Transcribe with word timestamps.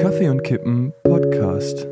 Kaffee 0.00 0.28
und 0.30 0.42
Kippen 0.42 0.92
Podcast. 1.04 1.86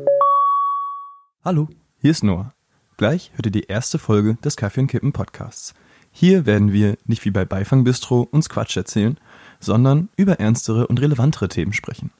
Hallo, 1.45 1.69
hier 1.99 2.11
ist 2.11 2.23
Noah. 2.23 2.53
Gleich 2.97 3.31
hört 3.35 3.45
ihr 3.45 3.51
die 3.51 3.67
erste 3.67 3.99
Folge 3.99 4.35
des 4.43 4.57
Kaffee 4.57 4.81
und 4.81 4.87
Kippen 4.87 5.13
Podcasts. 5.13 5.73
Hier 6.11 6.45
werden 6.45 6.73
wir 6.73 6.97
nicht 7.05 7.25
wie 7.25 7.31
bei 7.31 7.45
Beifang 7.45 7.83
Bistro 7.83 8.21
uns 8.23 8.49
Quatsch 8.49 8.75
erzählen, 8.75 9.19
sondern 9.59 10.09
über 10.17 10.39
ernstere 10.39 10.87
und 10.87 10.99
relevantere 10.99 11.47
Themen 11.47 11.73
sprechen. 11.73 12.11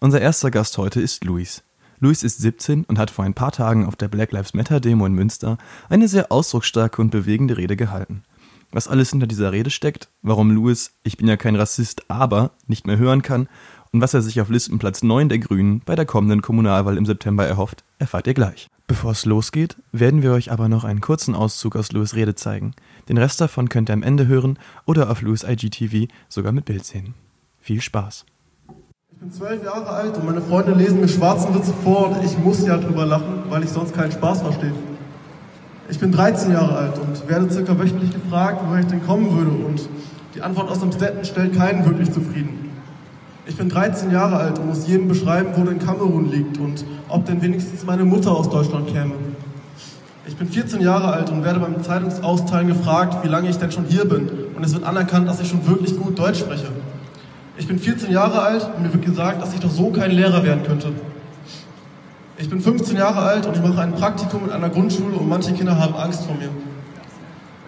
Unser 0.00 0.20
erster 0.20 0.50
Gast 0.50 0.78
heute 0.78 1.00
ist 1.00 1.24
Luis. 1.24 1.64
Luis 1.98 2.22
ist 2.22 2.38
17 2.38 2.84
und 2.84 2.98
hat 2.98 3.10
vor 3.10 3.24
ein 3.24 3.34
paar 3.34 3.50
Tagen 3.50 3.86
auf 3.86 3.96
der 3.96 4.08
Black 4.08 4.32
Lives 4.32 4.54
Matter 4.54 4.80
Demo 4.80 5.06
in 5.06 5.14
Münster 5.14 5.58
eine 5.88 6.06
sehr 6.06 6.30
ausdrucksstarke 6.30 7.02
und 7.02 7.10
bewegende 7.10 7.56
Rede 7.56 7.76
gehalten. 7.76 8.22
Was 8.70 8.88
alles 8.88 9.10
hinter 9.10 9.26
dieser 9.26 9.52
Rede 9.52 9.70
steckt, 9.70 10.08
warum 10.22 10.50
Louis, 10.50 10.92
ich 11.02 11.16
bin 11.16 11.26
ja 11.26 11.36
kein 11.36 11.56
Rassist, 11.56 12.10
aber 12.10 12.50
nicht 12.66 12.86
mehr 12.86 12.98
hören 12.98 13.22
kann 13.22 13.48
und 13.92 14.02
was 14.02 14.12
er 14.12 14.20
sich 14.20 14.40
auf 14.40 14.50
Listenplatz 14.50 15.02
9 15.02 15.28
der 15.28 15.38
Grünen 15.38 15.80
bei 15.84 15.96
der 15.96 16.04
kommenden 16.04 16.42
Kommunalwahl 16.42 16.98
im 16.98 17.06
September 17.06 17.46
erhofft, 17.46 17.84
erfahrt 17.98 18.26
ihr 18.26 18.34
gleich. 18.34 18.68
Bevor 18.86 19.12
es 19.12 19.24
losgeht, 19.24 19.76
werden 19.92 20.22
wir 20.22 20.32
euch 20.32 20.50
aber 20.52 20.68
noch 20.68 20.84
einen 20.84 21.00
kurzen 21.00 21.34
Auszug 21.34 21.76
aus 21.76 21.92
Louis 21.92 22.14
Rede 22.14 22.34
zeigen. 22.34 22.74
Den 23.08 23.18
Rest 23.18 23.40
davon 23.40 23.68
könnt 23.68 23.90
ihr 23.90 23.94
am 23.94 24.02
Ende 24.02 24.26
hören 24.26 24.58
oder 24.84 25.10
auf 25.10 25.22
Louis 25.22 25.44
IGTV 25.44 26.12
sogar 26.28 26.52
mit 26.52 26.64
Bild 26.66 26.84
sehen. 26.84 27.14
Viel 27.60 27.80
Spaß! 27.80 28.24
Ich 29.10 29.18
bin 29.18 29.32
zwölf 29.32 29.64
Jahre 29.64 29.88
alt 29.88 30.16
und 30.16 30.26
meine 30.26 30.40
Freunde 30.40 30.74
lesen 30.74 31.00
mir 31.00 31.08
schwarzen 31.08 31.54
Witze 31.54 31.72
vor 31.82 32.10
und 32.10 32.24
ich 32.24 32.38
muss 32.38 32.64
ja 32.66 32.76
drüber 32.76 33.04
lachen, 33.04 33.44
weil 33.48 33.64
ich 33.64 33.70
sonst 33.70 33.94
keinen 33.94 34.12
Spaß 34.12 34.42
verstehe. 34.42 34.72
Ich 35.90 35.98
bin 35.98 36.12
13 36.12 36.52
Jahre 36.52 36.76
alt 36.76 36.98
und 36.98 37.28
werde 37.28 37.50
circa 37.50 37.78
wöchentlich 37.78 38.12
gefragt, 38.12 38.60
woher 38.66 38.80
ich 38.80 38.86
denn 38.86 39.04
kommen 39.06 39.34
würde 39.34 39.50
und 39.64 39.88
die 40.34 40.42
Antwort 40.42 40.70
aus 40.70 40.80
dem 40.80 40.92
Stetten 40.92 41.24
stellt 41.24 41.56
keinen 41.56 41.86
wirklich 41.86 42.12
zufrieden. 42.12 42.70
Ich 43.46 43.56
bin 43.56 43.70
13 43.70 44.10
Jahre 44.10 44.36
alt 44.36 44.58
und 44.58 44.66
muss 44.66 44.86
jedem 44.86 45.08
beschreiben, 45.08 45.48
wo 45.56 45.64
denn 45.64 45.78
Kamerun 45.78 46.30
liegt 46.30 46.58
und 46.58 46.84
ob 47.08 47.24
denn 47.24 47.40
wenigstens 47.40 47.86
meine 47.86 48.04
Mutter 48.04 48.32
aus 48.32 48.50
Deutschland 48.50 48.88
käme. 48.88 49.14
Ich 50.26 50.36
bin 50.36 50.46
14 50.46 50.82
Jahre 50.82 51.10
alt 51.10 51.30
und 51.30 51.42
werde 51.42 51.58
beim 51.58 51.82
Zeitungsausteilen 51.82 52.68
gefragt, 52.68 53.24
wie 53.24 53.28
lange 53.28 53.48
ich 53.48 53.56
denn 53.56 53.72
schon 53.72 53.86
hier 53.86 54.04
bin 54.04 54.28
und 54.54 54.62
es 54.62 54.74
wird 54.74 54.84
anerkannt, 54.84 55.26
dass 55.26 55.40
ich 55.40 55.48
schon 55.48 55.66
wirklich 55.66 55.96
gut 55.96 56.18
Deutsch 56.18 56.40
spreche. 56.40 56.66
Ich 57.56 57.66
bin 57.66 57.78
14 57.78 58.12
Jahre 58.12 58.42
alt 58.42 58.68
und 58.76 58.82
mir 58.82 58.92
wird 58.92 59.06
gesagt, 59.06 59.40
dass 59.40 59.54
ich 59.54 59.60
doch 59.60 59.70
so 59.70 59.88
kein 59.90 60.10
Lehrer 60.10 60.44
werden 60.44 60.64
könnte. 60.64 60.92
Ich 62.40 62.48
bin 62.48 62.60
15 62.60 62.96
Jahre 62.96 63.18
alt 63.18 63.46
und 63.46 63.56
ich 63.56 63.62
mache 63.62 63.80
ein 63.80 63.92
Praktikum 63.96 64.44
in 64.44 64.52
einer 64.52 64.68
Grundschule 64.68 65.16
und 65.16 65.28
manche 65.28 65.52
Kinder 65.54 65.76
haben 65.76 65.94
Angst 65.94 66.24
vor 66.24 66.36
mir. 66.36 66.50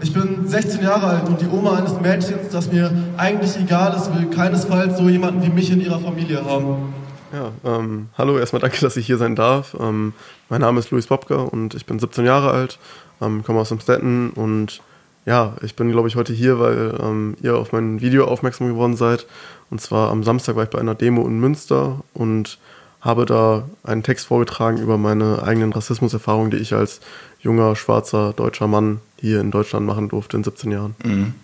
Ich 0.00 0.14
bin 0.14 0.46
16 0.46 0.80
Jahre 0.80 1.06
alt 1.08 1.28
und 1.28 1.40
die 1.40 1.48
Oma 1.48 1.76
eines 1.76 2.00
Mädchens, 2.00 2.50
das 2.52 2.70
mir 2.70 2.92
eigentlich 3.16 3.56
egal 3.56 3.96
ist, 3.96 4.14
will 4.14 4.30
keinesfalls 4.30 4.96
so 4.96 5.08
jemanden 5.08 5.42
wie 5.42 5.48
mich 5.48 5.72
in 5.72 5.80
ihrer 5.80 5.98
Familie 5.98 6.44
haben. 6.44 6.94
Ja, 7.32 7.50
ähm, 7.64 8.10
hallo, 8.16 8.38
erstmal 8.38 8.62
danke, 8.62 8.80
dass 8.80 8.96
ich 8.96 9.06
hier 9.06 9.18
sein 9.18 9.34
darf. 9.34 9.76
Ähm, 9.78 10.12
mein 10.48 10.60
Name 10.60 10.78
ist 10.78 10.92
Luis 10.92 11.08
Bobka 11.08 11.34
und 11.34 11.74
ich 11.74 11.84
bin 11.84 11.98
17 11.98 12.24
Jahre 12.24 12.52
alt, 12.52 12.78
ähm, 13.20 13.42
komme 13.42 13.58
aus 13.58 13.72
Amstetten 13.72 14.30
und 14.30 14.82
ja, 15.26 15.54
ich 15.62 15.74
bin, 15.74 15.90
glaube 15.90 16.06
ich, 16.06 16.14
heute 16.14 16.32
hier, 16.32 16.60
weil 16.60 16.94
ähm, 17.02 17.36
ihr 17.42 17.56
auf 17.56 17.72
mein 17.72 18.00
Video 18.00 18.24
aufmerksam 18.24 18.68
geworden 18.68 18.96
seid. 18.96 19.26
Und 19.68 19.80
zwar 19.80 20.10
am 20.10 20.22
Samstag 20.22 20.54
war 20.54 20.62
ich 20.62 20.70
bei 20.70 20.78
einer 20.78 20.94
Demo 20.94 21.26
in 21.26 21.40
Münster 21.40 22.02
und 22.14 22.58
habe 23.00 23.24
da 23.26 23.68
einen 23.82 24.02
Text 24.02 24.26
vorgetragen 24.26 24.78
über 24.78 24.98
meine 24.98 25.42
eigenen 25.42 25.72
Rassismuserfahrungen, 25.72 26.50
die 26.50 26.58
ich 26.58 26.74
als 26.74 27.00
junger, 27.40 27.74
schwarzer, 27.76 28.32
deutscher 28.34 28.66
Mann 28.66 29.00
hier 29.18 29.40
in 29.40 29.50
Deutschland 29.50 29.86
machen 29.86 30.08
durfte 30.08 30.36
in 30.36 30.44
17 30.44 30.70
Jahren. 30.70 30.94
Mhm. 31.02 31.34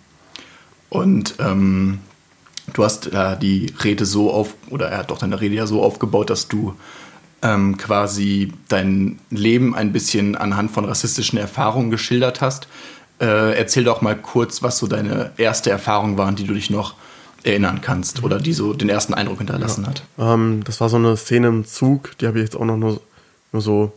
Und 0.89 1.35
ähm, 1.39 1.99
du 2.73 2.83
hast 2.83 3.11
äh, 3.11 3.37
die 3.37 3.73
Rede 3.83 4.05
so 4.05 4.31
auf, 4.31 4.53
oder 4.69 4.89
er 4.89 4.99
hat 4.99 5.11
doch 5.11 5.17
deine 5.17 5.41
Rede 5.41 5.55
ja 5.55 5.67
so 5.67 5.83
aufgebaut, 5.83 6.29
dass 6.29 6.47
du 6.47 6.75
ähm, 7.41 7.77
quasi 7.77 8.53
dein 8.67 9.19
Leben 9.29 9.75
ein 9.75 9.91
bisschen 9.91 10.35
anhand 10.35 10.71
von 10.71 10.85
rassistischen 10.85 11.37
Erfahrungen 11.37 11.91
geschildert 11.91 12.41
hast. 12.41 12.67
Äh, 13.19 13.57
erzähl 13.57 13.83
doch 13.83 14.01
mal 14.01 14.15
kurz, 14.15 14.61
was 14.61 14.77
so 14.77 14.87
deine 14.87 15.31
erste 15.37 15.69
Erfahrung 15.71 16.17
war, 16.17 16.27
an 16.27 16.35
die 16.35 16.45
du 16.45 16.53
dich 16.53 16.69
noch 16.69 16.95
erinnern 17.43 17.81
kannst 17.81 18.23
oder 18.23 18.39
die 18.39 18.53
so 18.53 18.73
den 18.73 18.89
ersten 18.89 19.13
Eindruck 19.13 19.37
hinterlassen 19.37 19.83
ja. 19.83 19.89
hat. 19.89 20.03
Ähm, 20.17 20.63
das 20.65 20.81
war 20.81 20.89
so 20.89 20.97
eine 20.97 21.15
Szene 21.17 21.47
im 21.47 21.65
Zug, 21.65 22.17
die 22.17 22.27
habe 22.27 22.39
ich 22.39 22.43
jetzt 22.43 22.55
auch 22.55 22.65
noch 22.65 22.77
nur, 22.77 22.99
nur 23.51 23.61
so 23.61 23.93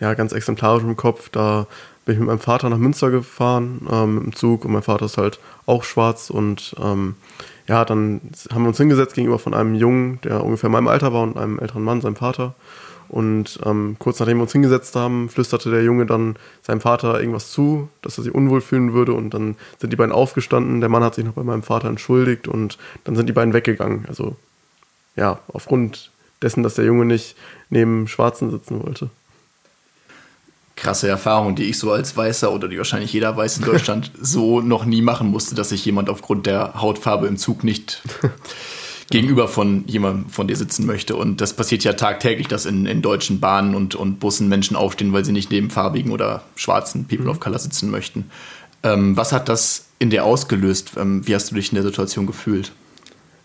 ja, 0.00 0.14
ganz 0.14 0.32
exemplarisch 0.32 0.82
im 0.82 0.96
Kopf. 0.96 1.28
Da 1.28 1.66
bin 2.04 2.14
ich 2.14 2.18
mit 2.18 2.28
meinem 2.28 2.40
Vater 2.40 2.68
nach 2.70 2.78
Münster 2.78 3.10
gefahren 3.10 3.86
ähm, 3.90 4.22
im 4.24 4.34
Zug 4.34 4.64
und 4.64 4.72
mein 4.72 4.82
Vater 4.82 5.06
ist 5.06 5.18
halt 5.18 5.38
auch 5.66 5.84
schwarz 5.84 6.30
und 6.30 6.74
ähm, 6.82 7.14
ja, 7.68 7.84
dann 7.84 8.20
haben 8.52 8.62
wir 8.62 8.68
uns 8.68 8.78
hingesetzt 8.78 9.14
gegenüber 9.14 9.38
von 9.38 9.54
einem 9.54 9.74
Jungen, 9.74 10.20
der 10.22 10.42
ungefähr 10.42 10.70
meinem 10.70 10.88
Alter 10.88 11.12
war 11.12 11.22
und 11.22 11.36
einem 11.36 11.58
älteren 11.60 11.84
Mann, 11.84 12.00
seinem 12.00 12.16
Vater. 12.16 12.54
Und 13.10 13.58
ähm, 13.66 13.96
kurz 13.98 14.20
nachdem 14.20 14.38
wir 14.38 14.42
uns 14.42 14.52
hingesetzt 14.52 14.94
haben, 14.94 15.28
flüsterte 15.28 15.68
der 15.68 15.82
Junge 15.82 16.06
dann 16.06 16.36
seinem 16.62 16.80
Vater 16.80 17.18
irgendwas 17.18 17.50
zu, 17.50 17.88
dass 18.02 18.16
er 18.16 18.22
sich 18.22 18.32
unwohl 18.32 18.60
fühlen 18.60 18.92
würde. 18.92 19.14
Und 19.14 19.34
dann 19.34 19.56
sind 19.80 19.92
die 19.92 19.96
beiden 19.96 20.14
aufgestanden. 20.14 20.78
Der 20.78 20.88
Mann 20.88 21.02
hat 21.02 21.16
sich 21.16 21.24
noch 21.24 21.32
bei 21.32 21.42
meinem 21.42 21.64
Vater 21.64 21.88
entschuldigt 21.88 22.46
und 22.46 22.78
dann 23.02 23.16
sind 23.16 23.28
die 23.28 23.32
beiden 23.32 23.52
weggegangen. 23.52 24.04
Also 24.06 24.36
ja, 25.16 25.40
aufgrund 25.52 26.12
dessen, 26.40 26.62
dass 26.62 26.74
der 26.74 26.84
Junge 26.84 27.04
nicht 27.04 27.34
neben 27.68 28.06
Schwarzen 28.06 28.52
sitzen 28.52 28.80
wollte. 28.80 29.10
Krasse 30.76 31.08
Erfahrung, 31.08 31.56
die 31.56 31.64
ich 31.64 31.78
so 31.80 31.90
als 31.90 32.16
Weißer 32.16 32.52
oder 32.52 32.68
die 32.68 32.78
wahrscheinlich 32.78 33.12
jeder 33.12 33.36
Weiß 33.36 33.58
in 33.58 33.64
Deutschland 33.64 34.12
so 34.20 34.60
noch 34.60 34.84
nie 34.84 35.02
machen 35.02 35.28
musste, 35.28 35.56
dass 35.56 35.70
sich 35.70 35.84
jemand 35.84 36.08
aufgrund 36.08 36.46
der 36.46 36.80
Hautfarbe 36.80 37.26
im 37.26 37.38
Zug 37.38 37.64
nicht 37.64 38.02
gegenüber 39.10 39.48
von 39.48 39.84
jemandem 39.86 40.30
von 40.30 40.46
dir 40.46 40.56
sitzen 40.56 40.86
möchte. 40.86 41.16
Und 41.16 41.40
das 41.40 41.52
passiert 41.52 41.82
ja 41.82 41.92
tagtäglich, 41.94 42.46
dass 42.46 42.64
in, 42.64 42.86
in 42.86 43.02
deutschen 43.02 43.40
Bahnen 43.40 43.74
und, 43.74 43.96
und 43.96 44.20
Bussen 44.20 44.48
Menschen 44.48 44.76
aufstehen, 44.76 45.12
weil 45.12 45.24
sie 45.24 45.32
nicht 45.32 45.50
neben 45.50 45.68
farbigen 45.68 46.12
oder 46.12 46.44
schwarzen 46.54 47.06
People 47.06 47.24
mhm. 47.24 47.32
of 47.32 47.40
Color 47.40 47.58
sitzen 47.58 47.90
möchten. 47.90 48.30
Ähm, 48.82 49.16
was 49.16 49.32
hat 49.32 49.48
das 49.48 49.86
in 49.98 50.10
dir 50.10 50.24
ausgelöst? 50.24 50.92
Ähm, 50.96 51.26
wie 51.26 51.34
hast 51.34 51.50
du 51.50 51.56
dich 51.56 51.70
in 51.70 51.74
der 51.74 51.84
Situation 51.84 52.26
gefühlt? 52.26 52.72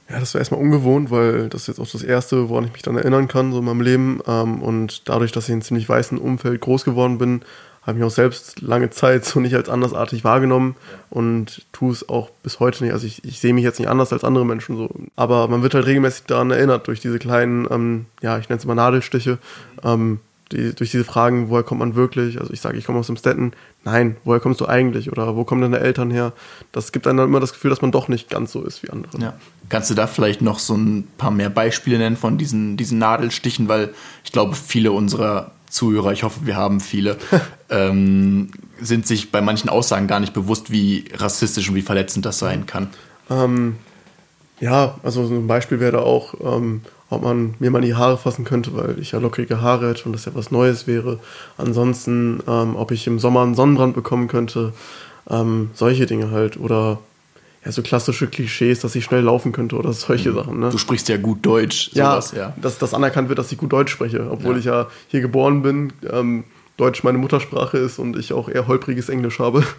Ja, 0.08 0.20
das 0.20 0.36
war 0.36 0.40
erstmal 0.40 0.62
ungewohnt, 0.62 1.10
weil 1.10 1.50
das 1.50 1.62
ist 1.62 1.68
jetzt 1.68 1.80
auch 1.80 1.92
das 1.92 2.04
Erste, 2.04 2.48
woran 2.50 2.66
ich 2.66 2.74
mich 2.74 2.84
dann 2.84 2.96
erinnern 2.96 3.28
kann, 3.28 3.52
so 3.52 3.58
in 3.58 3.66
meinem 3.66 3.82
Leben. 3.82 4.22
Ähm, 4.28 4.62
und 4.62 5.10
dadurch, 5.10 5.32
dass 5.32 5.46
ich 5.46 5.50
in 5.50 5.56
einem 5.56 5.62
ziemlich 5.64 5.90
weißen 5.90 6.20
Umfeld 6.20 6.62
groß 6.62 6.86
geworden 6.86 7.18
bin, 7.18 7.42
habe 7.86 7.98
mich 7.98 8.06
auch 8.06 8.12
selbst 8.12 8.62
lange 8.62 8.90
Zeit 8.90 9.26
so 9.26 9.40
nicht 9.40 9.56
als 9.56 9.70
andersartig 9.70 10.24
wahrgenommen 10.24 10.76
und 11.10 11.66
tue 11.72 11.92
es 11.92 12.10
auch 12.10 12.30
bis 12.44 12.60
heute 12.60 12.84
nicht. 12.84 12.94
Also 12.94 13.06
ich, 13.06 13.24
ich 13.24 13.40
sehe 13.40 13.54
mich 13.54 13.64
jetzt 13.64 13.80
nicht 13.80 13.90
anders 13.90 14.12
als 14.12 14.24
andere 14.24 14.46
Menschen 14.46 14.76
so. 14.76 14.90
Aber 15.16 15.48
man 15.48 15.62
wird 15.62 15.76
halt 15.76 15.86
regelmäßig 15.86 16.26
daran 16.26 16.52
erinnert 16.52 16.88
durch 16.88 17.00
diese 17.00 17.20
kleinen, 17.20 17.68
ähm, 17.70 18.06
ja, 18.22 18.38
ich 18.40 18.50
nenne 18.50 18.60
es 18.60 18.66
mal 18.66 18.76
Nadelstiche, 18.76 19.38
ähm, 19.84 20.20
die, 20.52 20.74
durch 20.74 20.92
diese 20.92 21.04
Fragen, 21.04 21.50
woher 21.50 21.64
kommt 21.64 21.80
man 21.80 21.96
wirklich? 21.96 22.40
Also 22.40 22.54
ich 22.54 22.62
sage, 22.62 22.78
ich 22.78 22.86
komme 22.86 23.00
aus 23.00 23.08
dem 23.08 23.18
Stetten. 23.18 23.54
Nein, 23.84 24.18
woher 24.24 24.40
kommst 24.40 24.62
du 24.62 24.68
eigentlich? 24.68 25.12
Oder 25.12 25.36
wo 25.36 25.44
kommen 25.44 25.62
deine 25.62 25.80
Eltern 25.80 26.12
her? 26.12 26.34
Das 26.72 26.92
gibt 26.92 27.08
einem 27.08 27.18
dann 27.18 27.28
immer 27.28 27.40
das 27.40 27.54
Gefühl, 27.54 27.70
dass 27.70 27.82
man 27.82 27.92
doch 27.92 28.08
nicht 28.08 28.30
ganz 28.30 28.52
so 28.52 28.64
ist 28.64 28.84
wie 28.84 28.90
andere. 28.90 29.20
Ja. 29.20 29.34
Kannst 29.70 29.90
du 29.90 29.96
da 29.96 30.08
vielleicht 30.08 30.42
noch 30.42 30.60
so 30.60 30.76
ein 30.76 31.08
paar 31.18 31.32
mehr 31.32 31.50
Beispiele 31.50 31.98
nennen 31.98 32.18
von 32.18 32.38
diesen, 32.38 32.78
diesen 32.78 33.00
Nadelstichen? 33.00 33.68
Weil 33.68 33.94
ich 34.24 34.32
glaube, 34.32 34.56
viele 34.56 34.92
unserer 34.92 35.52
Zuhörer, 35.68 36.12
ich 36.14 36.24
hoffe, 36.24 36.42
wir 36.44 36.56
haben 36.56 36.80
viele, 36.80 37.18
ähm, 37.76 38.50
sind 38.80 39.06
sich 39.06 39.32
bei 39.32 39.42
manchen 39.42 39.70
Aussagen 39.70 40.08
gar 40.08 40.20
nicht 40.20 40.34
bewusst, 40.34 40.72
wie 40.72 41.06
rassistisch 41.14 41.70
und 41.70 41.76
wie 41.76 41.82
verletzend 41.82 42.26
das 42.26 42.40
sein 42.40 42.66
kann. 42.66 42.88
Ähm, 43.30 43.76
ja, 44.60 44.96
also 45.04 45.26
so 45.26 45.34
ein 45.34 45.48
Beispiel 45.48 45.80
wäre 45.80 46.04
auch, 46.04 46.34
ähm, 46.42 46.82
ob 47.10 47.22
man 47.22 47.56
mir 47.60 47.72
mal 47.72 47.82
die 47.82 47.96
Haare 47.96 48.18
fassen 48.18 48.46
könnte, 48.46 48.76
weil 48.76 48.98
ich 49.00 49.12
ja 49.12 49.20
lockige 49.20 49.62
Haare 49.62 49.90
hätte 49.90 50.06
und 50.06 50.14
das 50.14 50.26
ja 50.26 50.32
was 50.34 50.52
Neues 50.52 50.88
wäre. 50.88 51.20
Ansonsten, 51.58 52.42
ähm, 52.48 52.76
ob 52.76 52.92
ich 52.92 53.06
im 53.08 53.20
Sommer 53.20 53.44
einen 53.44 53.56
Sonnenbrand 53.56 53.94
bekommen 53.94 54.28
könnte, 54.28 54.74
ähm, 55.30 55.70
solche 55.74 56.06
Dinge 56.06 56.32
halt. 56.32 56.58
Oder 56.58 57.00
ja, 57.64 57.72
so 57.72 57.82
klassische 57.82 58.28
Klischees, 58.28 58.80
dass 58.80 58.96
ich 58.96 59.04
schnell 59.04 59.22
laufen 59.22 59.52
könnte 59.52 59.76
oder 59.76 59.92
solche 59.94 60.32
mhm. 60.32 60.36
Sachen. 60.36 60.60
Ne? 60.60 60.70
Du 60.70 60.78
sprichst 60.78 61.10
ja 61.10 61.18
gut 61.18 61.46
Deutsch. 61.46 61.92
Sowas, 61.94 62.32
ja, 62.32 62.38
ja. 62.38 62.54
Dass 62.62 62.78
das 62.78 62.94
anerkannt 62.94 63.30
wird, 63.30 63.40
dass 63.40 63.52
ich 63.52 63.58
gut 63.58 63.74
Deutsch 63.74 63.92
spreche, 63.92 64.30
obwohl 64.30 64.54
ja. 64.54 64.60
ich 64.60 64.66
ja 64.66 64.88
hier 65.08 65.22
geboren 65.22 65.62
bin, 65.62 65.94
ähm, 66.12 66.44
Deutsch 66.78 67.04
meine 67.04 67.18
Muttersprache 67.18 67.78
ist 67.78 68.00
und 68.00 68.18
ich 68.18 68.34
auch 68.34 68.50
eher 68.50 68.68
holpriges 68.68 69.10
Englisch 69.10 69.40
habe. 69.40 69.64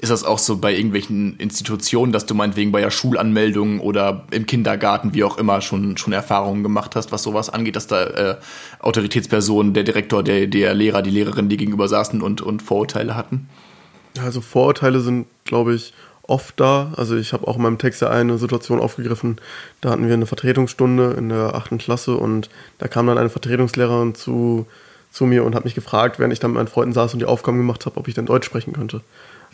Ist 0.00 0.08
das 0.08 0.24
auch 0.24 0.38
so 0.38 0.56
bei 0.56 0.74
irgendwelchen 0.74 1.36
Institutionen, 1.36 2.10
dass 2.10 2.24
du 2.24 2.34
meinetwegen 2.34 2.72
bei 2.72 2.80
der 2.80 2.90
Schulanmeldung 2.90 3.80
oder 3.80 4.24
im 4.30 4.46
Kindergarten, 4.46 5.12
wie 5.12 5.24
auch 5.24 5.36
immer, 5.36 5.60
schon, 5.60 5.98
schon 5.98 6.14
Erfahrungen 6.14 6.62
gemacht 6.62 6.96
hast, 6.96 7.12
was 7.12 7.22
sowas 7.22 7.50
angeht, 7.50 7.76
dass 7.76 7.86
da 7.86 8.04
äh, 8.04 8.36
Autoritätspersonen, 8.78 9.74
der 9.74 9.82
Direktor, 9.82 10.22
der, 10.22 10.46
der 10.46 10.72
Lehrer, 10.72 11.02
die 11.02 11.10
Lehrerin, 11.10 11.50
die 11.50 11.58
gegenüber 11.58 11.86
saßen 11.86 12.22
und, 12.22 12.40
und 12.40 12.62
Vorurteile 12.62 13.14
hatten? 13.14 13.50
Also 14.24 14.40
Vorurteile 14.40 15.00
sind, 15.00 15.26
glaube 15.44 15.74
ich, 15.74 15.92
oft 16.22 16.58
da. 16.58 16.94
Also 16.96 17.16
ich 17.16 17.34
habe 17.34 17.46
auch 17.46 17.56
in 17.56 17.62
meinem 17.62 17.78
Text 17.78 18.00
ja 18.00 18.08
eine 18.08 18.38
Situation 18.38 18.80
aufgegriffen, 18.80 19.36
da 19.82 19.90
hatten 19.90 20.06
wir 20.06 20.14
eine 20.14 20.26
Vertretungsstunde 20.26 21.14
in 21.18 21.28
der 21.28 21.54
achten 21.54 21.76
Klasse 21.76 22.16
und 22.16 22.48
da 22.78 22.88
kam 22.88 23.06
dann 23.06 23.18
eine 23.18 23.28
Vertretungslehrerin 23.28 24.14
zu, 24.14 24.66
zu 25.10 25.26
mir 25.26 25.44
und 25.44 25.54
hat 25.54 25.64
mich 25.64 25.74
gefragt, 25.74 26.18
während 26.18 26.32
ich 26.32 26.40
dann 26.40 26.52
mit 26.52 26.58
meinen 26.58 26.68
Freunden 26.68 26.92
saß 26.92 27.12
und 27.12 27.18
die 27.20 27.26
Aufgaben 27.26 27.56
gemacht 27.58 27.86
habe, 27.86 27.96
ob 27.96 28.08
ich 28.08 28.14
denn 28.14 28.26
Deutsch 28.26 28.46
sprechen 28.46 28.72
könnte 28.72 29.00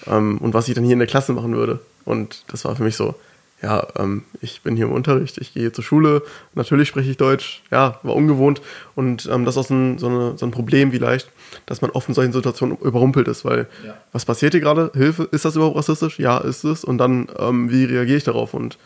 ähm, 0.06 0.38
und 0.38 0.54
was 0.54 0.68
ich 0.68 0.74
dann 0.74 0.84
hier 0.84 0.92
in 0.92 0.98
der 0.98 1.08
Klasse 1.08 1.32
machen 1.32 1.54
würde. 1.54 1.80
Und 2.04 2.44
das 2.48 2.64
war 2.64 2.76
für 2.76 2.82
mich 2.82 2.96
so, 2.96 3.14
ja, 3.62 3.86
ähm, 3.98 4.24
ich 4.42 4.60
bin 4.60 4.76
hier 4.76 4.84
im 4.84 4.92
Unterricht, 4.92 5.38
ich 5.38 5.54
gehe 5.54 5.72
zur 5.72 5.82
Schule, 5.82 6.22
natürlich 6.54 6.88
spreche 6.88 7.10
ich 7.10 7.16
Deutsch, 7.16 7.62
ja, 7.70 7.98
war 8.02 8.14
ungewohnt 8.14 8.60
und 8.94 9.26
ähm, 9.32 9.46
das 9.46 9.54
ist 9.56 9.58
auch 9.58 9.68
so 9.68 9.74
ein, 9.74 9.98
so, 9.98 10.08
eine, 10.08 10.36
so 10.36 10.44
ein 10.44 10.50
Problem 10.50 10.92
vielleicht, 10.92 11.30
dass 11.64 11.80
man 11.80 11.90
oft 11.92 12.06
in 12.06 12.14
solchen 12.14 12.32
Situationen 12.32 12.76
überrumpelt 12.76 13.26
ist, 13.28 13.46
weil 13.46 13.66
Ja. 13.84 13.96
was 14.12 14.26
passiert 14.26 14.52
hier 14.52 14.60
gerade? 14.60 14.92
Hilfe, 14.94 15.26
ist 15.32 15.46
das 15.46 15.56
überhaupt 15.56 15.76
rassistisch? 15.76 16.18
Ja, 16.18 16.36
ist 16.36 16.64
es. 16.64 16.84
Und 16.84 16.98
dann, 16.98 17.28
ähm, 17.38 17.70
wie 17.70 17.84
reagiere 17.86 18.18
ich 18.18 18.24
darauf? 18.24 18.52
Und 18.52 18.76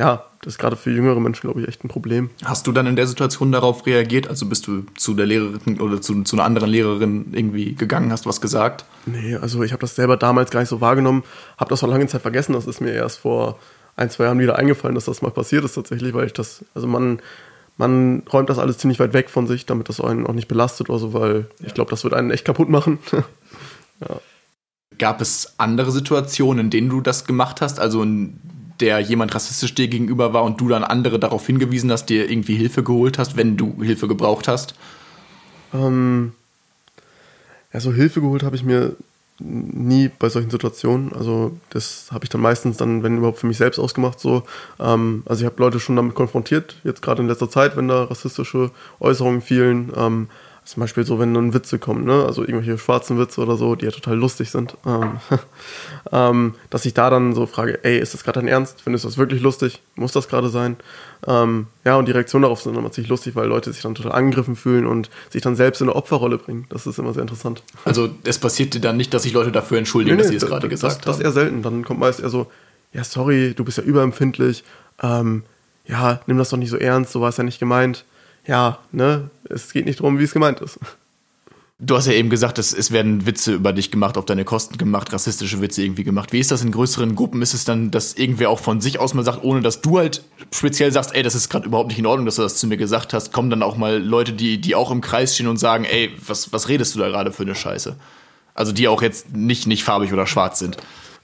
ja, 0.00 0.24
das 0.40 0.54
ist 0.54 0.58
gerade 0.58 0.76
für 0.76 0.90
jüngere 0.90 1.20
Menschen, 1.20 1.42
glaube 1.42 1.60
ich, 1.60 1.68
echt 1.68 1.84
ein 1.84 1.88
Problem. 1.88 2.30
Hast 2.42 2.66
du 2.66 2.72
dann 2.72 2.86
in 2.86 2.96
der 2.96 3.06
Situation 3.06 3.52
darauf 3.52 3.84
reagiert? 3.84 4.28
Also 4.28 4.46
bist 4.46 4.66
du 4.66 4.84
zu 4.96 5.12
der 5.12 5.26
Lehrerin 5.26 5.78
oder 5.78 6.00
zu, 6.00 6.22
zu 6.22 6.36
einer 6.36 6.44
anderen 6.46 6.70
Lehrerin 6.70 7.26
irgendwie 7.32 7.74
gegangen, 7.74 8.10
hast 8.10 8.24
was 8.24 8.40
gesagt? 8.40 8.86
Nee, 9.04 9.36
also 9.36 9.62
ich 9.62 9.72
habe 9.72 9.82
das 9.82 9.94
selber 9.96 10.16
damals 10.16 10.50
gar 10.50 10.60
nicht 10.60 10.70
so 10.70 10.80
wahrgenommen, 10.80 11.22
habe 11.58 11.68
das 11.68 11.80
vor 11.80 11.88
lange 11.90 12.06
Zeit 12.06 12.22
vergessen. 12.22 12.54
Das 12.54 12.66
ist 12.66 12.80
mir 12.80 12.92
erst 12.92 13.18
vor 13.18 13.58
ein, 13.96 14.08
zwei 14.08 14.24
Jahren 14.24 14.38
wieder 14.38 14.56
eingefallen, 14.56 14.94
dass 14.94 15.04
das 15.04 15.20
mal 15.20 15.30
passiert 15.30 15.66
ist 15.66 15.74
tatsächlich, 15.74 16.14
weil 16.14 16.24
ich 16.24 16.32
das, 16.32 16.64
also 16.74 16.86
man, 16.86 17.20
man 17.76 18.22
räumt 18.32 18.48
das 18.48 18.58
alles 18.58 18.78
ziemlich 18.78 19.00
weit 19.00 19.12
weg 19.12 19.28
von 19.28 19.46
sich, 19.46 19.66
damit 19.66 19.90
das 19.90 20.00
einen 20.00 20.26
auch 20.26 20.32
nicht 20.32 20.48
belastet 20.48 20.88
oder 20.88 20.98
so, 20.98 21.12
weil 21.12 21.46
ich 21.62 21.74
glaube, 21.74 21.90
das 21.90 22.04
wird 22.04 22.14
einen 22.14 22.30
echt 22.30 22.46
kaputt 22.46 22.70
machen. 22.70 23.00
Gab 24.98 25.20
es 25.20 25.54
andere 25.58 25.90
Situationen, 25.90 26.66
in 26.66 26.70
denen 26.70 26.88
du 26.88 27.02
das 27.02 27.26
gemacht 27.26 27.60
hast? 27.60 27.78
Also 27.78 28.02
in 28.02 28.40
der 28.80 29.00
jemand 29.00 29.34
rassistisch 29.34 29.74
dir 29.74 29.88
gegenüber 29.88 30.32
war 30.32 30.44
und 30.44 30.60
du 30.60 30.68
dann 30.68 30.84
andere 30.84 31.18
darauf 31.18 31.46
hingewiesen 31.46 31.90
hast, 31.90 32.06
dir 32.06 32.30
irgendwie 32.30 32.56
Hilfe 32.56 32.82
geholt 32.82 33.18
hast, 33.18 33.36
wenn 33.36 33.56
du 33.56 33.82
Hilfe 33.82 34.08
gebraucht 34.08 34.48
hast? 34.48 34.74
Ähm, 35.72 36.32
ja, 37.72 37.80
so 37.80 37.92
Hilfe 37.92 38.20
geholt 38.20 38.42
habe 38.42 38.56
ich 38.56 38.64
mir 38.64 38.96
nie 39.40 40.10
bei 40.18 40.28
solchen 40.28 40.50
Situationen. 40.50 41.12
Also 41.12 41.56
das 41.70 42.08
habe 42.12 42.24
ich 42.24 42.30
dann 42.30 42.40
meistens 42.40 42.76
dann, 42.76 43.02
wenn 43.02 43.18
überhaupt 43.18 43.38
für 43.38 43.46
mich 43.46 43.56
selbst 43.56 43.78
ausgemacht 43.78 44.20
so. 44.20 44.42
Ähm, 44.78 45.22
also 45.26 45.42
ich 45.42 45.50
habe 45.50 45.62
Leute 45.62 45.80
schon 45.80 45.96
damit 45.96 46.14
konfrontiert, 46.14 46.76
jetzt 46.84 47.02
gerade 47.02 47.22
in 47.22 47.28
letzter 47.28 47.48
Zeit, 47.48 47.76
wenn 47.76 47.88
da 47.88 48.04
rassistische 48.04 48.70
Äußerungen 49.00 49.40
fielen. 49.40 49.92
Ähm, 49.96 50.28
zum 50.70 50.82
Beispiel 50.82 51.04
so, 51.04 51.18
wenn 51.18 51.34
dann 51.34 51.52
Witze 51.52 51.78
kommen, 51.78 52.04
ne? 52.04 52.24
also 52.24 52.42
irgendwelche 52.42 52.78
schwarzen 52.78 53.18
Witze 53.18 53.40
oder 53.40 53.56
so, 53.56 53.74
die 53.74 53.86
ja 53.86 53.90
total 53.90 54.16
lustig 54.16 54.50
sind, 54.50 54.76
ähm, 54.86 55.18
ähm, 56.12 56.54
dass 56.70 56.86
ich 56.86 56.94
da 56.94 57.10
dann 57.10 57.34
so 57.34 57.46
frage, 57.46 57.82
ey, 57.84 57.98
ist 57.98 58.14
das 58.14 58.22
gerade 58.22 58.38
dein 58.40 58.48
Ernst? 58.48 58.82
Findest 58.82 59.04
du 59.04 59.08
das 59.08 59.18
wirklich 59.18 59.42
lustig? 59.42 59.82
Muss 59.96 60.12
das 60.12 60.28
gerade 60.28 60.48
sein? 60.48 60.76
Ähm, 61.26 61.66
ja, 61.84 61.96
und 61.96 62.06
die 62.06 62.12
Reaktion 62.12 62.42
darauf 62.42 62.62
sind 62.62 62.76
immer 62.76 62.92
ziemlich 62.92 63.10
lustig, 63.10 63.34
weil 63.34 63.48
Leute 63.48 63.72
sich 63.72 63.82
dann 63.82 63.94
total 63.94 64.12
angegriffen 64.12 64.54
fühlen 64.54 64.86
und 64.86 65.10
sich 65.28 65.42
dann 65.42 65.56
selbst 65.56 65.80
in 65.80 65.88
eine 65.88 65.96
Opferrolle 65.96 66.38
bringen. 66.38 66.66
Das 66.70 66.86
ist 66.86 66.98
immer 66.98 67.12
sehr 67.12 67.22
interessant. 67.22 67.62
Also 67.84 68.10
es 68.24 68.38
passiert 68.38 68.72
dir 68.74 68.80
dann 68.80 68.96
nicht, 68.96 69.12
dass 69.12 69.24
sich 69.24 69.32
Leute 69.32 69.50
dafür 69.50 69.78
entschuldigen, 69.78 70.18
dass 70.18 70.28
sie 70.28 70.36
es 70.36 70.46
gerade 70.46 70.68
das, 70.68 70.70
gesagt 70.70 71.06
Das 71.06 71.16
haben. 71.16 71.24
eher 71.24 71.32
selten. 71.32 71.62
Dann 71.62 71.84
kommt 71.84 72.00
meist 72.00 72.20
eher 72.20 72.30
so, 72.30 72.46
ja, 72.92 73.02
sorry, 73.04 73.54
du 73.54 73.64
bist 73.64 73.78
ja 73.78 73.84
überempfindlich. 73.84 74.64
Ähm, 75.02 75.42
ja, 75.86 76.20
nimm 76.26 76.38
das 76.38 76.50
doch 76.50 76.58
nicht 76.58 76.70
so 76.70 76.76
ernst, 76.76 77.12
so 77.12 77.20
war 77.20 77.28
es 77.30 77.36
ja 77.36 77.44
nicht 77.44 77.58
gemeint. 77.58 78.04
Ja, 78.46 78.78
ne, 78.92 79.30
es 79.50 79.72
geht 79.72 79.86
nicht 79.86 80.00
darum, 80.00 80.18
wie 80.18 80.24
es 80.24 80.32
gemeint 80.32 80.60
ist. 80.60 80.78
Du 81.82 81.96
hast 81.96 82.06
ja 82.06 82.12
eben 82.12 82.28
gesagt, 82.28 82.58
es, 82.58 82.74
es 82.74 82.90
werden 82.90 83.24
Witze 83.24 83.54
über 83.54 83.72
dich 83.72 83.90
gemacht, 83.90 84.18
auf 84.18 84.26
deine 84.26 84.44
Kosten 84.44 84.76
gemacht, 84.76 85.10
rassistische 85.14 85.62
Witze 85.62 85.82
irgendwie 85.82 86.04
gemacht. 86.04 86.30
Wie 86.30 86.38
ist 86.38 86.50
das 86.50 86.62
in 86.62 86.72
größeren 86.72 87.14
Gruppen? 87.14 87.40
Ist 87.40 87.54
es 87.54 87.64
dann, 87.64 87.90
dass 87.90 88.12
irgendwer 88.12 88.50
auch 88.50 88.58
von 88.58 88.82
sich 88.82 89.00
aus 89.00 89.14
mal 89.14 89.24
sagt, 89.24 89.42
ohne 89.42 89.62
dass 89.62 89.80
du 89.80 89.96
halt 89.96 90.22
speziell 90.52 90.92
sagst, 90.92 91.14
ey, 91.14 91.22
das 91.22 91.34
ist 91.34 91.48
gerade 91.48 91.66
überhaupt 91.66 91.88
nicht 91.88 91.98
in 91.98 92.04
Ordnung, 92.04 92.26
dass 92.26 92.36
du 92.36 92.42
das 92.42 92.56
zu 92.56 92.66
mir 92.66 92.76
gesagt 92.76 93.14
hast, 93.14 93.32
kommen 93.32 93.48
dann 93.48 93.62
auch 93.62 93.78
mal 93.78 93.96
Leute, 93.96 94.34
die, 94.34 94.60
die 94.60 94.74
auch 94.74 94.90
im 94.90 95.00
Kreis 95.00 95.34
stehen 95.34 95.48
und 95.48 95.56
sagen, 95.56 95.84
ey, 95.84 96.10
was, 96.26 96.52
was 96.52 96.68
redest 96.68 96.94
du 96.94 96.98
da 96.98 97.08
gerade 97.08 97.32
für 97.32 97.44
eine 97.44 97.54
Scheiße? 97.54 97.96
Also 98.52 98.72
die 98.72 98.86
auch 98.86 99.00
jetzt 99.00 99.34
nicht, 99.34 99.66
nicht 99.66 99.82
farbig 99.82 100.12
oder 100.12 100.26
schwarz 100.26 100.58
sind. 100.58 100.76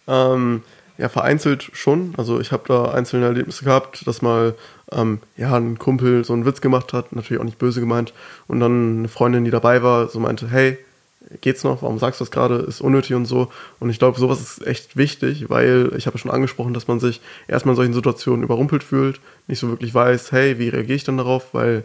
Ähm, 0.09 0.63
ja, 0.97 1.11
vereinzelt 1.11 1.69
schon. 1.75 2.15
Also 2.17 2.41
ich 2.41 2.53
habe 2.53 2.63
da 2.67 2.93
einzelne 2.93 3.27
Erlebnisse 3.27 3.65
gehabt, 3.65 4.07
dass 4.07 4.23
mal 4.23 4.55
ähm, 4.93 5.21
ja, 5.37 5.55
ein 5.57 5.79
Kumpel 5.79 6.25
so 6.25 6.33
einen 6.33 6.45
Witz 6.45 6.61
gemacht 6.61 6.93
hat, 6.93 7.15
natürlich 7.15 7.41
auch 7.41 7.45
nicht 7.45 7.59
böse 7.59 7.81
gemeint, 7.81 8.13
und 8.47 8.61
dann 8.61 8.99
eine 8.99 9.09
Freundin, 9.09 9.45
die 9.45 9.51
dabei 9.51 9.83
war, 9.83 10.09
so 10.09 10.21
meinte, 10.21 10.49
hey, 10.49 10.79
geht's 11.41 11.65
noch? 11.65 11.83
Warum 11.83 11.99
sagst 11.99 12.21
du 12.21 12.25
das 12.25 12.31
gerade? 12.31 12.57
Ist 12.57 12.81
unnötig 12.81 13.15
und 13.15 13.27
so. 13.27 13.51
Und 13.81 13.91
ich 13.91 13.99
glaube, 13.99 14.19
sowas 14.19 14.41
ist 14.41 14.67
echt 14.67 14.97
wichtig, 14.97 15.51
weil 15.51 15.93
ich 15.97 16.07
habe 16.07 16.17
ja 16.17 16.21
schon 16.21 16.31
angesprochen, 16.31 16.75
dass 16.75 16.89
man 16.89 17.01
sich 17.01 17.21
erstmal 17.49 17.73
in 17.73 17.77
solchen 17.77 17.95
Situationen 17.95 18.45
überrumpelt 18.45 18.85
fühlt, 18.85 19.21
nicht 19.49 19.59
so 19.59 19.69
wirklich 19.69 19.93
weiß, 19.93 20.33
hey, 20.33 20.59
wie 20.59 20.69
reagiere 20.69 20.97
ich 20.97 21.05
dann 21.05 21.17
darauf? 21.17 21.53
Weil 21.53 21.85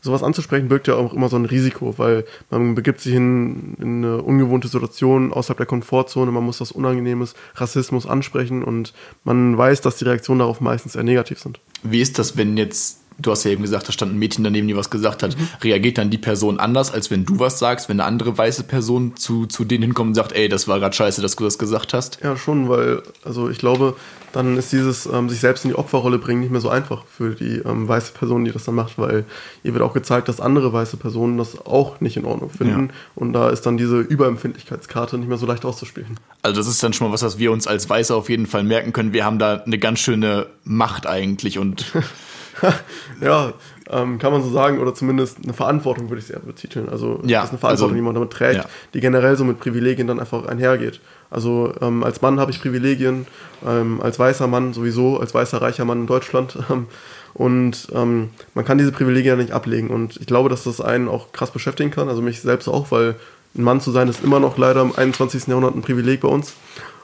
sowas 0.00 0.22
anzusprechen 0.22 0.68
birgt 0.68 0.88
ja 0.88 0.94
auch 0.94 1.12
immer 1.12 1.28
so 1.28 1.36
ein 1.36 1.44
Risiko, 1.44 1.98
weil 1.98 2.24
man 2.50 2.74
begibt 2.74 3.00
sich 3.00 3.14
in, 3.14 3.74
in 3.80 4.04
eine 4.04 4.22
ungewohnte 4.22 4.68
Situation 4.68 5.32
außerhalb 5.32 5.58
der 5.58 5.66
Komfortzone, 5.66 6.30
man 6.30 6.44
muss 6.44 6.58
das 6.58 6.72
Unangenehmes, 6.72 7.34
Rassismus 7.54 8.06
ansprechen 8.06 8.62
und 8.62 8.94
man 9.24 9.56
weiß, 9.58 9.80
dass 9.80 9.96
die 9.96 10.04
Reaktionen 10.04 10.40
darauf 10.40 10.60
meistens 10.60 10.94
eher 10.94 11.02
negativ 11.02 11.40
sind. 11.40 11.60
Wie 11.82 12.00
ist 12.00 12.18
das, 12.18 12.36
wenn 12.36 12.56
jetzt, 12.56 13.00
du 13.18 13.30
hast 13.30 13.44
ja 13.44 13.50
eben 13.50 13.62
gesagt, 13.62 13.88
da 13.88 13.92
stand 13.92 14.12
ein 14.12 14.18
Mädchen 14.18 14.44
daneben, 14.44 14.68
die 14.68 14.76
was 14.76 14.90
gesagt 14.90 15.22
hat, 15.22 15.36
reagiert 15.62 15.98
dann 15.98 16.10
die 16.10 16.18
Person 16.18 16.60
anders, 16.60 16.92
als 16.92 17.10
wenn 17.10 17.24
du 17.24 17.38
was 17.38 17.58
sagst, 17.58 17.88
wenn 17.88 18.00
eine 18.00 18.08
andere 18.08 18.36
weiße 18.36 18.64
Person 18.64 19.16
zu, 19.16 19.46
zu 19.46 19.64
denen 19.64 19.82
hinkommt 19.82 20.08
und 20.08 20.14
sagt, 20.14 20.32
ey, 20.32 20.48
das 20.48 20.68
war 20.68 20.78
gerade 20.80 20.94
scheiße, 20.94 21.22
dass 21.22 21.36
du 21.36 21.44
das 21.44 21.58
gesagt 21.58 21.94
hast? 21.94 22.18
Ja, 22.22 22.36
schon, 22.36 22.68
weil, 22.68 23.02
also 23.24 23.48
ich 23.48 23.58
glaube, 23.58 23.96
dann 24.32 24.56
ist 24.56 24.72
dieses 24.72 25.06
ähm, 25.06 25.28
sich 25.28 25.40
selbst 25.40 25.64
in 25.64 25.70
die 25.70 25.76
Opferrolle 25.76 26.18
bringen 26.18 26.40
nicht 26.40 26.50
mehr 26.50 26.60
so 26.60 26.68
einfach 26.68 27.04
für 27.06 27.34
die 27.34 27.62
ähm, 27.64 27.88
weiße 27.88 28.12
Person, 28.12 28.44
die 28.44 28.52
das 28.52 28.64
dann 28.64 28.74
macht, 28.74 28.98
weil 28.98 29.24
ihr 29.62 29.72
wird 29.72 29.82
auch 29.82 29.94
gezeigt, 29.94 30.28
dass 30.28 30.40
andere 30.40 30.72
weiße 30.72 30.96
Personen 30.96 31.38
das 31.38 31.66
auch 31.66 32.00
nicht 32.00 32.16
in 32.16 32.24
Ordnung 32.24 32.50
finden. 32.50 32.88
Ja. 32.88 32.94
Und 33.14 33.32
da 33.32 33.50
ist 33.50 33.62
dann 33.62 33.76
diese 33.76 34.00
Überempfindlichkeitskarte 34.00 35.18
nicht 35.18 35.28
mehr 35.28 35.38
so 35.38 35.46
leicht 35.46 35.64
auszuspielen. 35.64 36.18
Also 36.42 36.60
das 36.60 36.68
ist 36.68 36.82
dann 36.82 36.92
schon 36.92 37.08
mal 37.08 37.12
was, 37.12 37.22
was 37.22 37.38
wir 37.38 37.52
uns 37.52 37.66
als 37.66 37.88
Weiße 37.88 38.14
auf 38.14 38.28
jeden 38.28 38.46
Fall 38.46 38.64
merken 38.64 38.92
können. 38.92 39.12
Wir 39.12 39.24
haben 39.24 39.38
da 39.38 39.62
eine 39.64 39.78
ganz 39.78 40.00
schöne 40.00 40.46
Macht 40.64 41.06
eigentlich 41.06 41.58
und 41.58 41.92
Ja, 43.20 43.52
ähm, 43.90 44.18
kann 44.18 44.32
man 44.32 44.42
so 44.42 44.50
sagen, 44.50 44.78
oder 44.78 44.94
zumindest 44.94 45.38
eine 45.42 45.52
Verantwortung 45.52 46.08
würde 46.10 46.18
ich 46.20 46.26
es 46.26 46.30
eher 46.30 46.40
betiteln. 46.40 46.88
Also 46.88 47.20
Ja, 47.24 47.38
das 47.40 47.46
ist 47.48 47.50
eine 47.50 47.58
Verantwortung, 47.58 47.70
also- 47.90 47.94
die 47.94 48.02
man 48.02 48.14
damit 48.14 48.30
trägt, 48.30 48.56
ja. 48.56 48.64
die 48.94 49.00
generell 49.00 49.36
so 49.36 49.44
mit 49.44 49.58
Privilegien 49.60 50.06
dann 50.06 50.20
einfach 50.20 50.46
einhergeht. 50.46 51.00
Also 51.30 51.72
ähm, 51.80 52.04
als 52.04 52.22
Mann 52.22 52.38
habe 52.40 52.50
ich 52.50 52.60
Privilegien, 52.60 53.26
ähm, 53.66 54.00
als 54.02 54.18
weißer 54.18 54.46
Mann 54.46 54.72
sowieso, 54.72 55.18
als 55.20 55.34
weißer 55.34 55.60
reicher 55.60 55.84
Mann 55.84 56.00
in 56.02 56.06
Deutschland. 56.06 56.58
Ähm, 56.70 56.86
und 57.34 57.88
ähm, 57.94 58.30
man 58.54 58.64
kann 58.64 58.78
diese 58.78 58.90
Privilegien 58.90 59.36
ja 59.36 59.36
nicht 59.36 59.52
ablegen. 59.52 59.90
Und 59.90 60.16
ich 60.16 60.26
glaube, 60.26 60.48
dass 60.48 60.64
das 60.64 60.80
einen 60.80 61.08
auch 61.08 61.30
krass 61.30 61.50
beschäftigen 61.52 61.90
kann, 61.90 62.08
also 62.08 62.20
mich 62.20 62.40
selbst 62.40 62.66
auch, 62.68 62.90
weil 62.90 63.14
ein 63.56 63.62
Mann 63.62 63.80
zu 63.80 63.90
sein 63.92 64.08
ist 64.08 64.24
immer 64.24 64.40
noch 64.40 64.58
leider 64.58 64.80
im 64.80 64.96
21. 64.96 65.46
Jahrhundert 65.46 65.76
ein 65.76 65.82
Privileg 65.82 66.20
bei 66.20 66.28
uns. 66.28 66.54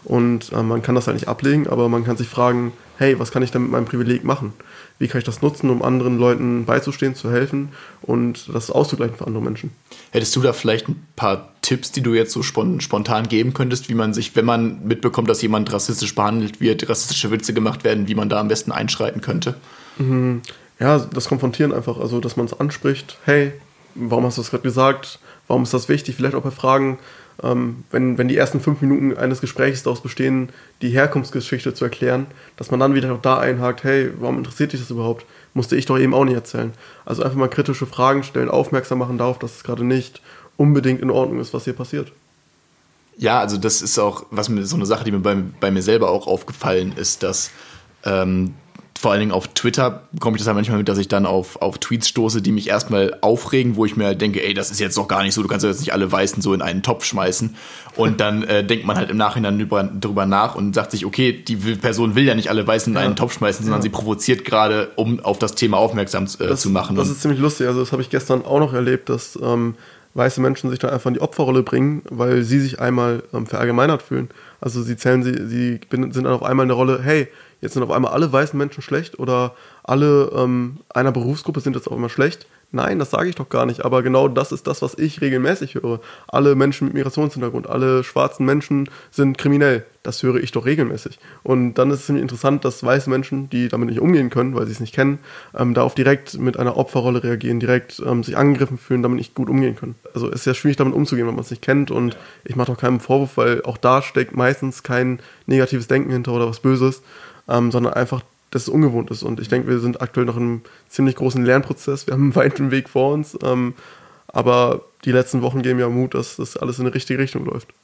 Und 0.04 0.52
ähm, 0.52 0.68
man 0.68 0.82
kann 0.82 0.94
das 0.94 1.06
halt 1.06 1.16
nicht 1.16 1.28
ablegen, 1.28 1.66
aber 1.66 1.88
man 1.88 2.04
kann 2.04 2.16
sich 2.16 2.28
fragen, 2.28 2.72
hey, 2.98 3.18
was 3.18 3.30
kann 3.30 3.42
ich 3.42 3.50
denn 3.50 3.62
mit 3.62 3.70
meinem 3.70 3.86
Privileg 3.86 4.24
machen? 4.24 4.52
Wie 4.98 5.08
kann 5.08 5.18
ich 5.18 5.24
das 5.24 5.42
nutzen, 5.42 5.70
um 5.70 5.82
anderen 5.82 6.18
Leuten 6.18 6.64
beizustehen, 6.64 7.14
zu 7.14 7.30
helfen 7.30 7.70
und 8.02 8.48
das 8.52 8.70
auszugleichen 8.70 9.16
für 9.16 9.26
andere 9.26 9.42
Menschen? 9.42 9.70
hättest 10.14 10.36
du 10.36 10.40
da 10.42 10.52
vielleicht 10.52 10.88
ein 10.88 11.04
paar 11.16 11.48
Tipps, 11.60 11.90
die 11.90 12.00
du 12.00 12.14
jetzt 12.14 12.32
so 12.32 12.44
spon 12.44 12.80
spontan 12.80 13.26
geben 13.26 13.52
könntest, 13.52 13.88
wie 13.88 13.94
man 13.94 14.14
sich, 14.14 14.36
wenn 14.36 14.44
man 14.44 14.86
mitbekommt, 14.86 15.28
dass 15.28 15.42
jemand 15.42 15.72
rassistisch 15.72 16.14
behandelt 16.14 16.60
wird, 16.60 16.88
rassistische 16.88 17.32
Witze 17.32 17.52
gemacht 17.52 17.82
werden, 17.82 18.06
wie 18.06 18.14
man 18.14 18.28
da 18.28 18.38
am 18.38 18.46
besten 18.46 18.70
einschreiten 18.70 19.20
könnte? 19.20 19.56
Ja, 20.78 21.00
das 21.00 21.28
Konfrontieren 21.28 21.72
einfach, 21.72 21.98
also 21.98 22.20
dass 22.20 22.36
man 22.36 22.46
es 22.46 22.58
anspricht, 22.58 23.18
hey, 23.24 23.52
warum 23.96 24.24
hast 24.24 24.38
du 24.38 24.42
das 24.42 24.50
gerade 24.50 24.62
gesagt? 24.62 25.18
Warum 25.48 25.64
ist 25.64 25.74
das 25.74 25.88
wichtig? 25.88 26.14
Vielleicht 26.14 26.36
auch 26.36 26.42
bei 26.42 26.52
Fragen, 26.52 26.98
ähm, 27.42 27.84
wenn, 27.90 28.16
wenn 28.18 28.28
die 28.28 28.36
ersten 28.36 28.60
fünf 28.60 28.80
Minuten 28.80 29.16
eines 29.16 29.40
Gesprächs 29.40 29.82
daraus 29.82 30.00
bestehen, 30.00 30.50
die 30.82 30.90
Herkunftsgeschichte 30.90 31.74
zu 31.74 31.84
erklären, 31.84 32.26
dass 32.56 32.70
man 32.70 32.80
dann 32.80 32.94
wieder 32.94 33.12
auch 33.12 33.20
da 33.20 33.38
einhakt, 33.38 33.84
hey, 33.84 34.10
warum 34.18 34.38
interessiert 34.38 34.72
dich 34.72 34.80
das 34.80 34.90
überhaupt? 34.90 35.26
Musste 35.52 35.76
ich 35.76 35.86
doch 35.86 35.98
eben 35.98 36.14
auch 36.14 36.24
nicht 36.24 36.34
erzählen. 36.34 36.72
Also 37.04 37.22
einfach 37.22 37.36
mal 37.36 37.48
kritische 37.48 37.86
Fragen 37.86 38.22
stellen, 38.22 38.48
aufmerksam 38.48 38.98
machen 38.98 39.18
darauf, 39.18 39.38
dass 39.38 39.56
es 39.56 39.64
gerade 39.64 39.84
nicht 39.84 40.20
unbedingt 40.56 41.00
in 41.00 41.10
Ordnung 41.10 41.40
ist, 41.40 41.52
was 41.52 41.64
hier 41.64 41.72
passiert. 41.72 42.12
Ja, 43.16 43.40
also 43.40 43.56
das 43.56 43.82
ist 43.82 43.98
auch, 43.98 44.26
was 44.30 44.48
mir 44.48 44.64
so 44.66 44.76
eine 44.76 44.86
Sache, 44.86 45.04
die 45.04 45.12
mir 45.12 45.20
bei, 45.20 45.36
bei 45.60 45.70
mir 45.70 45.82
selber 45.82 46.10
auch 46.10 46.26
aufgefallen 46.26 46.92
ist, 46.96 47.22
dass 47.22 47.50
ähm, 48.04 48.54
vor 49.04 49.10
allen 49.10 49.20
Dingen 49.20 49.32
auf 49.32 49.48
Twitter 49.48 50.04
bekomme 50.12 50.38
ich 50.38 50.40
das 50.40 50.46
halt 50.46 50.54
manchmal 50.54 50.78
mit, 50.78 50.88
dass 50.88 50.96
ich 50.96 51.08
dann 51.08 51.26
auf, 51.26 51.60
auf 51.60 51.76
Tweets 51.76 52.08
stoße, 52.08 52.40
die 52.40 52.52
mich 52.52 52.70
erstmal 52.70 53.18
aufregen, 53.20 53.76
wo 53.76 53.84
ich 53.84 53.98
mir 53.98 54.06
halt 54.06 54.18
denke, 54.22 54.42
ey, 54.42 54.54
das 54.54 54.70
ist 54.70 54.80
jetzt 54.80 54.96
doch 54.96 55.08
gar 55.08 55.22
nicht 55.22 55.34
so, 55.34 55.42
du 55.42 55.48
kannst 55.48 55.62
ja 55.62 55.68
jetzt 55.68 55.80
nicht 55.80 55.92
alle 55.92 56.10
Weißen 56.10 56.40
so 56.40 56.54
in 56.54 56.62
einen 56.62 56.82
Topf 56.82 57.04
schmeißen. 57.04 57.54
Und 57.96 58.20
dann 58.22 58.44
äh, 58.44 58.64
denkt 58.64 58.86
man 58.86 58.96
halt 58.96 59.10
im 59.10 59.18
Nachhinein 59.18 59.60
über, 59.60 59.82
drüber 59.84 60.24
nach 60.24 60.54
und 60.54 60.74
sagt 60.74 60.90
sich, 60.92 61.04
okay, 61.04 61.34
die 61.34 61.56
Person 61.56 62.14
will 62.14 62.24
ja 62.24 62.34
nicht 62.34 62.48
alle 62.48 62.66
Weißen 62.66 62.94
in 62.94 62.96
einen 62.96 63.14
Topf 63.14 63.34
schmeißen, 63.34 63.62
sondern 63.62 63.82
sie 63.82 63.90
provoziert 63.90 64.46
gerade, 64.46 64.92
um 64.96 65.20
auf 65.20 65.38
das 65.38 65.54
Thema 65.54 65.76
aufmerksam 65.76 66.24
äh, 66.24 66.46
das, 66.46 66.62
zu 66.62 66.70
machen. 66.70 66.96
Das 66.96 67.10
ist 67.10 67.20
ziemlich 67.20 67.40
lustig. 67.40 67.66
Also 67.66 67.80
das 67.80 67.92
habe 67.92 68.00
ich 68.00 68.08
gestern 68.08 68.42
auch 68.42 68.58
noch 68.58 68.72
erlebt, 68.72 69.10
dass 69.10 69.38
ähm, 69.42 69.74
weiße 70.14 70.40
Menschen 70.40 70.70
sich 70.70 70.78
da 70.78 70.88
einfach 70.88 71.08
in 71.08 71.14
die 71.14 71.20
Opferrolle 71.20 71.62
bringen, 71.62 72.00
weil 72.08 72.42
sie 72.42 72.58
sich 72.58 72.80
einmal 72.80 73.22
ähm, 73.34 73.44
verallgemeinert 73.46 74.00
fühlen. 74.00 74.30
Also 74.62 74.82
sie 74.82 74.96
zählen, 74.96 75.22
sie, 75.22 75.46
sie 75.46 75.80
sind 75.90 76.16
dann 76.16 76.26
auf 76.28 76.42
einmal 76.42 76.64
in 76.64 76.68
der 76.68 76.76
Rolle, 76.78 77.00
hey, 77.02 77.28
jetzt 77.64 77.74
sind 77.74 77.82
auf 77.82 77.90
einmal 77.90 78.12
alle 78.12 78.32
weißen 78.32 78.56
Menschen 78.56 78.82
schlecht 78.82 79.18
oder 79.18 79.54
alle 79.82 80.30
ähm, 80.36 80.78
einer 80.90 81.12
Berufsgruppe 81.12 81.60
sind 81.60 81.74
jetzt 81.74 81.88
auf 81.88 81.94
einmal 81.94 82.10
schlecht. 82.10 82.46
Nein, 82.74 82.98
das 82.98 83.12
sage 83.12 83.28
ich 83.28 83.36
doch 83.36 83.48
gar 83.48 83.66
nicht. 83.66 83.84
Aber 83.84 84.02
genau 84.02 84.26
das 84.26 84.50
ist 84.50 84.66
das, 84.66 84.82
was 84.82 84.98
ich 84.98 85.20
regelmäßig 85.20 85.76
höre. 85.76 86.00
Alle 86.26 86.56
Menschen 86.56 86.86
mit 86.86 86.94
Migrationshintergrund, 86.94 87.68
alle 87.68 88.02
schwarzen 88.02 88.44
Menschen 88.44 88.88
sind 89.12 89.38
kriminell. 89.38 89.84
Das 90.02 90.22
höre 90.24 90.42
ich 90.42 90.50
doch 90.50 90.66
regelmäßig. 90.66 91.20
Und 91.44 91.74
dann 91.74 91.92
ist 91.92 92.00
es 92.00 92.06
ziemlich 92.06 92.22
interessant, 92.22 92.64
dass 92.64 92.82
weiße 92.82 93.08
Menschen, 93.08 93.48
die 93.48 93.68
damit 93.68 93.90
nicht 93.90 94.00
umgehen 94.00 94.28
können, 94.28 94.56
weil 94.56 94.66
sie 94.66 94.72
es 94.72 94.80
nicht 94.80 94.92
kennen, 94.92 95.20
ähm, 95.56 95.72
darauf 95.72 95.94
direkt 95.94 96.36
mit 96.36 96.58
einer 96.58 96.76
Opferrolle 96.76 97.22
reagieren, 97.22 97.60
direkt 97.60 98.02
ähm, 98.04 98.24
sich 98.24 98.36
angegriffen 98.36 98.76
fühlen, 98.76 99.04
damit 99.04 99.18
nicht 99.18 99.36
gut 99.36 99.48
umgehen 99.48 99.76
können. 99.76 99.94
Also 100.12 100.26
es 100.26 100.40
ist 100.40 100.46
ja 100.46 100.54
schwierig, 100.54 100.76
damit 100.76 100.94
umzugehen, 100.94 101.28
wenn 101.28 101.36
man 101.36 101.44
es 101.44 101.50
nicht 101.50 101.62
kennt. 101.62 101.92
Und 101.92 102.16
ich 102.44 102.56
mache 102.56 102.72
doch 102.72 102.78
keinen 102.78 102.98
Vorwurf, 102.98 103.36
weil 103.36 103.62
auch 103.62 103.76
da 103.76 104.02
steckt 104.02 104.36
meistens 104.36 104.82
kein 104.82 105.20
negatives 105.46 105.86
Denken 105.86 106.10
hinter 106.10 106.32
oder 106.32 106.48
was 106.48 106.58
Böses, 106.58 107.02
ähm, 107.48 107.70
sondern 107.70 107.94
einfach 107.94 108.22
dass 108.54 108.62
es 108.62 108.68
ungewohnt 108.68 109.10
ist. 109.10 109.24
Und 109.24 109.40
ich 109.40 109.48
denke, 109.48 109.68
wir 109.68 109.80
sind 109.80 110.00
aktuell 110.00 110.26
noch 110.26 110.36
in 110.36 110.42
einem 110.42 110.62
ziemlich 110.88 111.16
großen 111.16 111.44
Lernprozess. 111.44 112.06
Wir 112.06 112.14
haben 112.14 112.22
einen 112.22 112.36
weiten 112.36 112.70
Weg 112.70 112.88
vor 112.88 113.12
uns. 113.12 113.36
Ähm, 113.42 113.74
aber 114.28 114.82
die 115.04 115.10
letzten 115.10 115.42
Wochen 115.42 115.62
geben 115.62 115.80
ja 115.80 115.88
Mut, 115.88 116.14
dass 116.14 116.36
das 116.36 116.56
alles 116.56 116.78
in 116.78 116.84
die 116.84 116.92
richtige 116.92 117.18
Richtung 117.18 117.44
läuft. 117.46 117.74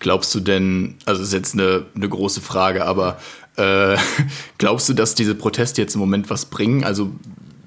Glaubst 0.00 0.34
du 0.34 0.40
denn, 0.40 0.96
also 1.06 1.22
ist 1.22 1.32
jetzt 1.32 1.54
eine, 1.54 1.86
eine 1.94 2.08
große 2.08 2.40
Frage, 2.40 2.84
aber 2.84 3.20
äh, 3.56 3.96
glaubst 4.58 4.88
du, 4.88 4.94
dass 4.94 5.14
diese 5.14 5.36
Proteste 5.36 5.80
jetzt 5.80 5.94
im 5.94 6.00
Moment 6.00 6.28
was 6.28 6.46
bringen? 6.46 6.82
Also 6.82 7.12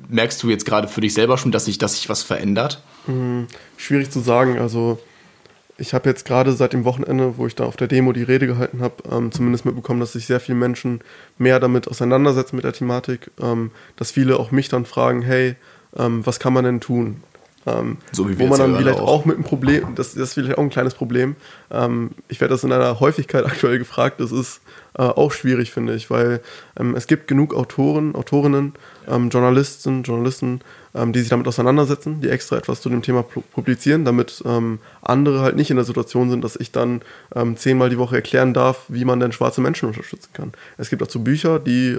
merkst 0.09 0.43
du 0.43 0.49
jetzt 0.49 0.65
gerade 0.65 0.89
für 0.89 0.99
dich 0.99 1.13
selber 1.13 1.37
schon, 1.37 1.53
dass 1.53 1.63
sich, 1.63 1.77
dass 1.77 1.95
sich 1.95 2.09
was 2.09 2.23
verändert? 2.23 2.83
Hm, 3.05 3.47
schwierig 3.77 4.11
zu 4.11 4.19
sagen. 4.19 4.59
Also 4.59 4.99
ich 5.77 5.93
habe 5.93 6.09
jetzt 6.09 6.25
gerade 6.25 6.53
seit 6.53 6.73
dem 6.73 6.85
Wochenende, 6.85 7.37
wo 7.37 7.47
ich 7.47 7.55
da 7.55 7.65
auf 7.65 7.75
der 7.75 7.87
Demo 7.87 8.13
die 8.13 8.23
Rede 8.23 8.47
gehalten 8.47 8.81
habe, 8.81 8.95
ähm, 9.11 9.31
zumindest 9.31 9.65
mitbekommen, 9.65 9.99
dass 9.99 10.13
sich 10.13 10.25
sehr 10.25 10.39
viele 10.39 10.57
Menschen 10.57 11.01
mehr 11.37 11.59
damit 11.59 11.87
auseinandersetzen 11.87 12.55
mit 12.55 12.65
der 12.65 12.73
Thematik, 12.73 13.31
ähm, 13.41 13.71
dass 13.97 14.11
viele 14.11 14.39
auch 14.39 14.51
mich 14.51 14.69
dann 14.69 14.85
fragen, 14.85 15.21
hey, 15.21 15.55
ähm, 15.97 16.25
was 16.25 16.39
kann 16.39 16.53
man 16.53 16.63
denn 16.63 16.79
tun? 16.79 17.23
Ähm, 17.67 17.97
so 18.11 18.29
wie 18.29 18.37
wir 18.37 18.45
wo 18.45 18.49
man 18.49 18.59
dann 18.59 18.77
vielleicht 18.77 18.99
auch. 18.99 19.07
auch. 19.07 19.25
mit 19.25 19.35
einem 19.35 19.43
Problem, 19.43 19.95
das, 19.95 20.13
das 20.13 20.29
ist 20.29 20.33
vielleicht 20.35 20.57
auch 20.57 20.63
ein 20.63 20.69
kleines 20.69 20.93
Problem. 20.93 21.35
Ähm, 21.71 22.11
ich 22.29 22.39
werde 22.39 22.53
das 22.53 22.63
in 22.63 22.71
einer 22.71 22.99
Häufigkeit 22.99 23.45
aktuell 23.45 23.79
gefragt, 23.79 24.19
das 24.19 24.31
ist 24.31 24.61
äh, 24.97 25.01
auch 25.01 25.31
schwierig, 25.31 25.71
finde 25.71 25.95
ich, 25.95 26.09
weil 26.09 26.41
ähm, 26.79 26.95
es 26.95 27.07
gibt 27.07 27.27
genug 27.27 27.53
Autoren, 27.53 28.15
Autorinnen, 28.15 28.73
Journalisten, 29.07 30.01
Journalisten, 30.01 30.61
ähm, 30.95 31.13
die 31.13 31.19
sich 31.19 31.29
damit 31.29 31.47
auseinandersetzen, 31.47 32.21
die 32.21 32.29
extra 32.29 32.57
etwas 32.57 32.81
zu 32.81 32.89
dem 32.89 33.01
Thema 33.01 33.23
publizieren, 33.23 34.05
damit 34.05 34.41
ähm, 34.45 34.79
andere 35.01 35.41
halt 35.41 35.55
nicht 35.55 35.69
in 35.69 35.75
der 35.75 35.85
Situation 35.85 36.29
sind, 36.29 36.43
dass 36.43 36.55
ich 36.55 36.71
dann 36.71 37.01
zehnmal 37.55 37.89
die 37.89 37.97
Woche 37.97 38.15
erklären 38.15 38.53
darf, 38.53 38.85
wie 38.87 39.03
man 39.03 39.19
denn 39.19 39.31
schwarze 39.31 39.61
Menschen 39.61 39.87
unterstützen 39.89 40.29
kann. 40.33 40.53
Es 40.77 40.89
gibt 40.89 41.01
dazu 41.01 41.23
Bücher, 41.23 41.59
die 41.59 41.97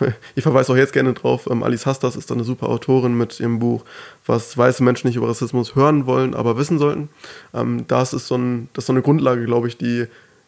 ich 0.34 0.42
verweise 0.42 0.72
auch 0.72 0.76
jetzt 0.76 0.92
gerne 0.92 1.12
drauf, 1.12 1.48
ähm, 1.50 1.62
Alice 1.62 1.86
Hastas 1.86 2.16
ist 2.16 2.30
eine 2.32 2.44
super 2.44 2.68
Autorin 2.68 3.16
mit 3.16 3.40
ihrem 3.40 3.58
Buch, 3.58 3.84
was 4.26 4.56
weiße 4.56 4.82
Menschen 4.82 5.08
nicht 5.08 5.16
über 5.16 5.28
Rassismus 5.28 5.74
hören 5.74 6.06
wollen, 6.06 6.34
aber 6.34 6.56
wissen 6.56 6.78
sollten. 6.78 7.08
Ähm, 7.54 7.84
das, 7.88 8.12
ist 8.12 8.26
so 8.26 8.36
ein, 8.36 8.68
das 8.72 8.82
ist 8.82 8.86
so 8.86 8.92
eine 8.92 9.02
Grundlage, 9.02 9.44
glaube 9.44 9.68
ich, 9.68 9.76
die, 9.76 10.06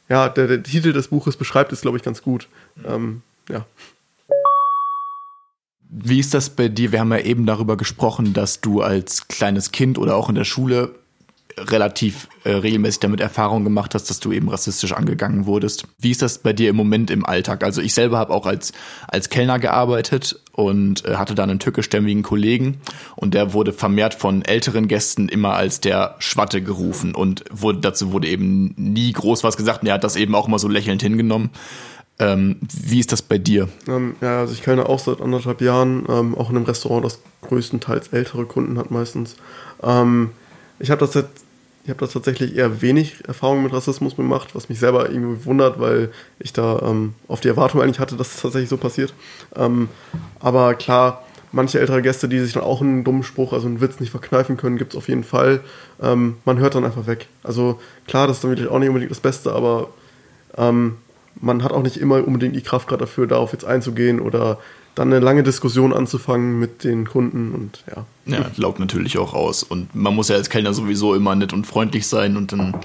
ja, 0.09 0.29
der, 0.29 0.47
der 0.47 0.63
Titel 0.63 0.93
des 0.93 1.09
Buches 1.09 1.37
beschreibt 1.37 1.73
es, 1.73 1.81
glaube 1.81 1.97
ich, 1.97 2.03
ganz 2.03 2.23
gut. 2.23 2.49
Ähm, 2.87 3.23
ja. 3.49 3.65
Wie 5.93 6.21
ist 6.21 6.35
das 6.35 6.51
bei 6.51 6.69
dir? 6.69 6.93
Wir 6.93 7.01
haben 7.01 7.11
ja 7.11 7.19
eben 7.19 7.47
darüber 7.47 7.77
gesprochen, 7.77 8.33
dass 8.33 8.61
du 8.61 8.81
als 8.81 9.27
kleines 9.27 9.73
Kind 9.73 9.99
oder 9.99 10.15
auch 10.15 10.29
in 10.29 10.37
der 10.37 10.45
Schule 10.45 10.95
relativ 11.59 12.29
äh, 12.45 12.53
regelmäßig 12.53 13.01
damit 13.01 13.21
Erfahrung 13.21 13.65
gemacht 13.65 13.95
hast, 13.95 14.09
dass 14.09 14.21
du 14.21 14.33
eben 14.33 14.49
rassistisch 14.49 14.93
angegangen 14.93 15.47
wurdest. 15.47 15.87
Wie 15.99 16.11
ist 16.11 16.23
das 16.23 16.39
bei 16.39 16.53
dir 16.53 16.71
im 16.71 16.77
Moment 16.77 17.11
im 17.11 17.27
Alltag? 17.27 17.65
Also 17.65 17.83
ich 17.83 17.93
selber 17.93 18.19
habe 18.19 18.33
auch 18.33 18.47
als, 18.47 18.73
als 19.09 19.31
Kellner 19.31 19.59
gearbeitet 19.59 20.39
und 20.53 21.05
äh, 21.05 21.17
hatte 21.17 21.35
dann 21.35 21.51
einen 21.51 21.59
türkischstämmigen 21.59 22.23
Kollegen 22.23 22.81
und 23.17 23.35
der 23.35 23.53
wurde 23.53 23.73
vermehrt 23.73 24.15
von 24.15 24.43
älteren 24.43 24.89
Gästen 24.89 25.29
immer 25.29 25.55
als 25.55 25.81
der 25.81 26.15
Schwatte 26.21 26.63
gerufen 26.63 27.15
und 27.15 27.45
wurde, 27.51 27.81
dazu 27.81 28.13
wurde 28.13 28.29
eben 28.29 28.75
nie 28.77 29.13
groß 29.13 29.45
was 29.45 29.57
gesagt 29.57 29.83
und 29.83 29.89
er 29.89 29.95
hat 29.95 30.05
das 30.05 30.17
eben 30.17 30.35
auch 30.35 30.47
immer 30.47 30.59
so 30.59 30.69
lächelnd 30.69 31.03
hingenommen. 31.03 31.51
Ähm, 32.21 32.57
wie 32.85 33.01
ist 33.01 33.13
das 33.13 33.23
bei 33.23 33.39
dir? 33.39 33.69
Ähm, 33.89 34.15
ja, 34.21 34.41
also 34.41 34.53
ich 34.53 34.63
kenne 34.63 34.87
auch 34.87 34.99
seit 34.99 35.23
anderthalb 35.23 35.63
Jahren, 35.63 36.05
ähm, 36.09 36.35
auch 36.37 36.51
in 36.51 36.57
einem 36.57 36.67
Restaurant, 36.67 37.05
das 37.05 37.19
größtenteils 37.41 38.09
ältere 38.09 38.45
Kunden 38.45 38.79
hat 38.79 38.91
meistens. 38.91 39.37
Ähm, 39.83 40.31
ich 40.79 40.91
habe 40.91 41.01
das 41.01 41.15
jetzt 41.15 41.45
ich 41.87 41.95
da 41.95 42.07
tatsächlich 42.07 42.57
eher 42.57 42.83
wenig 42.83 43.27
Erfahrung 43.27 43.63
mit 43.63 43.73
Rassismus 43.73 44.15
gemacht, 44.15 44.55
was 44.55 44.69
mich 44.69 44.79
selber 44.79 45.09
irgendwie 45.09 45.47
wundert, 45.47 45.81
weil 45.81 46.13
ich 46.39 46.53
da 46.53 46.79
ähm, 46.83 47.15
auf 47.27 47.41
die 47.41 47.49
Erwartung 47.49 47.81
eigentlich 47.81 47.99
hatte, 47.99 48.17
dass 48.17 48.35
es 48.35 48.43
tatsächlich 48.43 48.69
so 48.69 48.77
passiert. 48.77 49.15
Ähm, 49.57 49.89
aber 50.41 50.75
klar, 50.75 51.25
manche 51.53 51.81
ältere 51.81 52.03
Gäste, 52.03 52.29
die 52.29 52.39
sich 52.39 52.53
dann 52.53 52.63
auch 52.63 52.83
einen 52.83 53.03
dummen 53.03 53.23
Spruch, 53.23 53.55
also 53.55 53.67
einen 53.67 53.81
Witz 53.81 53.99
nicht 53.99 54.11
verkneifen 54.11 54.59
können, 54.59 54.77
gibt 54.77 54.93
es 54.93 54.99
auf 54.99 55.09
jeden 55.09 55.25
Fall. 55.25 55.61
Man 55.99 56.59
hört 56.59 56.77
dann 56.77 56.85
einfach 56.85 57.07
weg. 57.07 57.27
Also 57.43 57.81
klar, 58.07 58.27
das 58.29 58.37
ist 58.37 58.45
dann 58.45 58.53
wirklich 58.53 58.69
auch 58.69 58.79
nicht 58.79 58.89
unbedingt 58.89 59.11
das 59.11 59.21
Beste, 59.21 59.53
aber 59.53 59.89
ähm, 60.57 60.97
man 61.41 61.63
hat 61.63 61.73
auch 61.73 61.83
nicht 61.83 61.97
immer 61.97 62.27
unbedingt 62.27 62.57
die 62.57 62.63
Kraft 62.63 62.89
gerade 62.89 63.05
dafür, 63.05 63.27
darauf 63.27 63.53
jetzt 63.53 63.65
einzugehen 63.65 64.21
oder 64.21 64.59
dann 64.95 65.13
eine 65.13 65.21
lange 65.25 65.43
Diskussion 65.43 65.93
anzufangen 65.93 66.59
mit 66.59 66.85
den 66.85 67.07
Kunden 67.07 67.55
und 67.55 67.85
ja. 67.89 68.07
Ja, 68.27 68.51
laugt 68.57 68.81
natürlich 68.81 69.19
auch 69.19 69.35
aus. 69.35 69.63
Und 69.63 69.95
man 69.95 70.15
muss 70.15 70.29
ja 70.29 70.37
als 70.37 70.51
Kellner 70.51 70.75
sowieso 70.75 71.15
immer 71.15 71.35
nett 71.35 71.53
und 71.53 71.67
freundlich 71.67 72.07
sein. 72.07 72.37
Und 72.37 72.53
dann, 72.53 72.77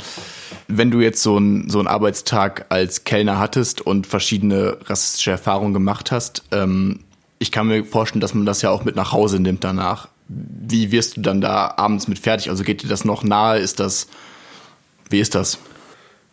wenn 0.68 0.92
du 0.92 1.02
jetzt 1.02 1.22
so, 1.22 1.38
ein, 1.38 1.70
so 1.70 1.80
einen 1.80 1.88
Arbeitstag 1.88 2.68
als 2.70 3.04
Kellner 3.04 3.40
hattest 3.40 3.82
und 3.82 4.08
verschiedene 4.08 4.78
rassistische 4.86 5.32
Erfahrungen 5.32 5.74
gemacht 5.74 6.12
hast, 6.12 6.44
ähm, 6.52 7.02
ich 7.38 7.52
kann 7.52 7.68
mir 7.68 7.84
vorstellen, 7.84 8.22
dass 8.22 8.34
man 8.34 8.46
das 8.46 8.62
ja 8.62 8.70
auch 8.70 8.86
mit 8.86 8.96
nach 8.96 9.12
Hause 9.12 9.40
nimmt 9.40 9.64
danach. 9.64 10.08
Wie 10.28 10.92
wirst 10.92 11.18
du 11.18 11.22
dann 11.22 11.42
da 11.42 11.74
abends 11.78 12.08
mit 12.08 12.20
fertig? 12.20 12.50
Also 12.50 12.64
geht 12.64 12.82
dir 12.82 12.88
das 12.88 13.04
noch 13.04 13.24
nahe? 13.24 13.60
Ist 13.60 13.80
das, 13.80 14.08
wie 15.10 15.20
ist 15.20 15.36
das? 15.36 15.60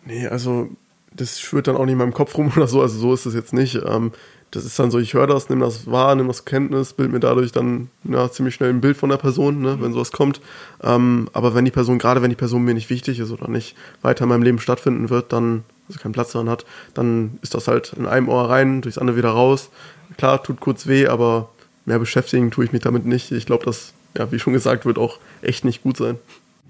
Nee, 0.05 0.27
also 0.27 0.69
das 1.17 1.41
schwirrt 1.41 1.69
dann 1.69 1.77
auch 1.77 1.85
nicht 1.85 1.93
in 1.93 1.99
meinem 1.99 2.15
Kopf 2.15 2.37
rum 2.37 2.53
oder 2.57 2.67
so. 2.67 2.81
Also 2.83 2.99
so 2.99 3.15
ist 3.15 3.27
es 3.27 3.35
jetzt 3.35 3.53
nicht. 3.53 3.81
Ähm, 3.87 4.13
das 4.53 4.67
ist 4.67 4.79
dann 4.79 4.91
so, 4.91 4.99
ich 4.99 5.15
höre 5.15 5.27
das, 5.27 5.49
nehme 5.49 5.65
das 5.65 5.91
wahr, 5.91 6.15
nehme 6.15 6.29
das 6.29 6.39
zur 6.39 6.45
Kenntnis, 6.45 6.93
bild 6.93 7.11
mir 7.11 7.21
dadurch 7.21 7.53
dann 7.53 7.89
ja, 8.05 8.31
ziemlich 8.31 8.55
schnell 8.55 8.69
ein 8.69 8.83
Bild 8.83 8.99
von 8.99 9.09
der 9.09 9.17
Person, 9.17 9.63
ne, 9.63 9.79
wenn 9.81 9.95
sowas 9.95 10.13
kommt. 10.13 10.43
Ähm, 10.83 11.29
aber 11.33 11.55
wenn 11.55 11.65
die 11.65 11.71
Person, 11.71 11.99
gerade 11.99 12.21
wenn 12.21 12.29
die 12.29 12.37
Person 12.37 12.63
mir 12.63 12.75
nicht 12.75 12.91
wichtig 12.91 13.19
ist 13.19 13.31
oder 13.31 13.49
nicht 13.49 13.75
weiter 14.03 14.25
in 14.25 14.29
meinem 14.29 14.43
Leben 14.43 14.59
stattfinden 14.59 15.09
wird, 15.09 15.33
dann, 15.33 15.65
also 15.89 15.99
keinen 16.01 16.13
Platz 16.13 16.33
daran 16.33 16.51
hat, 16.51 16.67
dann 16.93 17.39
ist 17.41 17.55
das 17.55 17.67
halt 17.67 17.95
in 17.95 18.07
einem 18.07 18.29
Ohr 18.29 18.51
rein, 18.51 18.83
durchs 18.83 18.99
andere 18.99 19.17
wieder 19.17 19.31
raus. 19.31 19.71
Klar, 20.19 20.43
tut 20.43 20.61
kurz 20.61 20.87
weh, 20.87 21.07
aber 21.07 21.49
mehr 21.87 21.99
beschäftigen 21.99 22.51
tue 22.51 22.67
ich 22.67 22.73
mich 22.73 22.83
damit 22.83 23.07
nicht. 23.07 23.33
Ich 23.33 23.47
glaube, 23.47 23.65
das, 23.65 23.95
ja, 24.19 24.31
wie 24.33 24.39
schon 24.39 24.53
gesagt, 24.53 24.85
wird 24.85 24.99
auch 24.99 25.19
echt 25.41 25.65
nicht 25.65 25.83
gut 25.83 25.97
sein. 25.97 26.19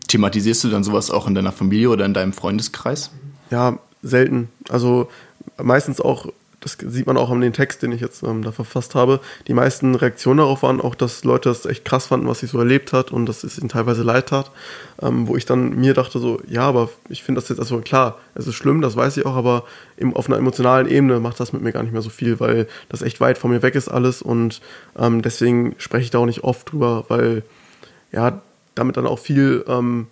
Thematisierst 0.06 0.62
du 0.62 0.68
dann 0.68 0.84
sowas 0.84 1.10
auch 1.10 1.26
in 1.26 1.34
deiner 1.34 1.52
Familie 1.52 1.90
oder 1.90 2.04
in 2.04 2.14
deinem 2.14 2.32
Freundeskreis? 2.32 3.10
Ja, 3.50 3.78
selten. 4.02 4.48
Also 4.68 5.08
meistens 5.56 6.00
auch 6.00 6.26
das 6.62 6.78
sieht 6.80 7.06
man 7.06 7.16
auch 7.16 7.30
an 7.30 7.40
den 7.40 7.52
Text, 7.52 7.82
den 7.82 7.90
ich 7.90 8.00
jetzt 8.00 8.22
ähm, 8.22 8.42
da 8.42 8.52
verfasst 8.52 8.94
habe. 8.94 9.20
Die 9.48 9.54
meisten 9.54 9.94
Reaktionen 9.96 10.38
darauf 10.38 10.62
waren 10.62 10.80
auch, 10.80 10.94
dass 10.94 11.24
Leute 11.24 11.48
das 11.48 11.66
echt 11.66 11.84
krass 11.84 12.06
fanden, 12.06 12.28
was 12.28 12.42
ich 12.42 12.50
so 12.50 12.58
erlebt 12.58 12.92
hat 12.92 13.10
und 13.10 13.26
dass 13.26 13.42
es 13.42 13.58
ihnen 13.58 13.68
teilweise 13.68 14.04
leid 14.04 14.28
tat. 14.28 14.52
Ähm, 15.00 15.26
wo 15.26 15.36
ich 15.36 15.44
dann 15.44 15.76
mir 15.80 15.92
dachte 15.92 16.20
so, 16.20 16.40
ja, 16.48 16.62
aber 16.62 16.88
ich 17.08 17.24
finde 17.24 17.40
das 17.40 17.48
jetzt 17.48 17.58
also 17.58 17.80
klar, 17.80 18.18
es 18.34 18.46
ist 18.46 18.54
schlimm, 18.54 18.80
das 18.80 18.94
weiß 18.94 19.16
ich 19.16 19.26
auch, 19.26 19.34
aber 19.34 19.64
im, 19.96 20.14
auf 20.14 20.28
einer 20.28 20.38
emotionalen 20.38 20.88
Ebene 20.88 21.18
macht 21.18 21.40
das 21.40 21.52
mit 21.52 21.62
mir 21.62 21.72
gar 21.72 21.82
nicht 21.82 21.92
mehr 21.92 22.02
so 22.02 22.10
viel, 22.10 22.38
weil 22.38 22.68
das 22.88 23.02
echt 23.02 23.20
weit 23.20 23.38
von 23.38 23.50
mir 23.50 23.62
weg 23.62 23.74
ist 23.74 23.88
alles 23.88 24.22
und 24.22 24.60
ähm, 24.96 25.20
deswegen 25.20 25.74
spreche 25.78 26.04
ich 26.04 26.10
da 26.10 26.18
auch 26.18 26.26
nicht 26.26 26.44
oft 26.44 26.70
drüber, 26.70 27.06
weil 27.08 27.42
ja, 28.12 28.40
damit 28.76 28.96
dann 28.96 29.06
auch 29.06 29.18
viel 29.18 29.64
ähm, 29.66 30.06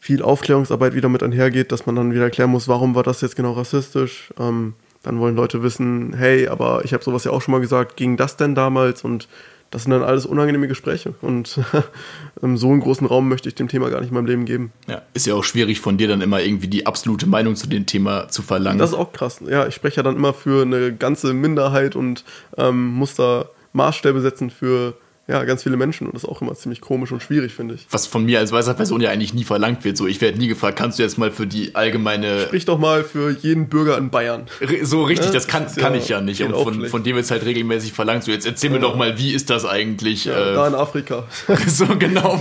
viel 0.00 0.22
Aufklärungsarbeit 0.22 0.94
wieder 0.94 1.10
mit 1.10 1.22
einhergeht, 1.22 1.70
dass 1.70 1.86
man 1.86 1.94
dann 1.94 2.12
wieder 2.12 2.24
erklären 2.24 2.50
muss, 2.50 2.66
warum 2.66 2.94
war 2.94 3.02
das 3.02 3.20
jetzt 3.20 3.36
genau 3.36 3.52
rassistisch. 3.52 4.32
Ähm, 4.38 4.74
dann 5.02 5.20
wollen 5.20 5.36
Leute 5.36 5.62
wissen, 5.62 6.14
hey, 6.14 6.48
aber 6.48 6.84
ich 6.84 6.92
habe 6.92 7.04
sowas 7.04 7.24
ja 7.24 7.30
auch 7.30 7.42
schon 7.42 7.52
mal 7.52 7.60
gesagt, 7.60 7.96
ging 7.96 8.16
das 8.16 8.36
denn 8.36 8.54
damals? 8.54 9.04
Und 9.04 9.28
das 9.70 9.84
sind 9.84 9.92
dann 9.92 10.02
alles 10.02 10.26
unangenehme 10.26 10.68
Gespräche. 10.68 11.14
Und 11.20 11.60
so 12.40 12.70
einen 12.70 12.80
großen 12.80 13.06
Raum 13.06 13.28
möchte 13.28 13.48
ich 13.48 13.54
dem 13.54 13.68
Thema 13.68 13.90
gar 13.90 14.00
nicht 14.00 14.08
in 14.08 14.14
meinem 14.14 14.26
Leben 14.26 14.44
geben. 14.46 14.72
Ja, 14.88 15.02
ist 15.14 15.26
ja 15.26 15.34
auch 15.34 15.44
schwierig 15.44 15.80
von 15.80 15.98
dir 15.98 16.08
dann 16.08 16.22
immer 16.22 16.40
irgendwie 16.40 16.68
die 16.68 16.86
absolute 16.86 17.26
Meinung 17.26 17.54
zu 17.54 17.66
dem 17.66 17.86
Thema 17.86 18.28
zu 18.28 18.42
verlangen. 18.42 18.78
Das 18.78 18.90
ist 18.90 18.96
auch 18.96 19.12
krass. 19.12 19.40
Ja, 19.46 19.66
ich 19.66 19.74
spreche 19.74 19.98
ja 19.98 20.02
dann 20.02 20.16
immer 20.16 20.34
für 20.34 20.62
eine 20.62 20.94
ganze 20.94 21.34
Minderheit 21.34 21.94
und 21.94 22.24
ähm, 22.56 22.88
muss 22.88 23.14
da 23.14 23.46
Maßstäbe 23.72 24.20
setzen 24.20 24.50
für 24.50 24.94
ja, 25.30 25.44
ganz 25.44 25.62
viele 25.62 25.76
Menschen 25.76 26.08
und 26.08 26.14
das 26.14 26.24
ist 26.24 26.28
auch 26.28 26.42
immer 26.42 26.54
ziemlich 26.54 26.80
komisch 26.80 27.12
und 27.12 27.22
schwierig, 27.22 27.52
finde 27.52 27.76
ich. 27.76 27.86
Was 27.90 28.08
von 28.08 28.24
mir 28.24 28.40
als 28.40 28.50
weißer 28.50 28.74
Person 28.74 29.00
ja 29.00 29.10
eigentlich 29.10 29.32
nie 29.32 29.44
verlangt 29.44 29.84
wird. 29.84 29.96
So, 29.96 30.08
ich 30.08 30.20
werde 30.20 30.38
nie 30.38 30.48
gefragt, 30.48 30.76
kannst 30.76 30.98
du 30.98 31.04
jetzt 31.04 31.18
mal 31.18 31.30
für 31.30 31.46
die 31.46 31.76
allgemeine. 31.76 32.40
Sprich 32.42 32.64
doch 32.64 32.78
mal 32.78 33.04
für 33.04 33.30
jeden 33.30 33.68
Bürger 33.68 33.96
in 33.96 34.10
Bayern. 34.10 34.46
So 34.82 35.04
richtig, 35.04 35.28
ja, 35.28 35.32
das 35.32 35.46
kann, 35.46 35.64
das 35.64 35.76
kann 35.76 35.94
ja, 35.94 36.00
ich 36.00 36.08
ja 36.08 36.20
nicht. 36.20 36.42
Und 36.42 36.54
von, 36.54 36.84
von 36.86 37.04
dem 37.04 37.16
jetzt 37.16 37.30
halt 37.30 37.44
regelmäßig 37.44 37.92
verlangt. 37.92 38.24
So, 38.24 38.32
jetzt 38.32 38.44
erzähl 38.44 38.70
ja. 38.70 38.76
mir 38.76 38.82
doch 38.82 38.96
mal, 38.96 39.18
wie 39.18 39.32
ist 39.32 39.50
das 39.50 39.64
eigentlich? 39.64 40.26
Äh, 40.26 40.32
da 40.32 40.66
in 40.66 40.74
Afrika. 40.74 41.24
so, 41.68 41.86
genau. 41.96 42.40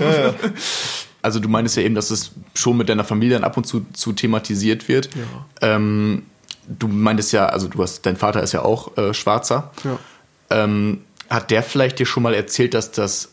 Also, 1.21 1.39
du 1.39 1.47
meinst 1.47 1.77
ja 1.77 1.83
eben, 1.83 1.93
dass 1.93 2.09
es 2.09 2.31
schon 2.55 2.75
mit 2.75 2.89
deiner 2.89 3.03
Familie 3.03 3.35
dann 3.35 3.43
ab 3.43 3.55
und 3.55 3.65
zu, 3.67 3.85
zu 3.93 4.13
thematisiert 4.13 4.87
wird. 4.87 5.09
Ähm, 5.61 6.23
du 6.67 6.87
meintest 6.87 7.33
ja, 7.33 7.45
also 7.45 7.67
du 7.67 7.83
hast, 7.83 8.05
dein 8.05 8.15
Vater 8.15 8.41
ist 8.41 8.53
ja 8.53 8.63
auch 8.63 8.97
äh, 8.97 9.13
Schwarzer. 9.13 9.71
Ja. 9.83 9.99
Ähm, 10.49 11.01
hat 11.29 11.51
der 11.51 11.63
vielleicht 11.63 11.99
dir 11.99 12.05
schon 12.05 12.23
mal 12.23 12.33
erzählt, 12.33 12.73
dass 12.73 12.91
das 12.91 13.29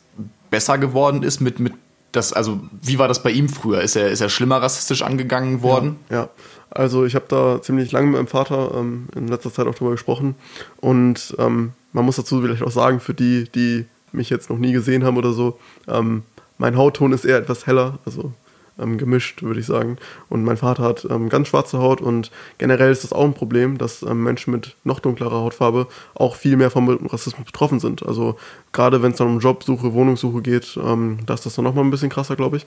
besser 0.50 0.78
geworden 0.78 1.22
ist 1.22 1.40
mit, 1.40 1.58
mit 1.60 1.72
das, 2.12 2.32
also 2.32 2.60
wie 2.82 2.98
war 2.98 3.08
das 3.08 3.22
bei 3.22 3.30
ihm 3.30 3.48
früher? 3.48 3.82
Ist 3.82 3.96
er, 3.96 4.08
ist 4.08 4.20
er 4.20 4.28
schlimmer 4.28 4.62
rassistisch 4.62 5.02
angegangen 5.02 5.62
worden? 5.62 5.96
Ja, 6.08 6.16
ja. 6.16 6.28
also 6.70 7.04
ich 7.04 7.14
habe 7.14 7.26
da 7.28 7.60
ziemlich 7.60 7.92
lange 7.92 8.06
mit 8.06 8.16
meinem 8.16 8.26
Vater 8.26 8.72
ähm, 8.74 9.08
in 9.14 9.28
letzter 9.28 9.52
Zeit 9.52 9.66
auch 9.66 9.74
drüber 9.74 9.92
gesprochen 9.92 10.34
und 10.80 11.34
ähm, 11.38 11.72
man 11.92 12.04
muss 12.04 12.16
dazu 12.16 12.40
vielleicht 12.40 12.62
auch 12.62 12.70
sagen, 12.70 13.00
für 13.00 13.14
die, 13.14 13.48
die 13.54 13.86
mich 14.12 14.30
jetzt 14.30 14.50
noch 14.50 14.58
nie 14.58 14.72
gesehen 14.72 15.04
haben 15.04 15.16
oder 15.16 15.32
so, 15.32 15.58
ähm, 15.88 16.22
mein 16.58 16.76
Hautton 16.76 17.12
ist 17.12 17.24
eher 17.24 17.38
etwas 17.38 17.66
heller, 17.66 17.98
also 18.06 18.32
ähm, 18.78 18.98
gemischt, 18.98 19.42
würde 19.42 19.60
ich 19.60 19.66
sagen. 19.66 19.98
Und 20.28 20.44
mein 20.44 20.56
Vater 20.56 20.82
hat 20.82 21.06
ähm, 21.10 21.28
ganz 21.28 21.48
schwarze 21.48 21.78
Haut 21.78 22.00
und 22.00 22.30
generell 22.58 22.90
ist 22.90 23.04
das 23.04 23.12
auch 23.12 23.24
ein 23.24 23.34
Problem, 23.34 23.78
dass 23.78 24.02
ähm, 24.02 24.22
Menschen 24.22 24.52
mit 24.52 24.76
noch 24.84 25.00
dunklerer 25.00 25.40
Hautfarbe 25.40 25.86
auch 26.14 26.36
viel 26.36 26.56
mehr 26.56 26.70
vom 26.70 26.88
Rassismus 27.06 27.44
betroffen 27.44 27.80
sind. 27.80 28.04
Also 28.06 28.36
gerade 28.72 29.02
wenn 29.02 29.12
es 29.12 29.18
dann 29.18 29.28
um 29.28 29.40
Jobsuche, 29.40 29.92
Wohnungssuche 29.92 30.42
geht, 30.42 30.78
ähm, 30.82 31.18
da 31.26 31.34
ist 31.34 31.46
das 31.46 31.54
dann 31.54 31.64
nochmal 31.64 31.84
ein 31.84 31.90
bisschen 31.90 32.10
krasser, 32.10 32.36
glaube 32.36 32.58
ich. 32.58 32.66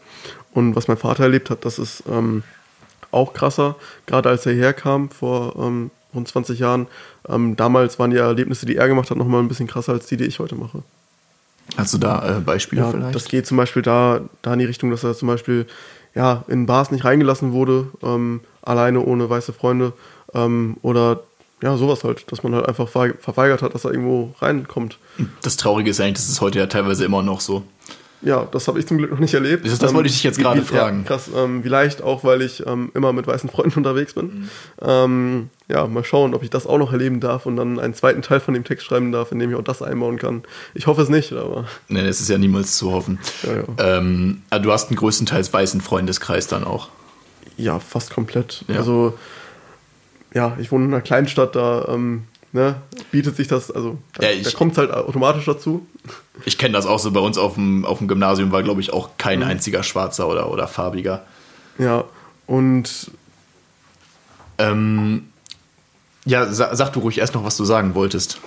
Und 0.54 0.76
was 0.76 0.88
mein 0.88 0.98
Vater 0.98 1.24
erlebt 1.24 1.50
hat, 1.50 1.66
das 1.66 1.80
ist 1.80 2.04
ähm, 2.10 2.44
auch 3.12 3.34
krasser, 3.34 3.76
gerade 4.06 4.30
als 4.30 4.46
er 4.46 4.54
hierher 4.54 4.74
kam 4.74 5.10
vor 5.10 5.56
ähm, 5.58 5.92
rund 6.14 6.28
20 6.28 6.58
Jahren. 6.58 6.88
damals 7.56 8.00
waren 8.00 8.10
die 8.10 8.18
Erlebnisse, 8.18 8.66
die 8.66 8.76
er 8.76 8.88
gemacht 8.88 9.12
hat, 9.12 9.18
nochmal 9.18 9.42
ein 9.42 9.48
bisschen 9.48 9.68
krasser 9.68 9.94
als 9.94 10.08
die, 10.08 10.18
die 10.18 10.24
ich 10.24 10.40
heute 10.40 10.56
mache. 10.56 10.82
Hast 11.78 11.94
du 11.94 11.98
da 11.98 12.38
äh, 12.38 12.40
Beispiele 12.40 12.82
ja, 12.82 12.92
vielleicht? 12.92 13.16
Das 13.16 13.26
geht 13.26 13.46
zum 13.46 13.58
Beispiel 13.58 13.82
da, 13.82 14.22
da 14.42 14.54
in 14.54 14.60
die 14.60 14.66
Richtung, 14.66 14.92
dass 14.92 15.04
er 15.04 15.14
zum 15.16 15.28
Beispiel 15.28 15.66
ja, 16.16 16.44
in 16.48 16.66
Bars 16.66 16.92
nicht 16.92 17.06
reingelassen 17.06 17.52
wurde, 17.52 17.88
ähm, 18.04 18.42
alleine 18.62 19.02
ohne 19.02 19.30
weiße 19.30 19.54
Freunde 19.54 19.94
ähm, 20.34 20.78
oder 20.82 21.22
ja, 21.62 21.76
sowas 21.76 22.04
halt, 22.04 22.32
dass 22.32 22.44
man 22.44 22.56
halt 22.56 22.68
einfach 22.68 22.88
verweigert 22.88 23.62
hat, 23.62 23.74
dass 23.74 23.84
er 23.84 23.92
irgendwo 23.92 24.34
reinkommt. 24.40 24.98
Das 25.42 25.58
Traurige 25.58 25.90
ist 25.90 26.00
eigentlich, 26.00 26.14
das 26.14 26.30
ist 26.30 26.42
heute 26.42 26.60
ja 26.60 26.68
teilweise 26.68 27.04
immer 27.04 27.22
noch 27.22 27.42
so. 27.42 27.64
Ja, 28.22 28.48
das 28.52 28.68
habe 28.68 28.80
ich 28.80 28.88
zum 28.88 28.98
Glück 28.98 29.12
noch 29.12 29.20
nicht 29.20 29.34
erlebt. 29.34 29.66
Das, 29.66 29.80
das 29.80 29.94
wollte 29.94 30.08
ich 30.08 30.14
dich 30.14 30.24
jetzt 30.24 30.40
gerade 30.40 30.62
fragen. 30.62 31.00
Ja, 31.00 31.08
krass, 31.08 31.30
ähm, 31.34 31.64
vielleicht 31.64 32.02
auch, 32.02 32.24
weil 32.26 32.42
ich 32.42 32.66
ähm, 32.68 32.92
immer 32.94 33.14
mit 33.14 33.28
weißen 33.28 33.50
Freunden 33.50 33.74
unterwegs 33.78 34.14
bin. 34.14 34.26
Mhm. 34.26 34.50
Ähm, 34.82 35.50
ja, 35.70 35.88
mal 35.88 36.04
schauen, 36.04 36.34
ob 36.34 36.44
ich 36.44 36.50
das 36.50 36.68
auch 36.68 36.78
noch 36.78 36.92
erleben 36.92 37.22
darf 37.22 37.46
und 37.46 37.56
dann 37.56 37.80
einen 37.80 37.94
zweiten 37.94 38.22
Teil 38.22 38.42
von 38.42 38.54
dem 38.54 38.66
Text 38.66 38.86
schreiben 38.86 39.12
darf, 39.12 39.32
in 39.32 39.40
dem 39.40 39.52
ich 39.52 39.56
auch 39.56 39.64
das 39.64 39.82
einbauen 39.82 40.18
kann. 40.18 40.44
Ich 40.74 40.88
hoffe 40.88 41.02
es 41.02 41.10
nicht, 41.10 41.32
aber. 41.32 41.66
Nee, 41.88 42.06
das 42.06 42.20
ist 42.20 42.30
ja 42.30 42.38
niemals 42.38 42.76
zu 42.76 42.92
hoffen. 42.92 43.20
Ja, 43.44 43.56
ja. 43.56 43.98
Ähm, 43.98 44.42
also 44.50 44.64
du 44.64 44.72
hast 44.72 44.90
einen 44.90 44.98
größtenteils 44.98 45.54
weißen 45.54 45.80
Freundeskreis 45.80 46.48
dann 46.48 46.66
auch. 46.66 46.90
Ja, 47.56 47.80
fast 47.80 48.14
komplett. 48.14 48.66
Ja. 48.68 48.78
Also, 48.78 49.18
ja, 50.34 50.58
ich 50.60 50.72
wohne 50.72 50.86
in 50.86 50.94
einer 50.94 51.02
Kleinstadt, 51.02 51.56
da 51.56 51.88
ähm, 51.90 52.24
ne, 52.52 52.76
bietet 53.12 53.36
sich 53.36 53.48
das, 53.48 53.72
also 53.72 53.98
da, 54.14 54.30
ja, 54.30 54.42
da 54.42 54.52
kommt 54.52 54.74
es 54.74 54.78
halt 54.78 54.92
automatisch 54.92 55.46
dazu. 55.46 55.86
Ich 56.46 56.58
kenne 56.58 56.74
das 56.74 56.86
auch 56.86 57.00
so, 57.00 57.12
bei 57.12 57.20
uns 57.20 57.38
auf 57.38 57.56
dem, 57.56 57.86
auf 57.86 58.00
dem 58.00 58.08
Gymnasium 58.08 58.52
war, 58.52 58.64
glaube 58.64 58.82
ich, 58.82 58.94
auch 58.94 59.12
kein 59.18 59.40
mhm. 59.40 59.46
einziger 59.46 59.84
Schwarzer 59.84 60.28
oder, 60.28 60.52
oder 60.52 60.68
Farbiger. 60.68 61.26
Ja, 61.78 62.06
und 62.48 63.12
ähm, 64.58 65.30
ja, 66.26 66.46
sag, 66.52 66.76
sag, 66.76 66.94
du 66.94 67.00
ruhig 67.00 67.18
erst 67.18 67.34
noch, 67.34 67.44
was 67.44 67.58
du 67.58 67.66
sagen 67.66 67.96
wolltest. 67.96 68.40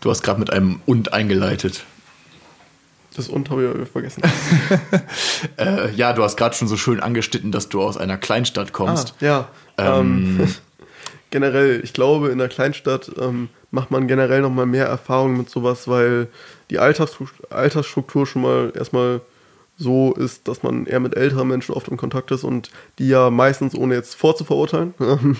Du 0.00 0.10
hast 0.10 0.22
gerade 0.22 0.40
mit 0.40 0.50
einem 0.50 0.80
Und 0.86 1.12
eingeleitet. 1.12 1.84
Das 3.16 3.28
Und 3.28 3.50
habe 3.50 3.82
ich 3.82 3.88
vergessen. 3.88 4.22
äh, 5.58 5.90
ja, 5.94 6.12
du 6.12 6.22
hast 6.22 6.36
gerade 6.36 6.54
schon 6.54 6.68
so 6.68 6.76
schön 6.76 7.00
angeschnitten, 7.00 7.50
dass 7.50 7.70
du 7.70 7.82
aus 7.82 7.96
einer 7.96 8.18
Kleinstadt 8.18 8.74
kommst. 8.74 9.14
Ah, 9.20 9.24
ja. 9.24 9.48
Ähm, 9.78 10.40
ähm 10.40 10.54
generell, 11.36 11.82
ich 11.84 11.92
glaube, 11.92 12.30
in 12.30 12.38
der 12.38 12.48
Kleinstadt 12.48 13.10
ähm, 13.20 13.50
macht 13.70 13.90
man 13.90 14.08
generell 14.08 14.40
noch 14.40 14.50
mal 14.50 14.64
mehr 14.64 14.86
Erfahrung 14.86 15.36
mit 15.36 15.50
sowas, 15.50 15.86
weil 15.86 16.28
die 16.70 16.78
Altersstruktur 16.78 18.26
schon 18.26 18.40
mal 18.40 18.72
erstmal 18.74 19.20
so 19.76 20.14
ist, 20.14 20.48
dass 20.48 20.62
man 20.62 20.86
eher 20.86 20.98
mit 20.98 21.14
älteren 21.14 21.48
Menschen 21.48 21.74
oft 21.74 21.88
in 21.88 21.98
Kontakt 21.98 22.30
ist 22.30 22.42
und 22.42 22.70
die 22.98 23.08
ja 23.08 23.28
meistens, 23.28 23.74
ohne 23.74 23.96
jetzt 23.96 24.14
vorzuverurteilen, 24.14 24.94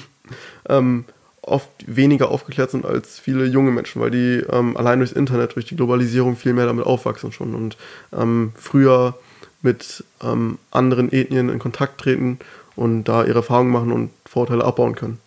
ähm, 0.69 1.07
oft 1.41 1.71
weniger 1.87 2.31
aufgeklärt 2.31 2.73
sind 2.73 2.85
als 2.85 3.19
viele 3.19 3.47
junge 3.47 3.71
Menschen, 3.71 4.03
weil 4.03 4.11
die 4.11 4.45
ähm, 4.50 4.76
allein 4.76 4.99
durchs 4.99 5.15
Internet, 5.15 5.55
durch 5.55 5.65
die 5.65 5.76
Globalisierung 5.76 6.37
viel 6.37 6.53
mehr 6.53 6.67
damit 6.67 6.85
aufwachsen 6.85 7.32
schon 7.32 7.54
und 7.54 7.78
ähm, 8.15 8.52
früher 8.54 9.15
mit 9.63 10.04
ähm, 10.23 10.59
anderen 10.71 11.11
Ethnien 11.11 11.49
in 11.49 11.59
Kontakt 11.59 12.02
treten 12.02 12.39
und 12.75 13.04
da 13.04 13.25
ihre 13.25 13.39
Erfahrungen 13.39 13.73
machen 13.73 13.93
und 13.93 14.11
Vorurteile 14.26 14.63
abbauen 14.63 14.95
können. 14.95 15.21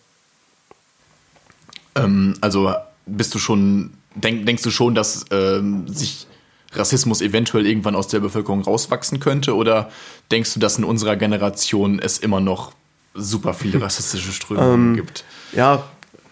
Ähm, 2.04 2.34
also 2.40 2.74
bist 3.06 3.34
du 3.34 3.38
schon, 3.38 3.90
denk, 4.14 4.46
denkst 4.46 4.62
du 4.62 4.70
schon, 4.70 4.94
dass 4.94 5.24
ähm, 5.30 5.88
sich 5.88 6.26
Rassismus 6.72 7.20
eventuell 7.20 7.66
irgendwann 7.66 7.96
aus 7.96 8.08
der 8.08 8.20
Bevölkerung 8.20 8.62
rauswachsen 8.62 9.20
könnte? 9.20 9.56
Oder 9.56 9.90
denkst 10.30 10.54
du, 10.54 10.60
dass 10.60 10.78
in 10.78 10.84
unserer 10.84 11.16
Generation 11.16 11.98
es 11.98 12.18
immer 12.18 12.40
noch 12.40 12.72
super 13.14 13.54
viele 13.54 13.80
rassistische 13.82 14.32
Strömungen 14.32 14.90
ähm, 14.90 14.96
gibt? 14.96 15.24
Ja, 15.52 15.84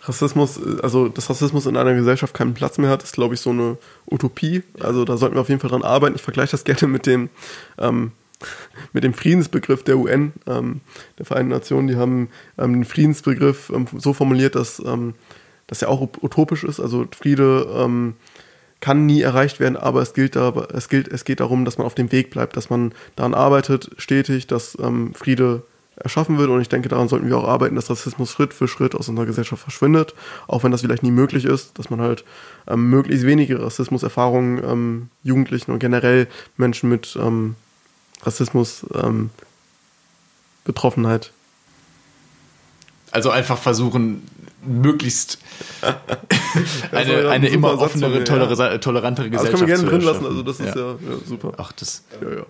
Rassismus, 0.02 0.58
also 0.82 1.08
dass 1.08 1.28
Rassismus 1.28 1.66
in 1.66 1.76
einer 1.76 1.94
Gesellschaft 1.94 2.34
keinen 2.34 2.54
Platz 2.54 2.78
mehr 2.78 2.90
hat, 2.90 3.02
ist, 3.02 3.12
glaube 3.12 3.34
ich, 3.34 3.40
so 3.40 3.50
eine 3.50 3.76
Utopie. 4.10 4.62
Also 4.80 5.04
da 5.04 5.16
sollten 5.16 5.36
wir 5.36 5.40
auf 5.40 5.48
jeden 5.48 5.60
Fall 5.60 5.70
dran 5.70 5.82
arbeiten. 5.82 6.16
Ich 6.16 6.22
vergleiche 6.22 6.52
das 6.52 6.64
gerne 6.64 6.86
mit 6.88 7.06
dem, 7.06 7.28
ähm, 7.78 8.12
mit 8.92 9.04
dem 9.04 9.12
Friedensbegriff 9.14 9.82
der 9.82 9.98
UN, 9.98 10.32
ähm, 10.46 10.80
der 11.18 11.26
Vereinten 11.26 11.50
Nationen. 11.50 11.88
Die 11.88 11.96
haben 11.96 12.28
ähm, 12.56 12.74
den 12.74 12.84
Friedensbegriff 12.84 13.70
ähm, 13.74 13.86
so 13.98 14.12
formuliert, 14.12 14.54
dass 14.54 14.78
ähm, 14.80 15.14
das 15.68 15.80
ja 15.80 15.88
auch 15.88 16.00
utopisch 16.00 16.64
ist. 16.64 16.80
Also 16.80 17.06
Friede 17.16 17.68
ähm, 17.72 18.14
kann 18.80 19.06
nie 19.06 19.22
erreicht 19.22 19.60
werden, 19.60 19.76
aber 19.76 20.02
es 20.02 20.14
gilt 20.14 20.34
da, 20.34 20.52
es 20.72 20.88
gilt, 20.88 21.08
es 21.08 21.24
geht 21.24 21.40
darum, 21.40 21.64
dass 21.64 21.78
man 21.78 21.86
auf 21.86 21.94
dem 21.94 22.10
Weg 22.10 22.30
bleibt, 22.30 22.56
dass 22.56 22.70
man 22.70 22.92
daran 23.14 23.34
arbeitet, 23.34 23.90
stetig, 23.98 24.46
dass 24.46 24.76
ähm, 24.80 25.14
Friede 25.14 25.62
erschaffen 25.96 26.38
wird. 26.38 26.48
Und 26.48 26.60
ich 26.60 26.68
denke, 26.68 26.88
daran 26.88 27.08
sollten 27.08 27.28
wir 27.28 27.36
auch 27.36 27.48
arbeiten, 27.48 27.74
dass 27.74 27.90
Rassismus 27.90 28.30
Schritt 28.30 28.54
für 28.54 28.68
Schritt 28.68 28.94
aus 28.94 29.08
unserer 29.08 29.26
Gesellschaft 29.26 29.62
verschwindet, 29.62 30.14
auch 30.46 30.62
wenn 30.62 30.72
das 30.72 30.82
vielleicht 30.82 31.02
nie 31.02 31.10
möglich 31.10 31.44
ist, 31.44 31.78
dass 31.78 31.90
man 31.90 32.00
halt 32.00 32.24
ähm, 32.66 32.88
möglichst 32.88 33.26
wenige 33.26 33.62
Rassismuserfahrungen 33.62 34.62
ähm, 34.64 35.08
Jugendlichen 35.22 35.72
und 35.72 35.80
generell 35.80 36.28
Menschen 36.56 36.88
mit 36.88 37.18
ähm, 37.20 37.56
Rassismus 38.22 38.86
ähm, 38.94 39.30
Betroffenheit. 40.64 41.32
Also 43.10 43.30
einfach 43.30 43.58
versuchen, 43.58 44.22
möglichst 44.66 45.38
eine, 46.92 47.28
eine 47.28 47.48
immer 47.48 47.78
offenere, 47.78 48.24
toler 48.24 48.52
ja. 48.52 48.78
tolerantere 48.78 49.30
Gesellschaft. 49.30 49.54
Das 49.54 49.60
können 49.60 49.70
wir 49.70 49.76
gerne 49.76 49.90
drin 49.90 50.00
lassen, 50.02 50.26
also 50.26 50.42
das 50.42 50.60
ist 50.60 50.74
ja, 50.74 50.96
super. 51.24 51.52
Ach, 51.56 51.72
das. 51.72 52.04
Ja, 52.20 52.38
ja. 52.38 52.46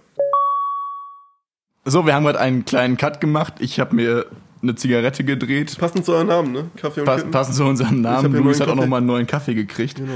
So, 1.84 2.04
wir 2.04 2.14
haben 2.14 2.24
gerade 2.24 2.40
einen 2.40 2.64
kleinen 2.64 2.96
Cut 2.96 3.20
gemacht. 3.20 3.54
Ich 3.60 3.80
habe 3.80 3.96
mir 3.96 4.26
eine 4.62 4.74
Zigarette 4.74 5.24
gedreht. 5.24 5.76
Passend 5.78 6.04
zu 6.04 6.12
eurem 6.12 6.26
Namen, 6.26 6.52
ne? 6.52 6.64
Kaffee 6.76 7.00
und 7.00 7.06
Pass, 7.06 7.24
Passend 7.30 7.56
zu 7.56 7.64
unserem 7.64 8.00
Namen. 8.00 8.32
Luis 8.32 8.60
hat 8.60 8.68
auch 8.68 8.74
nochmal 8.74 8.98
einen 8.98 9.06
neuen 9.06 9.26
Kaffee 9.26 9.54
gekriegt. 9.54 9.96
Genau. 9.96 10.12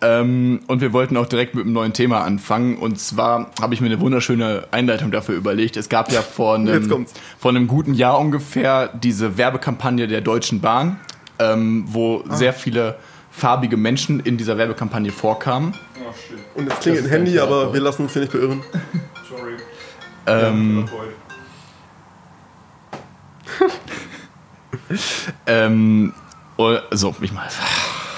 Ähm, 0.00 0.60
und 0.66 0.80
wir 0.80 0.92
wollten 0.92 1.16
auch 1.16 1.26
direkt 1.26 1.54
mit 1.54 1.64
einem 1.64 1.74
neuen 1.74 1.92
Thema 1.92 2.22
anfangen. 2.22 2.76
Und 2.76 2.98
zwar 2.98 3.52
habe 3.60 3.74
ich 3.74 3.80
mir 3.80 3.86
eine 3.86 4.00
wunderschöne 4.00 4.64
Einleitung 4.72 5.12
dafür 5.12 5.36
überlegt. 5.36 5.76
Es 5.76 5.88
gab 5.88 6.10
ja 6.10 6.22
vor 6.22 6.56
einem, 6.56 7.06
vor 7.38 7.50
einem 7.50 7.68
guten 7.68 7.94
Jahr 7.94 8.18
ungefähr 8.18 8.88
diese 8.88 9.38
Werbekampagne 9.38 10.08
der 10.08 10.22
Deutschen 10.22 10.60
Bahn 10.60 10.98
ähm, 11.38 11.84
wo 11.88 12.22
ah. 12.28 12.36
sehr 12.36 12.52
viele 12.52 12.96
farbige 13.30 13.76
Menschen 13.76 14.20
in 14.20 14.36
dieser 14.36 14.58
Werbekampagne 14.58 15.10
vorkamen. 15.10 15.74
Oh, 15.98 16.58
Und 16.58 16.68
jetzt 16.68 16.82
klingelt 16.82 17.06
ein 17.06 17.10
Handy, 17.10 17.38
aber 17.38 17.72
wir 17.72 17.80
lassen 17.80 18.02
uns 18.02 18.12
hier 18.12 18.22
nicht 18.22 18.32
beirren. 18.32 18.62
Sorry. 19.28 19.54
Ähm, 20.26 20.88
ähm, 25.46 26.12
so, 26.90 27.14
ich 27.20 27.32
mal. 27.32 27.48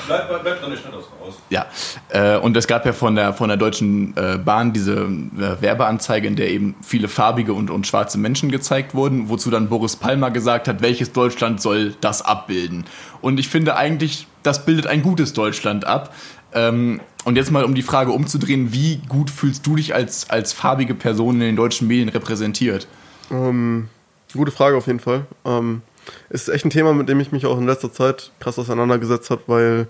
Bleib, 0.06 0.28
bleib 0.28 0.60
dran, 0.60 0.72
ich 0.72 0.80
schneide 0.80 0.96
das 0.96 1.06
raus. 1.20 1.34
Ja, 1.50 1.66
äh, 2.08 2.36
und 2.38 2.56
es 2.56 2.66
gab 2.66 2.84
ja 2.86 2.92
von 2.92 3.14
der, 3.14 3.32
von 3.32 3.48
der 3.48 3.56
Deutschen 3.56 4.16
äh, 4.16 4.38
Bahn 4.38 4.72
diese 4.72 4.94
äh, 4.94 5.60
Werbeanzeige, 5.60 6.26
in 6.26 6.36
der 6.36 6.50
eben 6.50 6.74
viele 6.82 7.08
farbige 7.08 7.52
und, 7.52 7.70
und 7.70 7.86
schwarze 7.86 8.18
Menschen 8.18 8.50
gezeigt 8.50 8.94
wurden, 8.94 9.28
wozu 9.28 9.50
dann 9.50 9.68
Boris 9.68 9.96
Palmer 9.96 10.30
gesagt 10.30 10.68
hat, 10.68 10.82
welches 10.82 11.12
Deutschland 11.12 11.60
soll 11.60 11.94
das 12.00 12.22
abbilden. 12.22 12.84
Und 13.20 13.38
ich 13.40 13.48
finde 13.48 13.76
eigentlich, 13.76 14.26
das 14.42 14.64
bildet 14.64 14.86
ein 14.86 15.02
gutes 15.02 15.32
Deutschland 15.32 15.86
ab. 15.86 16.14
Ähm, 16.52 17.00
und 17.24 17.36
jetzt 17.36 17.50
mal, 17.50 17.64
um 17.64 17.74
die 17.74 17.82
Frage 17.82 18.12
umzudrehen, 18.12 18.72
wie 18.72 19.00
gut 19.08 19.30
fühlst 19.30 19.66
du 19.66 19.76
dich 19.76 19.94
als, 19.94 20.28
als 20.28 20.52
farbige 20.52 20.94
Person 20.94 21.36
in 21.36 21.40
den 21.40 21.56
deutschen 21.56 21.88
Medien 21.88 22.10
repräsentiert? 22.10 22.86
Ähm, 23.30 23.88
gute 24.34 24.52
Frage 24.52 24.76
auf 24.76 24.86
jeden 24.86 25.00
Fall. 25.00 25.26
Ähm, 25.44 25.82
ist 26.30 26.48
echt 26.48 26.64
ein 26.64 26.70
Thema, 26.70 26.92
mit 26.92 27.08
dem 27.08 27.20
ich 27.20 27.32
mich 27.32 27.46
auch 27.46 27.58
in 27.58 27.66
letzter 27.66 27.92
Zeit 27.92 28.32
krass 28.40 28.58
auseinandergesetzt 28.58 29.30
habe, 29.30 29.42
weil 29.46 29.86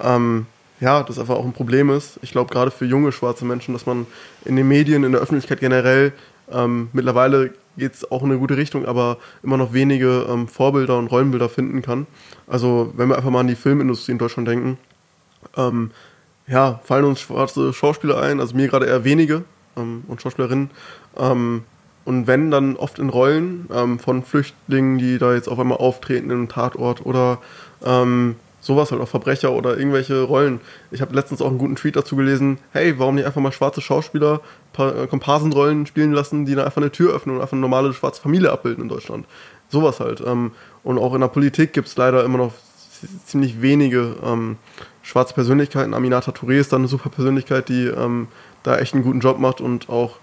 ähm, 0.00 0.46
ja, 0.80 1.02
das 1.02 1.18
einfach 1.18 1.36
auch 1.36 1.44
ein 1.44 1.52
Problem 1.52 1.90
ist. 1.90 2.18
Ich 2.22 2.30
glaube, 2.30 2.52
gerade 2.52 2.70
für 2.70 2.84
junge 2.84 3.12
schwarze 3.12 3.44
Menschen, 3.44 3.74
dass 3.74 3.86
man 3.86 4.06
in 4.44 4.56
den 4.56 4.68
Medien, 4.68 5.04
in 5.04 5.12
der 5.12 5.20
Öffentlichkeit 5.20 5.60
generell, 5.60 6.12
ähm, 6.50 6.88
mittlerweile 6.92 7.52
geht 7.76 7.94
es 7.94 8.10
auch 8.10 8.22
in 8.22 8.30
eine 8.30 8.38
gute 8.38 8.56
Richtung, 8.56 8.86
aber 8.86 9.18
immer 9.42 9.56
noch 9.56 9.72
wenige 9.72 10.26
ähm, 10.28 10.48
Vorbilder 10.48 10.98
und 10.98 11.08
Rollenbilder 11.08 11.48
finden 11.48 11.82
kann. 11.82 12.06
Also, 12.46 12.92
wenn 12.96 13.08
wir 13.08 13.16
einfach 13.16 13.30
mal 13.30 13.40
an 13.40 13.48
die 13.48 13.54
Filmindustrie 13.54 14.12
in 14.12 14.18
Deutschland 14.18 14.48
denken, 14.48 14.78
ähm, 15.56 15.90
ja, 16.46 16.80
fallen 16.84 17.04
uns 17.04 17.20
schwarze 17.20 17.72
Schauspieler 17.72 18.20
ein, 18.20 18.40
also 18.40 18.56
mir 18.56 18.68
gerade 18.68 18.86
eher 18.86 19.04
wenige 19.04 19.44
ähm, 19.76 20.04
und 20.08 20.22
Schauspielerinnen. 20.22 20.70
Und 22.08 22.26
wenn, 22.26 22.50
dann 22.50 22.76
oft 22.76 22.98
in 22.98 23.10
Rollen 23.10 23.68
ähm, 23.70 23.98
von 23.98 24.22
Flüchtlingen, 24.22 24.96
die 24.96 25.18
da 25.18 25.34
jetzt 25.34 25.46
auf 25.46 25.58
einmal 25.58 25.76
auftreten 25.76 26.30
in 26.30 26.38
einem 26.38 26.48
Tatort 26.48 27.04
oder 27.04 27.36
ähm, 27.84 28.36
sowas 28.62 28.90
halt 28.90 29.02
auch 29.02 29.08
Verbrecher 29.08 29.52
oder 29.52 29.76
irgendwelche 29.76 30.22
Rollen. 30.22 30.62
Ich 30.90 31.02
habe 31.02 31.14
letztens 31.14 31.42
auch 31.42 31.48
einen 31.48 31.58
guten 31.58 31.76
Tweet 31.76 31.96
dazu 31.96 32.16
gelesen, 32.16 32.56
hey, 32.72 32.98
warum 32.98 33.16
nicht 33.16 33.26
einfach 33.26 33.42
mal 33.42 33.52
schwarze 33.52 33.82
Schauspieler 33.82 34.40
äh, 34.78 35.06
Komparsenrollen 35.06 35.84
spielen 35.84 36.14
lassen, 36.14 36.46
die 36.46 36.54
dann 36.54 36.64
einfach 36.64 36.80
eine 36.80 36.90
Tür 36.90 37.14
öffnen 37.14 37.34
und 37.34 37.42
einfach 37.42 37.52
eine 37.52 37.60
normale 37.60 37.92
schwarze 37.92 38.22
Familie 38.22 38.52
abbilden 38.52 38.84
in 38.84 38.88
Deutschland. 38.88 39.26
Sowas 39.68 40.00
halt. 40.00 40.22
Ähm, 40.26 40.52
und 40.84 40.96
auch 40.96 41.12
in 41.12 41.20
der 41.20 41.28
Politik 41.28 41.74
gibt 41.74 41.88
es 41.88 41.96
leider 41.98 42.24
immer 42.24 42.38
noch 42.38 42.54
ziemlich 43.26 43.60
wenige 43.60 44.16
ähm, 44.24 44.56
schwarze 45.02 45.34
Persönlichkeiten. 45.34 45.92
Aminata 45.92 46.30
Touré 46.30 46.58
ist 46.58 46.72
da 46.72 46.78
eine 46.78 46.88
super 46.88 47.10
Persönlichkeit, 47.10 47.68
die 47.68 47.84
ähm, 47.84 48.28
da 48.62 48.78
echt 48.78 48.94
einen 48.94 49.04
guten 49.04 49.20
Job 49.20 49.38
macht 49.38 49.60
und 49.60 49.90
auch 49.90 50.20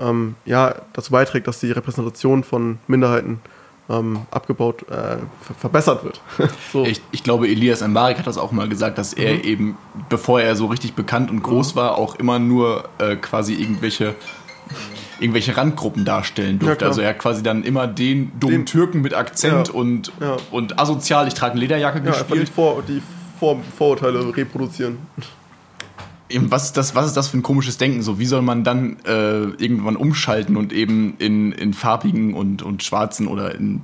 ähm, 0.00 0.34
ja, 0.44 0.74
dazu 0.94 1.12
beiträgt, 1.12 1.46
dass 1.46 1.60
die 1.60 1.70
Repräsentation 1.70 2.42
von 2.42 2.78
Minderheiten 2.88 3.40
ähm, 3.88 4.20
abgebaut, 4.30 4.82
äh, 4.88 4.94
ver 4.94 5.54
verbessert 5.58 6.04
wird. 6.04 6.20
so. 6.72 6.84
Ich, 6.84 7.00
ich 7.10 7.22
glaube, 7.24 7.48
Elias 7.48 7.86
Mbarek 7.86 8.18
hat 8.18 8.26
das 8.26 8.38
auch 8.38 8.52
mal 8.52 8.68
gesagt, 8.68 8.98
dass 8.98 9.12
er 9.12 9.34
Mhm. 9.34 9.40
eben, 9.42 9.78
bevor 10.08 10.40
er 10.40 10.54
so 10.56 10.66
richtig 10.66 10.94
bekannt 10.94 11.30
und 11.30 11.42
groß 11.42 11.74
war, 11.76 11.98
auch 11.98 12.14
immer 12.16 12.38
nur 12.38 12.88
äh, 12.98 13.16
quasi 13.16 13.54
irgendwelche 13.54 14.14
irgendwelche 15.18 15.56
Randgruppen 15.56 16.04
darstellen 16.04 16.54
Ja, 16.54 16.58
durfte. 16.60 16.76
klar. 16.78 16.88
also 16.90 17.00
er 17.02 17.08
hat 17.10 17.18
quasi 17.18 17.42
dann 17.42 17.64
immer 17.64 17.86
den 17.88 18.32
dummen 18.40 18.58
Den- 18.58 18.66
Türken 18.66 19.00
mit 19.02 19.12
Akzent 19.14 19.68
Ja. 19.68 19.74
und, 19.74 20.12
Ja. 20.20 20.36
und 20.50 20.78
asozial, 20.78 21.26
ich 21.28 21.34
trage 21.34 21.52
eine 21.52 21.60
Lederjacke 21.60 21.98
ja, 21.98 22.04
einfach 22.06 22.20
die, 22.26 22.38
gespielt. 22.38 22.48
Vor 22.48 22.82
die 22.86 23.02
Vor 23.38 23.58
Vorurteile 23.76 24.34
reproduzieren. 24.36 24.98
Eben, 26.30 26.50
was, 26.50 26.66
ist 26.66 26.76
das, 26.76 26.94
was 26.94 27.06
ist 27.06 27.16
das 27.16 27.28
für 27.28 27.38
ein 27.38 27.42
komisches 27.42 27.76
Denken? 27.76 28.02
So, 28.02 28.18
wie 28.18 28.26
soll 28.26 28.42
man 28.42 28.64
dann 28.64 28.96
äh, 29.04 29.42
irgendwann 29.62 29.96
umschalten 29.96 30.56
und 30.56 30.72
eben 30.72 31.14
in, 31.18 31.52
in 31.52 31.74
farbigen 31.74 32.34
und, 32.34 32.62
und 32.62 32.82
schwarzen 32.82 33.26
oder 33.26 33.54
in 33.54 33.82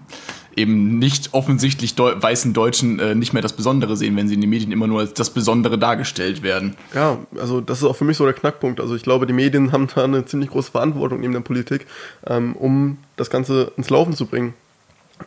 eben 0.57 0.99
nicht 0.99 1.35
offensichtlich 1.35 1.95
deu 1.95 2.15
weißen 2.19 2.53
Deutschen 2.55 2.99
äh, 2.99 3.15
nicht 3.15 3.33
mehr 3.33 3.43
das 3.43 3.53
Besondere 3.53 3.97
sehen, 3.97 4.17
wenn 4.17 4.27
sie 4.27 4.35
in 4.35 4.41
den 4.41 4.51
Medien 4.51 4.73
immer 4.73 4.87
nur 4.87 5.01
als 5.01 5.13
das 5.13 5.31
Besondere 5.31 5.79
dargestellt 5.79 6.43
werden. 6.43 6.77
Ja, 6.95 7.19
also 7.39 7.61
das 7.61 7.79
ist 7.79 7.85
auch 7.85 7.97
für 7.97 8.05
mich 8.05 8.17
so 8.17 8.25
der 8.25 8.33
Knackpunkt. 8.33 8.81
Also 8.81 8.97
ich 8.97 9.03
glaube, 9.03 9.27
die 9.27 9.35
Medien 9.35 9.73
haben 9.73 9.89
da 9.95 10.05
eine 10.05 10.25
ziemlich 10.25 10.51
große 10.51 10.71
Verantwortung 10.71 11.21
neben 11.21 11.35
der 11.35 11.41
Politik, 11.41 11.87
ähm, 12.27 12.57
um 12.57 12.99
das 13.17 13.29
Ganze 13.29 13.73
ins 13.77 13.91
Laufen 13.91 14.15
zu 14.15 14.27
bringen. 14.27 14.55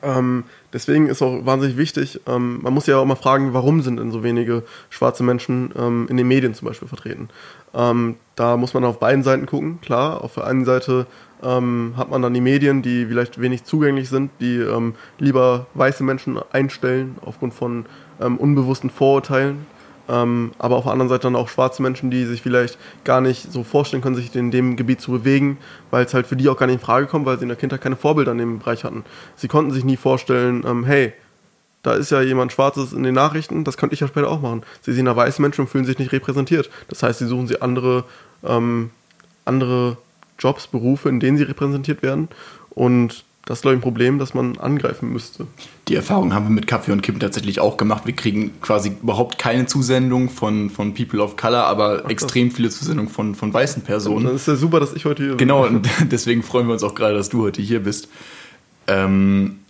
Ähm, 0.04 0.44
deswegen 0.72 1.08
ist 1.08 1.22
auch 1.22 1.46
wahnsinnig 1.46 1.78
wichtig, 1.78 2.22
ähm, 2.28 2.60
man 2.62 2.74
muss 2.74 2.86
ja 2.86 2.98
auch 2.98 3.06
mal 3.06 3.16
fragen, 3.16 3.54
warum 3.54 3.82
sind 3.82 3.98
denn 3.98 4.12
so 4.12 4.24
wenige 4.24 4.64
schwarze 4.90 5.24
Menschen 5.24 5.74
ähm, 5.78 6.08
in 6.10 6.18
den 6.18 6.28
Medien 6.28 6.54
zum 6.54 6.68
Beispiel 6.68 6.88
vertreten. 6.88 7.30
Ähm, 7.74 8.16
da 8.36 8.56
muss 8.56 8.74
man 8.74 8.86
auf 8.86 9.00
beiden 9.00 9.24
Seiten 9.24 9.46
gucken. 9.46 9.82
Klar, 9.82 10.24
auf 10.24 10.36
der 10.36 10.46
einen 10.46 10.66
Seite 10.66 11.08
ähm, 11.44 11.94
hat 11.98 12.10
man 12.10 12.22
dann 12.22 12.34
die 12.34 12.42
Medien, 12.42 12.82
die 12.82 13.06
vielleicht 13.06 13.42
wenig 13.42 13.64
zugänglich 13.64 14.10
sind, 14.10 14.32
die 14.40 14.58
ähm, 14.58 14.96
lieber 15.18 15.68
weiße 15.74 16.04
Menschen 16.04 16.40
einstellen 16.52 17.18
aufgrund 17.24 17.54
von 17.54 17.86
unbewussten 18.20 18.90
Vorurteilen. 18.90 19.66
Ähm, 20.10 20.52
aber 20.58 20.76
auf 20.76 20.84
der 20.86 20.94
anderen 20.94 21.10
Seite 21.10 21.24
dann 21.24 21.36
auch 21.36 21.50
schwarze 21.50 21.84
Menschen, 21.84 22.10
die 22.10 22.26
sich 22.26 22.42
vielleicht 22.42 22.80
gar 23.04 23.22
nicht 23.22 23.52
so 23.52 23.64
vorstellen 23.64 24.02
können, 24.02 24.16
sich 24.16 24.36
in 24.36 24.50
dem 24.50 24.76
Gebiet 24.76 25.02
zu 25.02 25.12
bewegen, 25.12 25.60
weil 25.92 26.04
es 26.04 26.14
halt 26.16 26.26
für 26.26 26.36
die 26.36 26.50
auch 26.50 26.58
gar 26.58 26.66
nicht 26.66 26.76
in 26.76 26.82
Frage 26.82 27.06
kommt, 27.06 27.28
weil 27.28 27.38
sie 27.38 27.44
in 27.44 27.50
der 27.50 27.58
Kindheit 27.58 27.82
keine 27.82 27.96
Vorbilder 27.96 28.32
in 28.32 28.40
dem 28.40 28.60
Bereich 28.60 28.84
hatten. 28.84 29.06
Sie 29.36 29.48
konnten 29.48 29.72
sich 29.72 29.84
nie 29.84 29.98
vorstellen, 29.98 30.64
ähm, 30.66 30.84
hey, 30.84 31.14
da 31.84 31.94
ist 31.94 32.10
ja 32.10 32.22
jemand 32.22 32.52
Schwarzes 32.52 32.92
in 32.92 33.04
den 33.04 33.14
Nachrichten, 33.14 33.64
das 33.64 33.78
könnte 33.78 33.94
ich 33.94 34.00
ja 34.00 34.08
später 34.08 34.30
auch 34.30 34.42
machen. 34.42 34.64
Sie 34.82 34.94
sehen 34.94 35.06
da 35.06 35.16
weiße 35.16 35.42
Menschen 35.42 35.62
und 35.62 35.68
fühlen 35.68 35.86
sich 35.86 36.00
nicht 36.00 36.12
repräsentiert. 36.12 36.70
Das 36.88 37.04
heißt, 37.04 37.20
sie 37.20 37.28
suchen 37.28 37.48
sie 37.48 37.62
andere, 37.62 38.04
ähm, 38.44 38.90
andere 39.46 39.98
Jobs, 40.40 40.68
Berufe, 40.68 41.08
in 41.08 41.20
denen 41.20 41.38
sie 41.38 41.44
repräsentiert 41.44 42.02
werden. 42.02 42.30
Und 42.72 43.24
das 43.50 43.58
ist, 43.58 43.62
glaube 43.64 43.74
ich, 43.74 43.80
ein 43.80 43.82
Problem, 43.82 44.20
das 44.20 44.36
man 44.36 44.60
angreifen 44.60 45.12
müsste. 45.12 45.48
Die 45.88 45.96
Erfahrung 45.96 46.36
haben 46.36 46.46
wir 46.46 46.52
mit 46.52 46.68
Kaffee 46.68 46.92
und 46.92 47.02
Kippen 47.02 47.20
tatsächlich 47.20 47.60
auch 47.60 47.78
gemacht. 47.78 48.06
Wir 48.06 48.14
kriegen 48.14 48.52
quasi 48.62 48.92
überhaupt 49.02 49.40
keine 49.40 49.66
Zusendung 49.66 50.30
von, 50.30 50.70
von 50.70 50.94
People 50.94 51.20
of 51.20 51.36
Color, 51.36 51.64
aber 51.64 52.08
extrem 52.12 52.52
viele 52.52 52.70
Zusendungen 52.70 53.12
von, 53.12 53.34
von 53.34 53.52
weißen 53.52 53.82
Personen. 53.82 54.28
dann 54.28 54.36
ist 54.36 54.48
ja 54.48 54.56
super, 54.56 54.80
dass 54.80 54.94
ich 54.94 55.06
heute 55.06 55.24
hier 55.24 55.30
bin. 55.32 55.40
Genau, 55.40 55.66
und 55.66 55.90
deswegen 56.12 56.44
freuen 56.44 56.68
wir 56.68 56.74
uns 56.74 56.84
auch 56.84 56.94
gerade, 56.94 57.16
dass 57.16 57.30
du 57.30 57.42
heute 57.42 57.60
hier 57.60 57.82
bist. 57.82 58.08
Ähm, 58.86 59.62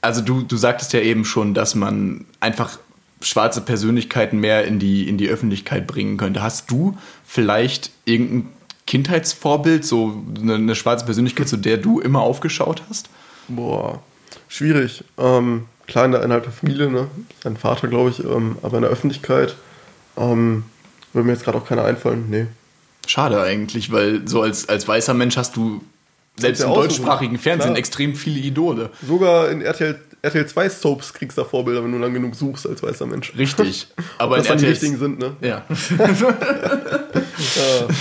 also 0.00 0.20
du, 0.20 0.42
du 0.42 0.56
sagtest 0.56 0.92
ja 0.92 1.00
eben 1.00 1.24
schon, 1.24 1.54
dass 1.54 1.74
man 1.74 2.24
einfach 2.38 2.78
schwarze 3.20 3.62
Persönlichkeiten 3.62 4.38
mehr 4.38 4.64
in 4.64 4.78
die, 4.78 5.08
in 5.08 5.18
die 5.18 5.28
Öffentlichkeit 5.28 5.88
bringen 5.88 6.18
könnte. 6.18 6.40
Hast 6.40 6.70
du 6.70 6.96
vielleicht 7.24 7.90
irgendein 8.04 8.48
Kindheitsvorbild, 8.92 9.86
so 9.86 10.22
eine, 10.38 10.56
eine 10.56 10.74
schwarze 10.74 11.06
Persönlichkeit, 11.06 11.48
zu 11.48 11.56
der 11.56 11.78
du 11.78 11.98
immer 11.98 12.20
aufgeschaut 12.20 12.82
hast? 12.90 13.08
Boah, 13.48 14.02
schwierig. 14.48 15.02
Ähm, 15.16 15.64
klar, 15.86 16.04
in 16.04 16.12
der, 16.12 16.22
innerhalb 16.22 16.44
der 16.44 16.52
Familie, 16.52 16.90
ne? 16.90 17.08
Sein 17.42 17.56
Vater, 17.56 17.88
glaube 17.88 18.10
ich, 18.10 18.22
ähm, 18.22 18.58
aber 18.60 18.76
in 18.76 18.82
der 18.82 18.90
Öffentlichkeit 18.90 19.56
ähm, 20.18 20.64
würde 21.14 21.26
mir 21.26 21.32
jetzt 21.32 21.42
gerade 21.42 21.56
auch 21.56 21.66
keiner 21.66 21.86
einfallen. 21.86 22.26
Nee. 22.28 22.48
Schade 23.06 23.40
eigentlich, 23.40 23.90
weil 23.92 24.28
so 24.28 24.42
als, 24.42 24.68
als 24.68 24.86
weißer 24.86 25.14
Mensch 25.14 25.38
hast 25.38 25.56
du 25.56 25.80
selbst 26.36 26.60
im 26.60 26.74
deutschsprachigen 26.74 27.38
Fernsehen 27.38 27.70
Klar. 27.70 27.78
extrem 27.78 28.14
viele 28.14 28.40
Idole. 28.40 28.90
Sogar 29.06 29.48
in 29.48 29.62
RTL, 29.62 29.98
RTL 30.20 30.46
2 30.46 30.68
Soaps 30.68 31.14
kriegst 31.14 31.38
du 31.38 31.42
da 31.42 31.48
Vorbilder, 31.48 31.82
wenn 31.82 31.92
du 31.92 31.98
lang 31.98 32.12
genug 32.12 32.34
suchst 32.34 32.66
als 32.66 32.82
weißer 32.82 33.06
Mensch. 33.06 33.32
Richtig. 33.38 33.86
Aber 34.18 34.36
in 34.36 34.44
dann 34.44 34.58
die 34.58 34.64
RTL 34.66 34.70
richtigen 34.70 34.98
sind, 34.98 35.18
ne? 35.18 35.34
Ja. 35.40 35.64
Ja. 37.56 37.88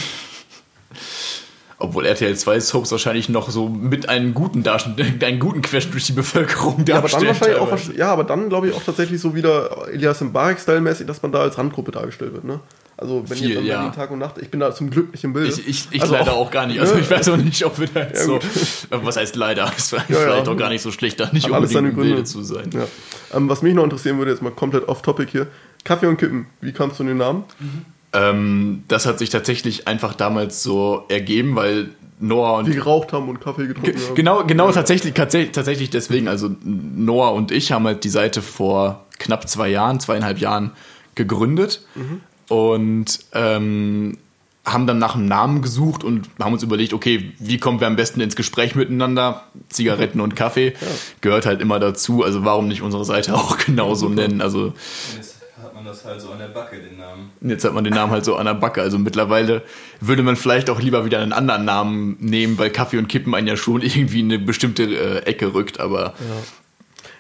Obwohl 1.82 2.06
RTL 2.06 2.36
2 2.38 2.60
Soaps 2.60 2.92
wahrscheinlich 2.92 3.28
noch 3.30 3.50
so 3.50 3.68
mit 3.68 4.08
einem 4.08 4.34
guten 4.34 4.64
Darstellung, 4.64 4.98
einen 5.22 5.40
guten 5.40 5.62
Querschnitt 5.62 5.94
durch 5.96 6.06
die 6.06 6.12
Bevölkerung 6.14 6.86
Ja, 6.88 6.98
aber 6.98 7.10
dann 7.10 7.24
darstellt. 7.24 7.28
wahrscheinlich 7.28 7.58
auch, 7.60 7.70
teilweise. 7.70 7.92
wahrsch- 7.92 7.98
ja, 7.98 8.12
aber 8.14 8.24
dann 8.24 8.50
glaube 8.50 8.68
ich 8.70 8.74
auch 8.76 8.84
tatsächlich 8.84 9.20
so 9.20 9.36
wieder 9.36 9.88
Elias 9.92 10.22
Mbarek-Style-mäßig, 10.22 11.08
dass 11.08 11.22
man 11.22 11.32
da 11.32 11.40
als 11.42 11.58
Randgruppe 11.58 11.92
dargestellt 11.92 12.34
wird, 12.34 12.44
ne? 12.44 12.60
Also 12.98 13.24
wenn 13.28 13.38
Viel, 13.38 13.50
jetzt 13.56 13.64
ja. 13.66 13.78
Berlin 13.78 13.94
Tag 13.96 14.12
und 14.12 14.20
Nacht, 14.20 14.36
ich 14.40 14.50
bin 14.52 14.60
da 14.60 14.76
zum 14.76 14.92
Glück 14.92 15.12
nicht 15.12 15.24
im 15.24 15.34
Bilde. 15.34 15.50
Ich, 15.50 15.68
ich, 15.68 15.88
ich 15.90 16.02
Also 16.04 16.14
leider 16.14 16.34
auch, 16.34 16.52
gar 16.52 16.68
nicht. 16.68 16.80
Also 16.80 16.94
ne? 16.94 17.02
ich 17.02 17.10
weiß 17.10 17.30
auch 17.30 17.38
nicht, 17.38 17.66
ob 17.66 17.80
wir 17.80 17.88
da 17.88 18.02
jetzt 18.02 18.20
Ja, 18.20 18.26
so. 18.26 18.40
Was 18.92 19.18
heißt 19.18 19.36
leider? 19.36 19.72
Es 19.76 19.92
war 19.92 20.02
Ja, 20.08 20.18
vielleicht 20.18 20.46
ja. 20.46 20.54
auch 20.54 20.58
gar 20.58 20.70
nicht 20.70 20.84
so 20.84 20.92
schlecht, 20.92 21.20
da 21.20 21.28
nicht 21.32 21.46
Hat 21.48 21.54
alles 21.54 21.74
unbedingt 21.74 21.98
im 21.98 22.04
Bilde 22.04 22.24
zu 22.26 22.44
sein. 22.44 22.70
Ja. 22.74 22.86
Ähm, 23.36 23.50
was 23.50 23.64
mich 23.64 23.74
noch 23.74 23.84
interessieren 23.86 24.20
würde, 24.20 24.30
jetzt 24.30 24.44
mal 24.44 24.52
komplett 24.52 24.88
off-topic 24.88 25.32
hier. 25.32 25.48
Kaffee 25.84 26.06
und 26.06 26.18
Kippen, 26.18 26.46
wie 26.62 26.74
kamst 26.74 27.00
du 27.00 27.04
in 27.04 27.08
den 27.08 27.18
Namen? 27.18 27.44
Ähm, 28.14 28.84
das 28.88 29.06
hat 29.06 29.20
sich 29.20 29.30
tatsächlich 29.30 29.88
einfach 29.88 30.16
damals 30.16 30.64
so 30.64 31.06
ergeben, 31.08 31.56
weil 31.56 31.90
Noah 32.20 32.60
und 32.60 32.68
Die 32.68 32.74
geraucht 32.74 33.14
haben 33.14 33.30
und 33.30 33.42
Kaffee 33.42 33.68
getrunken 33.68 34.00
haben. 34.00 34.16
Genau, 34.16 34.44
genau 34.44 34.72
tatsächlich, 34.72 35.14
tatsächlich, 35.14 35.54
tatsächlich 35.54 35.90
deswegen. 35.90 36.28
Also 36.28 36.52
Noah 36.64 37.34
und 37.34 37.52
ich 37.52 37.72
haben 37.72 37.86
halt 37.86 38.04
die 38.04 38.10
Seite 38.10 38.42
vor 38.42 39.06
knapp 39.18 39.48
zwei 39.50 39.70
Jahren, 39.70 40.00
zweieinhalb 40.00 40.40
Jahren 40.40 40.72
gegründet 41.16 41.86
und 42.48 43.20
ähm, 43.34 44.18
haben 44.66 44.86
dann 44.86 45.00
nach 45.00 45.16
einem 45.16 45.26
Namen 45.26 45.62
gesucht 45.62 46.04
und 46.04 46.30
haben 46.40 46.54
uns 46.54 46.62
überlegt, 46.62 46.94
okay, 46.94 47.32
wie 47.40 47.58
kommen 47.58 47.80
wir 47.80 47.88
am 47.88 47.96
besten 47.96 48.22
ins 48.22 48.36
Gespräch 48.36 48.76
miteinander? 48.76 49.44
Zigaretten 49.70 50.20
und 50.22 50.36
Kaffee 50.36 50.74
gehört 51.22 51.46
halt 51.46 51.62
immer 51.62 51.80
dazu. 51.80 52.24
Also 52.24 52.46
warum 52.46 52.68
nicht 52.68 52.82
unsere 52.82 53.06
Seite 53.06 53.34
auch 53.34 53.58
genauso 53.66 54.10
nennen? 54.10 54.42
Also 54.42 54.66
Und 54.66 54.76
jetzt 55.16 55.38
hat 55.62 55.74
man 55.74 55.81
das 55.92 56.06
halt 56.06 56.22
so 56.22 56.32
an 56.32 56.40
der 56.40 56.48
Backe, 56.48 56.78
den 56.78 56.98
Namen. 56.98 57.32
Jetzt 57.42 57.64
hat 57.64 57.74
man 57.74 57.84
den 57.84 57.94
Namen 57.94 58.12
halt 58.12 58.26
so 58.26 58.36
an 58.36 58.46
der 58.46 58.54
Backe. 58.54 58.82
Also 58.82 58.98
mittlerweile 58.98 59.62
würde 60.00 60.24
man 60.24 60.36
vielleicht 60.36 60.70
auch 60.70 60.80
lieber 60.80 61.06
wieder 61.06 61.20
einen 61.20 61.34
anderen 61.34 61.66
Namen 61.66 62.18
nehmen, 62.20 62.58
weil 62.58 62.70
Kaffee 62.70 62.98
und 62.98 63.08
Kippen 63.08 63.36
einen 63.36 63.48
ja 63.48 63.58
schon 63.58 63.82
irgendwie 63.82 64.22
in 64.22 64.32
eine 64.32 64.40
bestimmte 64.40 64.84
äh, 64.84 65.18
Ecke 65.26 65.54
rückt. 65.54 65.80
Aber 65.80 66.14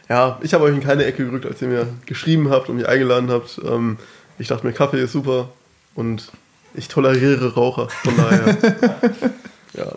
Ja, 0.09 0.39
ich 0.41 0.53
habe 0.53 0.63
euch 0.63 0.73
in 0.73 0.81
keine 0.81 1.05
Ecke 1.05 1.25
gerückt, 1.25 1.45
als 1.45 1.61
ihr 1.61 1.67
mir 1.67 1.87
geschrieben 2.05 2.49
habt 2.49 2.69
und 2.69 2.77
mich 2.77 2.87
eingeladen 2.87 3.29
habt. 3.29 3.59
Ähm, 3.63 3.97
ich 4.39 4.47
dachte 4.47 4.65
mir, 4.65 4.73
Kaffee 4.73 5.01
ist 5.01 5.11
super 5.11 5.49
und 5.95 6.31
ich 6.73 6.87
toleriere 6.87 7.53
Raucher. 7.53 7.89
Von 7.89 8.15
daher. 8.15 8.57
ja. 9.73 9.91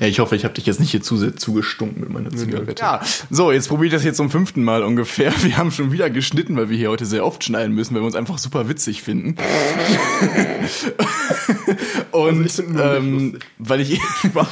Ja, 0.00 0.06
ich 0.06 0.18
hoffe, 0.20 0.36
ich 0.36 0.44
habe 0.44 0.54
dich 0.54 0.66
jetzt 0.66 0.80
nicht 0.80 0.90
hier 0.90 1.02
zu, 1.02 1.30
zugestunken 1.32 2.00
mit 2.00 2.10
meiner 2.10 2.30
Zigarette. 2.30 2.80
Ja, 2.82 3.00
so, 3.30 3.52
jetzt 3.52 3.68
probiere 3.68 3.86
ich 3.86 3.92
das 3.92 4.04
jetzt 4.04 4.16
zum 4.16 4.30
fünften 4.30 4.62
Mal 4.64 4.82
ungefähr. 4.82 5.32
Wir 5.42 5.56
haben 5.56 5.70
schon 5.70 5.92
wieder 5.92 6.10
geschnitten, 6.10 6.56
weil 6.56 6.68
wir 6.70 6.76
hier 6.76 6.90
heute 6.90 7.06
sehr 7.06 7.24
oft 7.24 7.42
schneiden 7.44 7.74
müssen, 7.74 7.94
weil 7.94 8.02
wir 8.02 8.06
uns 8.06 8.14
einfach 8.16 8.38
super 8.38 8.68
witzig 8.68 9.02
finden. 9.02 9.36
Und 12.10 12.44
Also 12.44 12.62
ich 12.62 12.68
ähm, 12.80 13.38
weil 13.58 13.80
ich 13.80 14.00
Spaß. 14.24 14.48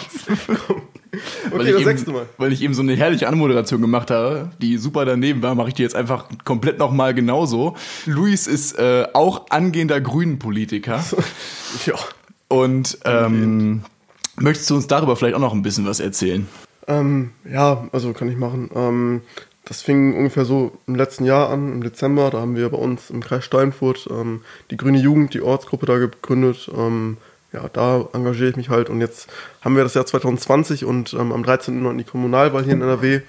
weil, 1.50 1.60
Okay, 1.60 1.76
ich 1.78 1.84
das 1.84 2.02
eben, 2.02 2.12
Mal. 2.12 2.26
weil 2.36 2.52
ich 2.52 2.62
eben 2.62 2.74
so 2.74 2.82
eine 2.82 2.94
herrliche 2.94 3.28
Anmoderation 3.28 3.80
gemacht 3.80 4.10
habe, 4.10 4.50
die 4.60 4.76
super 4.76 5.04
daneben 5.04 5.42
war, 5.42 5.54
mache 5.54 5.68
ich 5.68 5.74
die 5.74 5.82
jetzt 5.82 5.94
einfach 5.96 6.26
komplett 6.44 6.78
nochmal 6.78 7.14
genauso. 7.14 7.76
Luis 8.06 8.46
ist 8.46 8.78
äh, 8.78 9.06
auch 9.12 9.46
angehender 9.50 10.00
Grünen-Politiker. 10.00 11.02
ja. 11.86 11.94
Und 12.48 12.98
ähm, 13.04 13.82
möchtest 14.40 14.70
du 14.70 14.76
uns 14.76 14.86
darüber 14.86 15.16
vielleicht 15.16 15.34
auch 15.34 15.40
noch 15.40 15.52
ein 15.52 15.62
bisschen 15.62 15.86
was 15.86 16.00
erzählen? 16.00 16.48
Ähm, 16.88 17.30
ja, 17.50 17.88
also 17.92 18.12
kann 18.12 18.28
ich 18.28 18.36
machen. 18.36 18.70
Ähm, 18.74 19.22
das 19.64 19.82
fing 19.82 20.16
ungefähr 20.16 20.44
so 20.44 20.78
im 20.86 20.94
letzten 20.94 21.24
Jahr 21.24 21.50
an, 21.50 21.72
im 21.72 21.82
Dezember. 21.82 22.30
Da 22.30 22.40
haben 22.40 22.54
wir 22.54 22.68
bei 22.68 22.78
uns 22.78 23.10
im 23.10 23.22
Kreis 23.22 23.44
Steinfurt 23.44 24.08
ähm, 24.10 24.42
die 24.70 24.76
Grüne 24.76 24.98
Jugend, 24.98 25.34
die 25.34 25.42
Ortsgruppe 25.42 25.86
da 25.86 25.98
gegründet. 25.98 26.70
Ähm, 26.76 27.16
ja, 27.52 27.68
da 27.72 28.08
engagiere 28.12 28.50
ich 28.50 28.56
mich 28.56 28.68
halt. 28.68 28.90
Und 28.90 29.00
jetzt 29.00 29.28
haben 29.62 29.74
wir 29.76 29.82
das 29.82 29.94
Jahr 29.94 30.06
2020 30.06 30.84
und 30.84 31.14
ähm, 31.14 31.32
am 31.32 31.42
13. 31.42 31.98
die 31.98 32.04
Kommunalwahl 32.04 32.62
hier 32.62 32.74
in 32.74 32.82
NRW. 32.82 33.22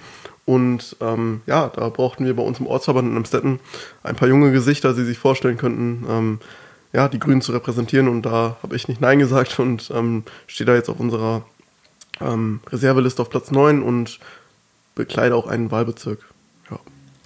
Und 0.44 0.96
ähm, 1.00 1.42
ja, 1.46 1.68
da 1.68 1.88
brauchten 1.88 2.24
wir 2.24 2.34
bei 2.36 2.42
uns 2.42 2.60
im 2.60 2.66
Ortsverband 2.66 3.10
in 3.10 3.16
Amstetten 3.16 3.60
ein 4.02 4.16
paar 4.16 4.28
junge 4.28 4.52
Gesichter, 4.52 4.94
die 4.94 5.04
sich 5.04 5.18
vorstellen 5.18 5.58
könnten, 5.58 6.06
ähm, 6.08 6.38
ja, 6.92 7.08
die 7.08 7.18
Grünen 7.18 7.42
zu 7.42 7.52
repräsentieren. 7.52 8.08
Und 8.08 8.22
da 8.22 8.56
habe 8.62 8.76
ich 8.76 8.88
nicht 8.88 9.00
Nein 9.00 9.18
gesagt 9.18 9.58
und 9.58 9.90
ähm, 9.94 10.24
stehe 10.46 10.66
da 10.66 10.74
jetzt 10.74 10.88
auf 10.88 11.00
unserer 11.00 11.44
ähm, 12.20 12.60
Reserveliste 12.68 13.22
auf 13.22 13.30
Platz 13.30 13.50
9 13.50 13.82
und 13.82 14.18
bekleide 14.94 15.34
auch 15.34 15.46
einen 15.46 15.70
Wahlbezirk. 15.70 16.20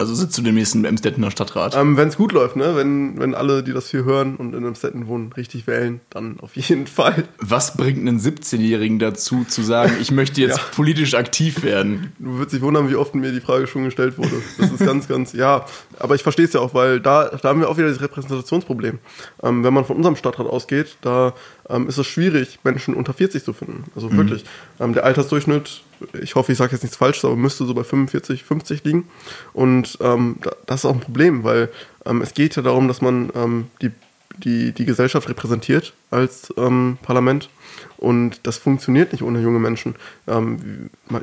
Also 0.03 0.15
sitzt 0.15 0.37
du 0.37 0.41
demnächst 0.41 0.75
im 0.75 0.83
Emstettener 0.83 1.31
Stadtrat. 1.31 1.77
Ähm, 1.77 1.95
wenn 1.95 2.09
es 2.09 2.17
gut 2.17 2.33
läuft, 2.33 2.57
ne? 2.57 2.75
Wenn, 2.75 3.17
wenn 3.19 3.33
alle, 3.33 3.63
die 3.63 3.71
das 3.71 3.89
hier 3.89 4.03
hören 4.03 4.35
und 4.35 4.53
in 4.53 4.65
Emstetten 4.65 5.07
wohnen, 5.07 5.31
richtig 5.31 5.65
wählen, 5.65 6.01
dann 6.09 6.41
auf 6.41 6.57
jeden 6.57 6.87
Fall. 6.87 7.23
Was 7.39 7.77
bringt 7.77 7.99
einen 7.99 8.19
17-Jährigen 8.19 8.99
dazu, 8.99 9.45
zu 9.47 9.61
sagen, 9.61 9.93
ich 10.01 10.11
möchte 10.11 10.41
jetzt 10.41 10.57
Ja. 10.57 10.63
politisch 10.75 11.13
aktiv 11.13 11.63
werden? 11.63 12.11
Du 12.19 12.33
würdest 12.33 12.53
dich 12.53 12.61
wundern, 12.61 12.89
wie 12.89 12.95
oft 12.97 13.15
mir 13.15 13.31
die 13.31 13.39
Frage 13.39 13.65
schon 13.65 13.85
gestellt 13.85 14.17
wurde. 14.17 14.41
Das 14.57 14.71
ist 14.73 14.85
ganz, 14.85 15.07
ganz, 15.07 15.31
ja. 15.31 15.65
Aber 15.99 16.15
ich 16.15 16.23
verstehe 16.23 16.43
es 16.45 16.51
ja 16.51 16.59
auch, 16.59 16.73
weil 16.73 16.99
da, 16.99 17.29
da 17.29 17.47
haben 17.47 17.61
wir 17.61 17.69
auch 17.69 17.77
wieder 17.77 17.87
das 17.87 18.01
Repräsentationsproblem. 18.01 18.99
Ähm, 19.41 19.63
wenn 19.63 19.73
man 19.73 19.85
von 19.85 19.95
unserem 19.95 20.17
Stadtrat 20.17 20.47
ausgeht, 20.47 20.97
da 20.99 21.33
ähm, 21.69 21.87
ist 21.87 21.97
es 21.97 22.07
schwierig, 22.07 22.59
Menschen 22.63 22.93
unter 22.93 23.13
40 23.13 23.43
zu 23.43 23.53
finden. 23.53 23.85
Also 23.95 24.11
wirklich. 24.11 24.43
Ähm, 24.79 24.93
der 24.93 25.03
Altersdurchschnitt, 25.05 25.81
ich 26.21 26.35
hoffe, 26.35 26.51
ich 26.51 26.57
sage 26.57 26.73
jetzt 26.73 26.83
nichts 26.83 26.97
Falsches, 26.97 27.25
aber 27.25 27.35
müsste 27.35 27.65
so 27.65 27.73
bei 27.73 27.83
45, 27.83 28.43
50 28.43 28.83
liegen. 28.83 29.07
Und 29.53 29.97
ähm, 30.01 30.37
da, 30.41 30.51
das 30.65 30.81
ist 30.81 30.85
auch 30.85 30.93
ein 30.93 30.99
Problem, 30.99 31.43
weil 31.43 31.69
ähm, 32.05 32.21
es 32.21 32.33
geht 32.33 32.55
ja 32.55 32.61
darum, 32.61 32.87
dass 32.87 33.01
man 33.01 33.31
ähm, 33.35 33.67
die 33.81 33.91
die, 34.37 34.71
die 34.71 34.85
Gesellschaft 34.85 35.29
repräsentiert 35.29 35.93
als 36.09 36.51
ähm, 36.57 36.97
Parlament. 37.03 37.49
Und 37.97 38.47
das 38.47 38.57
funktioniert 38.57 39.11
nicht 39.11 39.21
ohne 39.21 39.39
junge 39.39 39.59
Menschen. 39.59 39.95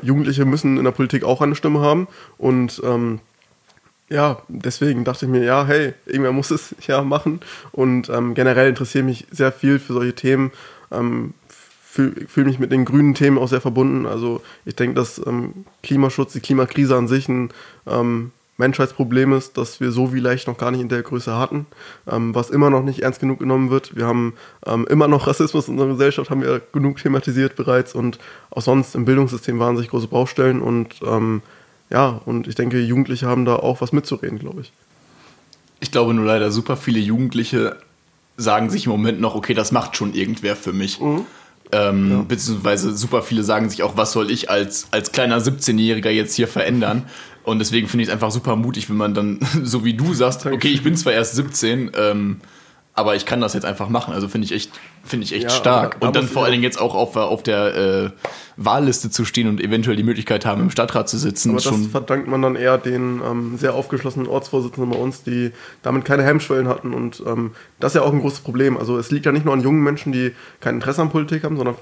Jugendliche 0.01 0.45
müssen 0.45 0.77
in 0.77 0.85
der 0.85 0.91
Politik 0.91 1.25
auch 1.25 1.41
eine 1.41 1.55
Stimme 1.55 1.81
haben. 1.81 2.07
Und 2.37 2.81
ja, 4.11 4.41
deswegen 4.49 5.05
dachte 5.05 5.25
ich 5.25 5.31
mir, 5.31 5.43
ja, 5.43 5.65
hey, 5.65 5.93
irgendwer 6.05 6.33
muss 6.33 6.51
es 6.51 6.75
ja 6.85 7.01
machen. 7.01 7.39
Und 7.71 8.09
ähm, 8.09 8.33
generell 8.33 8.67
interessiere 8.67 9.05
mich 9.05 9.25
sehr 9.31 9.51
viel 9.51 9.79
für 9.79 9.93
solche 9.93 10.13
Themen. 10.13 10.51
Ähm, 10.91 11.33
fühle 11.47 12.27
fühl 12.27 12.45
mich 12.45 12.59
mit 12.59 12.71
den 12.71 12.85
grünen 12.85 13.15
Themen 13.15 13.37
auch 13.37 13.47
sehr 13.47 13.61
verbunden. 13.61 14.05
Also 14.05 14.41
ich 14.65 14.75
denke, 14.75 14.95
dass 14.95 15.21
ähm, 15.25 15.65
Klimaschutz, 15.81 16.33
die 16.33 16.41
Klimakrise 16.41 16.95
an 16.97 17.07
sich 17.07 17.29
ein 17.29 17.51
ähm, 17.87 18.31
Menschheitsproblem 18.57 19.31
ist, 19.33 19.57
das 19.57 19.79
wir 19.79 19.91
so 19.91 20.07
vielleicht 20.07 20.47
noch 20.47 20.57
gar 20.57 20.71
nicht 20.71 20.81
in 20.81 20.89
der 20.89 21.03
Größe 21.03 21.37
hatten, 21.37 21.65
ähm, 22.09 22.35
was 22.35 22.49
immer 22.49 22.69
noch 22.69 22.83
nicht 22.83 23.03
ernst 23.03 23.21
genug 23.21 23.39
genommen 23.39 23.69
wird. 23.69 23.95
Wir 23.95 24.05
haben 24.05 24.33
ähm, 24.65 24.85
immer 24.89 25.07
noch 25.07 25.27
Rassismus 25.27 25.69
in 25.69 25.75
unserer 25.75 25.93
Gesellschaft, 25.93 26.29
haben 26.29 26.41
wir 26.41 26.61
genug 26.73 26.97
thematisiert 26.97 27.55
bereits 27.55 27.95
und 27.95 28.19
auch 28.49 28.61
sonst 28.61 28.93
im 28.93 29.05
Bildungssystem 29.05 29.77
sich 29.77 29.87
große 29.87 30.07
Baustellen 30.07 30.61
und 30.61 30.95
ja, 31.91 32.21
und 32.25 32.47
ich 32.47 32.55
denke, 32.55 32.79
Jugendliche 32.79 33.27
haben 33.27 33.45
da 33.45 33.57
auch 33.57 33.81
was 33.81 33.91
mitzureden, 33.91 34.39
glaube 34.39 34.61
ich. 34.61 34.71
Ich 35.79 35.91
glaube 35.91 36.13
nur 36.13 36.25
leider, 36.25 36.51
super 36.51 36.77
viele 36.77 36.99
Jugendliche 36.99 37.77
sagen 38.37 38.69
sich 38.69 38.85
im 38.85 38.91
Moment 38.91 39.19
noch, 39.19 39.35
okay, 39.35 39.53
das 39.53 39.71
macht 39.71 39.97
schon 39.97 40.13
irgendwer 40.13 40.55
für 40.55 40.73
mich. 40.73 40.99
Ähm, 41.71 42.25
Beziehungsweise 42.27 42.95
super 42.95 43.21
viele 43.21 43.43
sagen 43.43 43.69
sich 43.69 43.83
auch, 43.83 43.97
was 43.97 44.11
soll 44.11 44.31
ich 44.31 44.49
als, 44.49 44.87
als 44.91 45.11
kleiner 45.11 45.39
17-Jähriger 45.39 46.09
jetzt 46.09 46.35
hier 46.35 46.47
verändern? 46.47 47.03
Und 47.43 47.59
deswegen 47.59 47.87
finde 47.87 48.03
ich 48.03 48.09
es 48.09 48.13
einfach 48.13 48.31
super 48.31 48.55
mutig, 48.55 48.89
wenn 48.89 48.97
man 48.97 49.13
dann, 49.13 49.39
so 49.63 49.83
wie 49.83 49.93
du 49.93 50.13
sagst, 50.13 50.45
okay, 50.45 50.69
ich 50.69 50.83
bin 50.83 50.95
zwar 50.95 51.13
erst 51.13 51.35
17, 51.35 51.91
ähm, 51.95 52.41
aber 52.93 53.15
ich 53.15 53.25
kann 53.25 53.39
das 53.41 53.53
jetzt 53.53 53.65
einfach 53.65 53.87
machen. 53.89 54.13
Also 54.13 54.27
finde 54.27 54.45
ich 54.45 54.51
echt, 54.51 54.71
finde 55.03 55.23
ich 55.23 55.33
echt 55.33 55.43
Ja, 55.43 55.49
stark. 55.49 55.95
aber- 55.95 56.07
und 56.07 56.15
dann 56.15 56.27
vor 56.27 56.43
allen 56.43 56.51
Dingen 56.51 56.63
jetzt 56.63 56.79
auch 56.79 56.93
auf, 56.93 57.15
auf 57.15 57.41
der 57.41 57.75
äh, 57.75 58.09
Wahlliste 58.57 59.09
zu 59.09 59.23
stehen 59.25 59.47
und 59.47 59.61
eventuell 59.61 59.95
die 59.95 60.03
Möglichkeit 60.03 60.45
haben, 60.45 60.61
im 60.61 60.69
Stadtrat 60.69 61.07
zu 61.07 61.17
sitzen. 61.17 61.51
Aber 61.51 61.61
das 61.61 61.87
verdankt 61.87 62.27
man 62.27 62.41
dann 62.41 62.55
eher 62.55 62.77
den 62.77 63.21
ähm, 63.25 63.57
sehr 63.57 63.73
aufgeschlossenen 63.75 64.27
Ortsvorsitzenden 64.27 64.91
bei 64.91 64.97
uns, 64.99 65.23
die 65.23 65.51
damit 65.83 66.03
keine 66.05 66.23
Hemmschwellen 66.23 66.67
hatten. 66.67 66.93
Und 66.93 67.23
ähm, 67.25 67.51
das 67.79 67.93
ist 67.93 67.95
ja 67.95 68.01
auch 68.05 68.11
ein 68.13 68.19
großes 68.21 68.41
Problem. 68.41 68.77
Also 68.77 68.97
es 68.97 69.09
liegt 69.09 69.25
ja 69.25 69.31
nicht 69.31 69.45
nur 69.45 69.53
an 69.53 69.61
jungen 69.61 69.81
Menschen, 69.81 70.11
die 70.11 70.33
kein 70.59 70.75
Interesse 70.75 71.01
an 71.01 71.09
Politik 71.09 71.43
haben, 71.43 71.55
sondern 71.57 71.75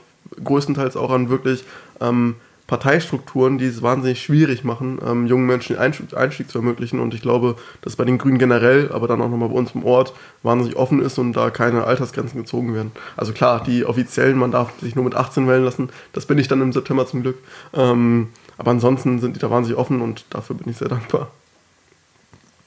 größtenteils 0.43 0.95
auch 0.95 1.09
an 1.11 1.29
wirklich 1.29 1.63
ähm, 2.01 2.35
Parteistrukturen, 2.69 3.57
die 3.57 3.65
es 3.65 3.81
wahnsinnig 3.81 4.21
schwierig 4.21 4.63
machen, 4.63 4.99
ähm, 5.03 5.25
jungen 5.25 5.47
Menschen 5.47 5.75
den 5.75 5.81
Einstieg, 5.81 6.15
Einstieg 6.15 6.51
zu 6.51 6.59
ermöglichen. 6.59 6.99
Und 6.99 7.15
ich 7.15 7.21
glaube, 7.23 7.55
dass 7.81 7.95
bei 7.95 8.05
den 8.05 8.19
Grünen 8.19 8.37
generell, 8.37 8.91
aber 8.91 9.07
dann 9.07 9.23
auch 9.23 9.29
nochmal 9.29 9.49
bei 9.49 9.55
uns 9.55 9.71
im 9.73 9.83
Ort, 9.83 10.13
wahnsinnig 10.43 10.77
offen 10.77 11.01
ist 11.01 11.17
und 11.17 11.33
da 11.33 11.49
keine 11.49 11.85
Altersgrenzen 11.85 12.39
gezogen 12.39 12.75
werden. 12.75 12.91
Also 13.17 13.33
klar, 13.33 13.63
die 13.63 13.85
offiziellen, 13.85 14.37
man 14.37 14.51
darf 14.51 14.71
sich 14.81 14.95
nur 14.95 15.03
mit 15.03 15.15
18 15.15 15.47
wählen 15.47 15.65
lassen. 15.65 15.89
Das 16.13 16.27
bin 16.27 16.37
ich 16.37 16.47
dann 16.47 16.61
im 16.61 16.71
September 16.71 17.07
zum 17.07 17.23
Glück. 17.23 17.39
Ähm, 17.73 18.27
aber 18.59 18.69
ansonsten 18.69 19.19
sind 19.19 19.35
die 19.35 19.39
da 19.39 19.49
wahnsinnig 19.49 19.79
offen 19.79 20.01
und 20.01 20.25
dafür 20.29 20.55
bin 20.55 20.69
ich 20.69 20.77
sehr 20.77 20.89
dankbar. 20.89 21.31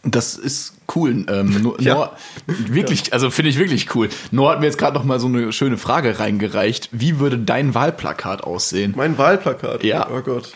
Das 0.05 0.35
ist 0.35 0.75
cool. 0.97 1.25
Ähm, 1.29 1.63
Noah, 1.63 1.81
Ja. 1.81 2.13
Wirklich, 2.47 3.13
also 3.13 3.31
finde 3.31 3.51
ich 3.51 3.59
wirklich 3.59 3.95
cool. 3.95 4.09
Noah 4.31 4.53
hat 4.53 4.61
mir 4.61 4.67
jetzt 4.67 4.79
gerade 4.79 4.95
noch 4.95 5.05
mal 5.05 5.21
so 5.21 5.29
eine 5.29 5.53
schöne 5.53 5.79
Frage 5.79 6.19
reingereicht. 6.19 6.89
Wie 6.93 7.19
würde 7.19 7.39
dein 7.39 7.75
Wahlplakat 7.75 8.43
aussehen? 8.45 8.95
Mein 8.97 9.17
Wahlplakat. 9.19 9.85
Ja. 9.85 10.09
Oh 10.11 10.21
Gott. 10.21 10.53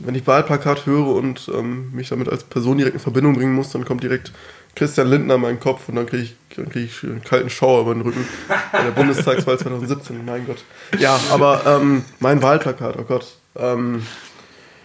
Wenn 0.00 0.14
ich 0.14 0.26
Wahlplakat 0.26 0.86
höre 0.86 1.06
und 1.14 1.50
ähm, 1.54 1.92
mich 1.92 2.08
damit 2.08 2.28
als 2.28 2.44
Person 2.44 2.76
direkt 2.78 2.94
in 2.94 3.00
Verbindung 3.00 3.34
bringen 3.34 3.54
muss, 3.54 3.70
dann 3.70 3.84
kommt 3.84 4.02
direkt 4.02 4.32
Christian 4.74 5.08
Lindner 5.08 5.36
in 5.36 5.40
meinen 5.40 5.60
Kopf 5.60 5.88
und 5.88 5.94
dann 5.94 6.06
kriege 6.06 6.24
ich, 6.24 6.34
dann 6.56 6.68
krieg 6.68 6.86
ich 6.90 7.02
einen 7.04 7.22
kalten 7.22 7.48
Schauer 7.48 7.82
über 7.82 7.94
den 7.94 8.02
Rücken 8.02 8.26
bei 8.72 8.82
der 8.82 8.90
Bundestagswahl 8.90 9.56
2017. 9.56 10.24
Mein 10.24 10.46
Gott. 10.46 10.64
Ja, 10.98 11.18
aber 11.30 11.62
ähm, 11.64 12.04
mein 12.18 12.42
Wahlplakat, 12.42 12.96
oh 12.98 13.04
Gott. 13.04 13.36
Ähm, 13.56 14.02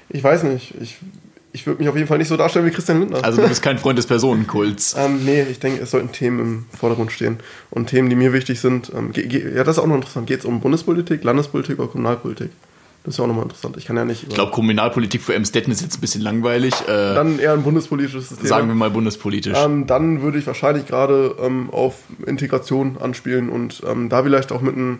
ich 0.10 0.24
weiß 0.24 0.44
nicht. 0.44 0.76
Ich, 0.80 1.00
ich 1.52 1.66
würde 1.66 1.80
mich 1.80 1.90
auf 1.90 1.96
jeden 1.96 2.08
Fall 2.08 2.20
nicht 2.20 2.28
so 2.28 2.38
darstellen 2.38 2.66
wie 2.66 2.72
Christian 2.72 3.00
Lindner. 3.00 3.24
Also 3.24 3.42
du 3.42 3.48
bist 3.48 3.62
kein 3.62 3.78
Freund 3.78 3.98
des 3.98 4.06
Personenkults. 4.06 4.96
Ähm, 5.10 5.24
nee, 5.24 5.44
ich 5.44 5.60
denke, 5.60 5.82
es 5.82 5.92
sollten 5.92 6.12
Themen 6.12 6.40
im 6.40 6.66
Vordergrund 6.78 7.12
stehen. 7.12 7.38
Und 7.70 7.88
Themen, 7.88 8.10
die 8.10 8.16
mir 8.16 8.34
wichtig 8.34 8.60
sind, 8.60 8.92
ähm, 8.94 9.12
ja, 9.14 9.64
das 9.64 9.78
ist 9.78 9.84
auch 9.84 9.88
noch 9.88 9.96
interessant. 9.96 10.28
Geht 10.28 10.40
es 10.40 10.46
um 10.46 10.60
Bundespolitik, 10.60 11.24
Landespolitik 11.24 11.80
oder 11.80 11.88
Kommunalpolitik? 11.88 12.50
Das 13.04 13.14
ist 13.14 13.18
ja 13.18 13.24
auch 13.24 13.28
nochmal 13.28 13.46
interessant. 13.46 13.78
Ich 13.78 13.86
kann 13.86 13.96
ja 13.96 14.04
nicht. 14.04 14.24
Ich 14.24 14.36
glaube, 14.36 14.52
Kommunalpolitik 14.52 15.22
für 15.22 15.34
Emstetten 15.34 15.72
ist 15.72 15.82
jetzt 15.82 15.98
ein 15.98 16.02
bisschen 16.02 16.22
langweilig. 16.22 16.74
Äh, 16.82 16.88
dann 16.88 17.40
eher 17.40 17.54
ein 17.54 17.64
bundespolitisches 17.64 18.30
Thema. 18.30 18.48
sagen 18.48 18.68
wir 18.68 18.76
mal 18.76 18.90
bundespolitisch. 18.90 19.58
Ähm, 19.58 19.88
dann 19.88 20.22
würde 20.22 20.38
ich 20.38 20.48
wahrscheinlich 20.48 20.86
gerade 20.86 21.36
ähm, 21.42 21.70
auf 21.72 21.96
Integration 22.26 22.98
anspielen 23.00 23.50
und 23.50 23.82
ähm, 23.90 24.10
da 24.10 24.24
vielleicht 24.24 24.52
auch 24.52 24.62
mit 24.62 24.76
einem 24.76 25.00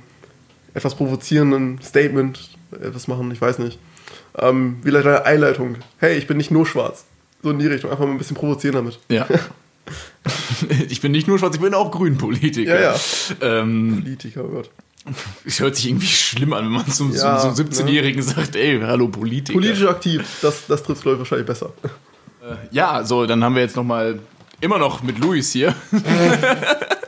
etwas 0.74 0.96
provozierenden 0.96 1.82
Statement 1.82 2.52
etwas 2.72 3.08
machen, 3.08 3.32
ich 3.32 3.42
weiß 3.42 3.60
nicht. 3.60 3.80
Ähm, 4.38 4.78
vielleicht 4.84 5.08
eine 5.08 5.26
Einleitung. 5.26 5.78
Hey, 5.98 6.18
ich 6.18 6.28
bin 6.28 6.38
nicht 6.38 6.52
nur 6.52 6.66
schwarz. 6.66 7.06
So 7.42 7.52
in 7.52 7.60
die 7.60 7.68
Richtung. 7.68 7.92
Einfach 7.92 8.06
mal 8.06 8.12
ein 8.12 8.18
bisschen 8.18 8.36
provozieren 8.36 8.76
damit. 8.76 9.00
ja. 9.10 9.28
ich 10.90 11.02
bin 11.02 11.12
nicht 11.12 11.28
nur 11.28 11.40
schwarz, 11.40 11.56
ich 11.56 11.62
bin 11.62 11.74
auch 11.74 11.90
Grünpolitiker. 11.90 12.80
Ja, 12.80 12.94
ja. 12.94 12.96
Ähm, 13.42 14.02
Politiker, 14.04 14.46
oh 14.46 14.50
Gott. 14.50 14.70
es 15.46 15.60
hört 15.60 15.76
sich 15.76 15.88
irgendwie 15.88 16.06
schlimm 16.06 16.54
an, 16.54 16.66
wenn 16.66 16.72
man 16.72 16.88
zum, 16.88 17.12
Ja, 17.12 17.40
zum, 17.40 17.56
zum 17.56 17.66
17-Jährigen 17.66 18.22
sagt, 18.22 18.56
ey, 18.56 18.80
hallo 18.82 19.08
Politiker. 19.08 19.58
Politisch 19.58 19.88
aktiv, 19.88 20.24
das, 20.44 20.68
das 20.68 20.84
trifft 20.84 21.02
glaube 21.02 21.16
ich 21.16 21.20
wahrscheinlich 21.20 21.48
besser. 21.48 21.74
Ja, 22.72 23.04
so, 23.04 23.26
dann 23.26 23.44
haben 23.44 23.56
wir 23.56 23.62
jetzt 23.62 23.76
noch 23.76 23.84
mal 23.84 24.20
immer 24.62 24.78
noch 24.78 25.04
mit 25.04 25.20
Luis 25.20 25.52
hier. 25.52 25.74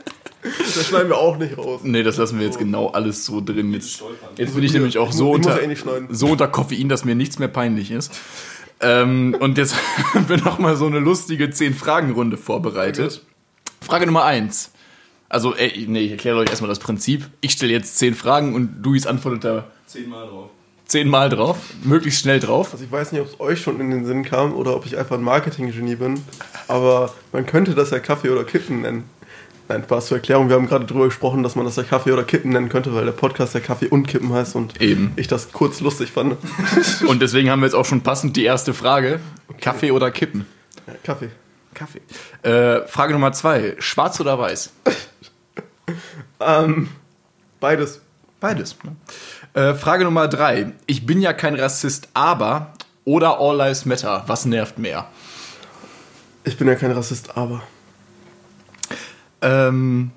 Das 0.74 0.86
schneiden 0.86 1.08
wir 1.08 1.18
auch 1.18 1.36
nicht 1.36 1.56
raus. 1.56 1.80
Nee, 1.84 2.02
das 2.02 2.16
lassen 2.16 2.38
wir 2.38 2.46
jetzt 2.46 2.58
genau 2.58 2.88
alles 2.88 3.24
so 3.24 3.40
drin. 3.40 3.72
Jetzt, 3.72 4.02
jetzt 4.36 4.54
bin 4.54 4.64
ich 4.64 4.72
nämlich 4.72 4.98
auch 4.98 5.12
so 5.12 5.30
unter, 5.30 5.62
eh 5.62 5.76
so 6.10 6.28
unter 6.28 6.48
Koffein, 6.48 6.88
dass 6.88 7.04
mir 7.04 7.14
nichts 7.14 7.38
mehr 7.38 7.48
peinlich 7.48 7.90
ist. 7.90 8.12
Ähm, 8.80 9.36
und 9.38 9.58
jetzt 9.58 9.76
haben 10.14 10.28
wir 10.28 10.38
noch 10.38 10.58
mal 10.58 10.76
so 10.76 10.86
eine 10.86 10.98
lustige 10.98 11.46
10-Fragen-Runde 11.46 12.36
vorbereitet. 12.36 13.22
Frage 13.80 14.06
Nummer 14.06 14.24
1. 14.24 14.72
Also, 15.28 15.54
ey, 15.54 15.86
nee, 15.88 16.00
ich 16.00 16.10
erkläre 16.10 16.36
euch 16.38 16.50
erstmal 16.50 16.68
das 16.68 16.78
Prinzip. 16.78 17.28
Ich 17.40 17.52
stelle 17.52 17.72
jetzt 17.72 17.98
10 17.98 18.14
Fragen 18.14 18.54
und 18.54 18.84
Luis 18.84 19.06
antwortet 19.06 19.44
da 19.44 19.64
Zehnmal 19.86 20.26
drauf. 20.26 20.50
10 20.92 21.08
Mal 21.08 21.30
drauf, 21.30 21.56
möglichst 21.84 22.20
schnell 22.20 22.38
drauf. 22.38 22.72
Also 22.72 22.84
ich 22.84 22.92
weiß 22.92 23.12
nicht, 23.12 23.22
ob 23.22 23.28
es 23.28 23.40
euch 23.40 23.62
schon 23.62 23.80
in 23.80 23.90
den 23.90 24.04
Sinn 24.04 24.24
kam 24.24 24.52
oder 24.52 24.76
ob 24.76 24.84
ich 24.84 24.98
einfach 24.98 25.16
ein 25.16 25.22
Marketing-Genie 25.22 25.96
bin, 25.96 26.22
aber 26.68 27.14
man 27.32 27.46
könnte 27.46 27.74
das 27.74 27.90
ja 27.90 27.98
Kaffee 27.98 28.28
oder 28.28 28.44
Kippen 28.44 28.82
nennen. 28.82 29.04
Nein, 29.72 29.84
Spaß 29.84 30.08
zur 30.08 30.18
Erklärung. 30.18 30.50
Wir 30.50 30.56
haben 30.56 30.66
gerade 30.66 30.84
drüber 30.84 31.06
gesprochen, 31.06 31.42
dass 31.42 31.56
man 31.56 31.64
das 31.64 31.76
ja 31.76 31.82
Kaffee 31.82 32.12
oder 32.12 32.24
Kippen 32.24 32.52
nennen 32.52 32.68
könnte, 32.68 32.94
weil 32.94 33.06
der 33.06 33.12
Podcast 33.12 33.54
ja 33.54 33.60
Kaffee 33.60 33.86
und 33.86 34.06
Kippen 34.06 34.30
heißt 34.30 34.54
und 34.54 34.82
Eben. 34.82 35.14
ich 35.16 35.28
das 35.28 35.50
kurz 35.50 35.80
lustig 35.80 36.12
fand. 36.12 36.36
Und 37.08 37.22
deswegen 37.22 37.48
haben 37.48 37.60
wir 37.60 37.66
jetzt 37.66 37.74
auch 37.74 37.86
schon 37.86 38.02
passend 38.02 38.36
die 38.36 38.44
erste 38.44 38.74
Frage. 38.74 39.20
Kaffee 39.62 39.90
oder 39.90 40.10
Kippen? 40.10 40.44
Ja, 40.86 40.92
Kaffee. 41.02 41.30
Kaffee. 41.72 42.02
Äh, 42.42 42.86
Frage 42.86 43.14
Nummer 43.14 43.32
2. 43.32 43.76
Schwarz 43.78 44.20
oder 44.20 44.38
weiß? 44.38 44.72
Ähm, 46.40 46.88
beides. 47.60 48.00
Beides. 48.40 48.76
Ne? 48.82 49.60
Äh, 49.60 49.74
Frage 49.74 50.04
Nummer 50.04 50.26
drei. 50.26 50.72
Ich 50.86 51.06
bin 51.06 51.20
ja 51.20 51.32
kein 51.32 51.54
Rassist, 51.54 52.08
aber 52.14 52.72
oder 53.04 53.38
All 53.38 53.56
Lives 53.56 53.84
Matter. 53.84 54.24
Was 54.26 54.44
nervt 54.44 54.78
mehr? 54.78 55.06
Ich 56.42 56.56
bin 56.56 56.66
ja 56.66 56.74
kein 56.74 56.90
Rassist, 56.90 57.36
aber. 57.36 57.62
Ähm, 59.42 60.12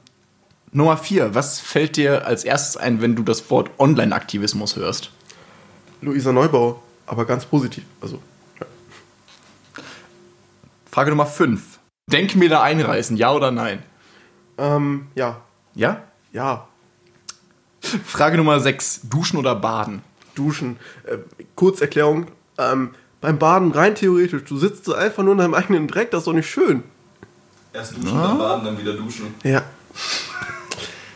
Nummer 0.72 0.98
vier. 0.98 1.36
Was 1.36 1.60
fällt 1.60 1.98
dir 1.98 2.26
als 2.26 2.44
erstes 2.44 2.78
ein, 2.78 3.02
wenn 3.02 3.16
du 3.16 3.24
das 3.24 3.50
Wort 3.50 3.72
Online-Aktivismus 3.80 4.76
hörst? 4.76 5.12
Luisa 6.02 6.32
Neubauer, 6.32 6.82
aber 7.08 7.26
ganz 7.26 7.46
positiv. 7.46 7.84
Also, 8.02 8.20
Frage 10.92 11.10
Nummer 11.10 11.26
fünf. 11.26 11.80
Denkmäler 12.12 12.62
einreißen, 12.62 13.18
ja 13.18 13.34
oder 13.34 13.52
nein? 13.52 13.84
ähm, 14.58 15.08
ja. 15.16 15.42
Ja? 15.74 16.04
Ja. 16.32 16.68
Frage 18.06 18.38
Nummer 18.38 18.60
sechs. 18.60 19.02
Duschen 19.04 19.38
oder 19.38 19.56
baden? 19.56 20.02
Duschen. 20.36 20.78
Äh, 21.04 21.18
Kurzerklärung. 21.56 22.28
Ähm, 22.58 22.92
beim 23.22 23.40
Baden 23.40 23.72
rein 23.72 23.96
theoretisch. 23.96 24.44
Du 24.44 24.58
sitzt 24.58 24.86
so 24.86 24.94
einfach 24.94 25.24
nur 25.24 25.34
in 25.34 25.40
deinem 25.40 25.54
eigenen 25.54 25.88
Dreck, 25.88 26.12
das 26.12 26.22
ist 26.22 26.28
doch 26.28 26.34
nicht 26.34 26.50
schön. 26.50 26.84
Erst 27.76 27.98
duschen, 27.98 28.18
dann 28.18 28.38
baden, 28.38 28.66
dann 28.66 28.80
wieder 28.80 28.94
duschen. 28.94 29.36
Ja. 29.44 29.64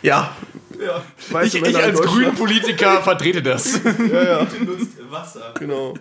Ja. 0.02 0.36
Ja. 0.80 1.02
Ich, 1.44 1.56
ich 1.56 1.64
als 1.64 1.98
Deutschland. 1.98 2.06
grünen 2.06 2.36
Politiker 2.36 3.02
vertrete 3.02 3.42
das. 3.42 3.80
Ja, 4.12 4.24
ja. 4.24 4.48
Nutzt 4.66 4.98
Wasser. 5.10 5.54
Genau. 5.58 5.94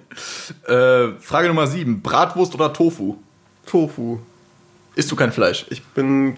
äh, 0.66 1.12
Frage 1.20 1.48
Nummer 1.48 1.66
sieben. 1.66 2.02
Bratwurst 2.02 2.54
oder 2.54 2.72
Tofu? 2.72 3.16
Tofu. 3.66 4.18
Isst 4.94 5.10
du 5.10 5.16
kein 5.16 5.32
Fleisch? 5.32 5.64
Ich 5.70 5.82
bin 5.84 6.36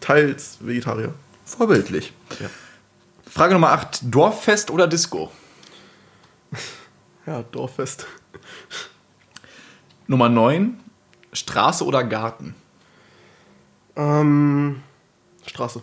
teils 0.00 0.58
Vegetarier. 0.60 1.12
Vorbildlich. 1.44 2.12
Ja. 2.40 2.48
Frage 3.28 3.54
Nummer 3.54 3.72
8. 3.72 4.00
Dorffest 4.02 4.70
oder 4.70 4.86
Disco? 4.86 5.30
Ja, 7.26 7.42
Dorffest. 7.42 8.06
Nummer 10.06 10.28
9. 10.28 10.78
Straße 11.32 11.84
oder 11.84 12.04
Garten? 12.04 12.54
Ähm, 13.96 14.82
Straße. 15.46 15.82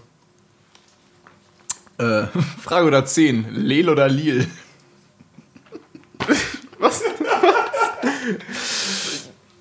Äh, 1.97 2.23
Frage 2.62 2.88
oder 2.88 3.06
10. 3.06 3.54
Lel 3.54 3.89
oder 3.89 4.08
Lil? 4.08 4.47
Was? 6.80 7.02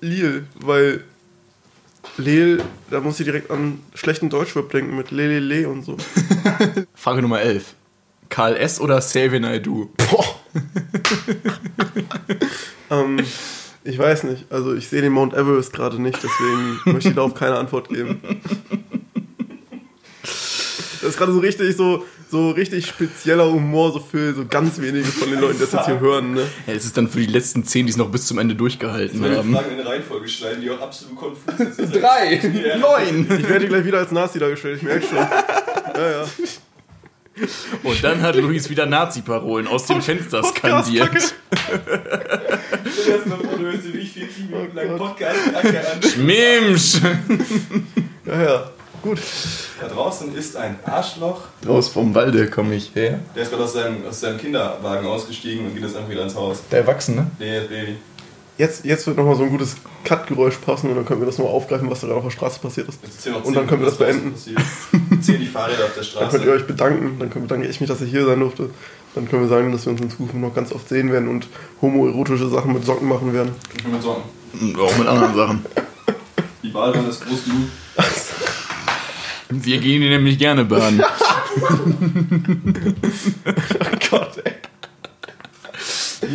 Lil, 0.01 0.47
weil 0.55 1.03
Lel, 2.17 2.63
da 2.89 2.99
muss 2.99 3.19
ich 3.19 3.25
direkt 3.25 3.49
an 3.49 3.79
schlechten 3.95 4.29
Deutschrap 4.29 4.69
denken 4.69 4.95
mit 4.95 5.11
Lelele 5.11 5.67
und 5.67 5.83
so. 5.83 5.97
Frage 6.93 7.21
Nummer 7.21 7.41
11. 7.41 7.73
Karl 8.29 8.55
S. 8.55 8.79
oder 8.79 8.99
Xavier 8.99 9.39
Naidoo? 9.39 9.91
Boah. 9.97 10.25
ähm, 12.89 13.19
ich 13.83 13.97
weiß 13.97 14.23
nicht. 14.23 14.45
Also 14.49 14.73
ich 14.73 14.87
sehe 14.87 15.01
den 15.01 15.11
Mount 15.13 15.33
Everest 15.33 15.73
gerade 15.73 16.01
nicht, 16.01 16.17
deswegen 16.17 16.79
möchte 16.85 17.09
ich 17.09 17.15
darauf 17.15 17.33
keine 17.33 17.55
Antwort 17.55 17.89
geben. 17.89 18.21
Das 20.21 21.11
ist 21.11 21.17
gerade 21.17 21.33
so 21.33 21.39
richtig 21.39 21.75
so, 21.75 22.05
so 22.31 22.51
richtig 22.51 22.87
spezieller 22.87 23.51
Humor, 23.51 23.91
so 23.91 23.99
für 23.99 24.33
so 24.33 24.45
ganz 24.45 24.79
wenige 24.79 25.03
von 25.03 25.29
den 25.29 25.41
Leuten, 25.41 25.55
die 25.55 25.59
das 25.59 25.73
jetzt 25.73 25.85
hier 25.85 25.99
hören. 25.99 26.33
Ne? 26.33 26.43
Ja, 26.65 26.73
es 26.73 26.85
ist 26.85 26.95
dann 26.95 27.09
für 27.09 27.19
die 27.19 27.25
letzten 27.25 27.65
10, 27.65 27.85
die 27.87 27.91
es 27.91 27.97
noch 27.97 28.09
bis 28.09 28.25
zum 28.25 28.37
Ende 28.39 28.55
durchgehalten 28.55 29.21
Ich 29.21 29.37
haben. 29.37 29.53
Fragen 29.53 29.71
in 29.71 29.79
eine 29.81 29.89
Reihenfolge 29.89 30.29
schneiden, 30.29 30.61
die 30.61 30.71
auch 30.71 30.79
absolut 30.79 31.17
konfus 31.17 31.77
ist. 31.77 31.93
Drei, 32.01 32.39
neun. 32.79 33.27
Ich 33.37 33.49
werde 33.49 33.67
gleich 33.67 33.83
wieder 33.83 33.97
als 33.99 34.11
Nazi 34.11 34.39
dargestellt, 34.39 34.77
ich 34.77 34.83
merke 34.83 35.05
schon. 35.05 35.17
Ja, 35.17 36.11
ja. 36.21 36.25
Und 37.83 38.03
dann 38.03 38.21
hat 38.21 38.35
Luis 38.35 38.69
wieder 38.69 38.85
Nazi-Parolen 38.85 39.67
aus 39.67 39.87
dem 39.87 40.01
Fenster 40.01 40.43
skandiert. 40.43 41.35
Stell 43.01 43.19
dir 43.23 43.29
mal 43.29 43.37
vor, 43.37 43.57
du 43.57 43.65
hörst 43.65 43.85
dir 43.85 43.95
nicht 43.95 44.13
40 44.13 44.49
Minuten 44.49 44.75
lang 44.75 44.97
Podcast 44.97 45.39
an. 45.55 46.25
Mimsch. 46.25 47.01
Ja, 48.25 48.41
ja. 48.41 48.69
Gut. 49.01 49.19
Da 49.81 49.87
draußen 49.89 50.33
ist 50.33 50.55
ein 50.55 50.79
Arschloch. 50.85 51.41
Raus 51.67 51.89
vom 51.89 52.15
Walde 52.15 52.49
komme 52.49 52.75
ich 52.75 52.95
her. 52.95 53.19
Der 53.35 53.43
ist 53.43 53.49
gerade 53.51 53.65
aus 53.65 53.73
seinem, 53.73 54.05
aus 54.07 54.21
seinem 54.21 54.37
Kinderwagen 54.37 55.05
ausgestiegen 55.05 55.65
und 55.65 55.73
geht 55.73 55.83
jetzt 55.83 55.97
einfach 55.97 56.09
wieder 56.09 56.23
ins 56.23 56.35
Haus. 56.35 56.63
Der 56.71 56.79
Erwachsene. 56.79 57.29
Der 57.37 57.61
Baby. 57.61 57.97
Jetzt, 58.57 58.85
jetzt 58.85 59.07
wird 59.07 59.17
nochmal 59.17 59.35
so 59.35 59.43
ein 59.43 59.49
gutes 59.49 59.77
Cut-Geräusch 60.03 60.57
passen 60.57 60.89
und 60.89 60.95
dann 60.95 61.05
können 61.05 61.21
wir 61.21 61.25
das 61.25 61.39
nochmal 61.39 61.53
aufgreifen, 61.55 61.89
was 61.89 62.01
da 62.01 62.07
gerade 62.07 62.19
auf 62.19 62.25
der 62.25 62.31
Straße 62.31 62.59
passiert 62.59 62.87
ist. 62.87 62.99
Und 63.43 63.55
dann 63.55 63.65
können 63.65 63.81
wir 63.81 63.87
das 63.87 63.97
beenden. 63.97 64.35
Zähl 65.21 65.39
die 65.39 65.47
Fahrräder 65.47 65.85
auf 65.85 65.93
der 65.95 66.03
Dann 66.03 66.29
könnt 66.29 66.43
ihr 66.45 66.49
Straße. 66.49 66.61
euch 66.61 66.67
bedanken, 66.67 67.17
dann 67.19 67.29
bedanke 67.29 67.67
ich 67.67 67.79
mich, 67.81 67.87
dass 67.89 68.01
ich 68.01 68.11
hier 68.11 68.25
sein 68.25 68.39
durfte. 68.39 68.69
Dann 69.15 69.27
können 69.27 69.43
wir 69.43 69.49
sagen, 69.49 69.71
dass 69.71 69.85
wir 69.85 69.91
uns 69.93 70.01
in 70.01 70.09
Zukunft 70.11 70.35
noch 70.35 70.53
ganz 70.53 70.71
oft 70.71 70.87
sehen 70.87 71.11
werden 71.11 71.29
und 71.29 71.47
homoerotische 71.81 72.47
Sachen 72.49 72.73
mit 72.73 72.85
Socken 72.85 73.07
machen 73.07 73.33
werden. 73.33 73.55
Ich 73.77 73.85
will 73.85 73.91
mit 73.93 74.01
Socken. 74.03 74.23
Auch 74.79 74.97
mit 74.97 75.07
anderen 75.07 75.35
Sachen. 75.35 75.65
Die 76.61 76.69
Badewanne 76.69 77.09
ist 77.09 77.25
groß 77.25 77.45
genug. 77.45 77.69
Wir 79.49 79.77
gehen 79.79 80.01
hier 80.01 80.11
nämlich 80.11 80.37
gerne 80.37 80.65
baden. 80.65 81.01
Oh 83.55 83.97
Gott, 84.09 84.41
ey. 84.43 84.53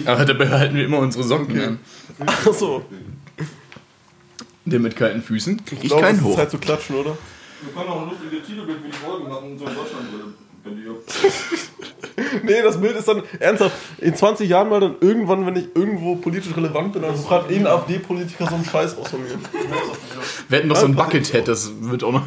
Aber 0.06 0.24
dabei 0.24 0.48
halten 0.48 0.76
wir 0.76 0.84
immer 0.84 0.98
unsere 0.98 1.24
Socken 1.24 1.60
an. 1.60 1.78
Achso. 2.26 2.82
Der 4.64 4.80
mit 4.80 4.96
kalten 4.96 5.22
Füßen 5.22 5.64
krieg 5.64 5.78
ich 5.82 5.88
glaube, 5.88 6.02
keinen 6.02 6.16
es 6.16 6.20
ist 6.20 6.26
hoch. 6.26 6.36
Zeit 6.36 6.50
zu 6.50 6.58
klatschen, 6.58 6.96
oder? 6.96 7.16
Wir 7.62 7.72
können 7.72 7.88
auch 7.88 8.02
ein 8.02 8.10
lustiges 8.10 8.46
Titelbild 8.46 8.80
für 8.80 8.86
die 8.86 8.92
Folgen 8.92 9.28
machen, 9.28 9.58
so 9.58 9.64
in 9.64 9.74
Deutschland. 9.74 10.08
Wenn 10.64 10.76
die 10.76 10.84
Nee, 12.42 12.62
das 12.62 12.80
Bild 12.80 12.96
ist 12.96 13.08
dann 13.08 13.22
ernsthaft. 13.38 13.74
In 13.98 14.14
20 14.14 14.48
Jahren 14.48 14.68
mal 14.68 14.80
dann 14.80 14.96
irgendwann, 15.00 15.46
wenn 15.46 15.56
ich 15.56 15.68
irgendwo 15.74 16.16
politisch 16.16 16.54
relevant 16.56 16.92
bin, 16.92 17.02
dann 17.02 17.16
fragt 17.16 17.50
irgendein 17.50 17.74
AfD-Politiker 17.74 18.46
so 18.48 18.54
einen 18.56 18.64
Scheiß 18.64 18.98
aus 18.98 19.08
von 19.08 19.22
mir. 19.22 19.30
Wir 20.48 20.58
hätten 20.58 20.68
noch 20.68 20.76
so 20.76 20.86
ein 20.86 20.94
Buckethead, 20.94 21.46
das 21.48 21.70
wird 21.80 22.04
auch 22.04 22.12
noch. 22.12 22.22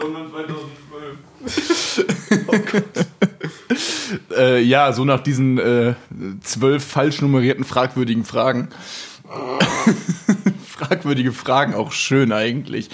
London 0.00 0.30
2012. 1.46 3.05
Äh, 4.36 4.60
ja, 4.60 4.92
so 4.92 5.04
nach 5.04 5.20
diesen 5.20 5.58
äh, 5.58 5.94
zwölf 6.42 6.84
falsch 6.84 7.20
nummerierten 7.20 7.64
fragwürdigen 7.64 8.24
Fragen. 8.24 8.68
Fragwürdige 10.66 11.32
Fragen, 11.32 11.74
auch 11.74 11.92
schön 11.92 12.32
eigentlich. 12.32 12.90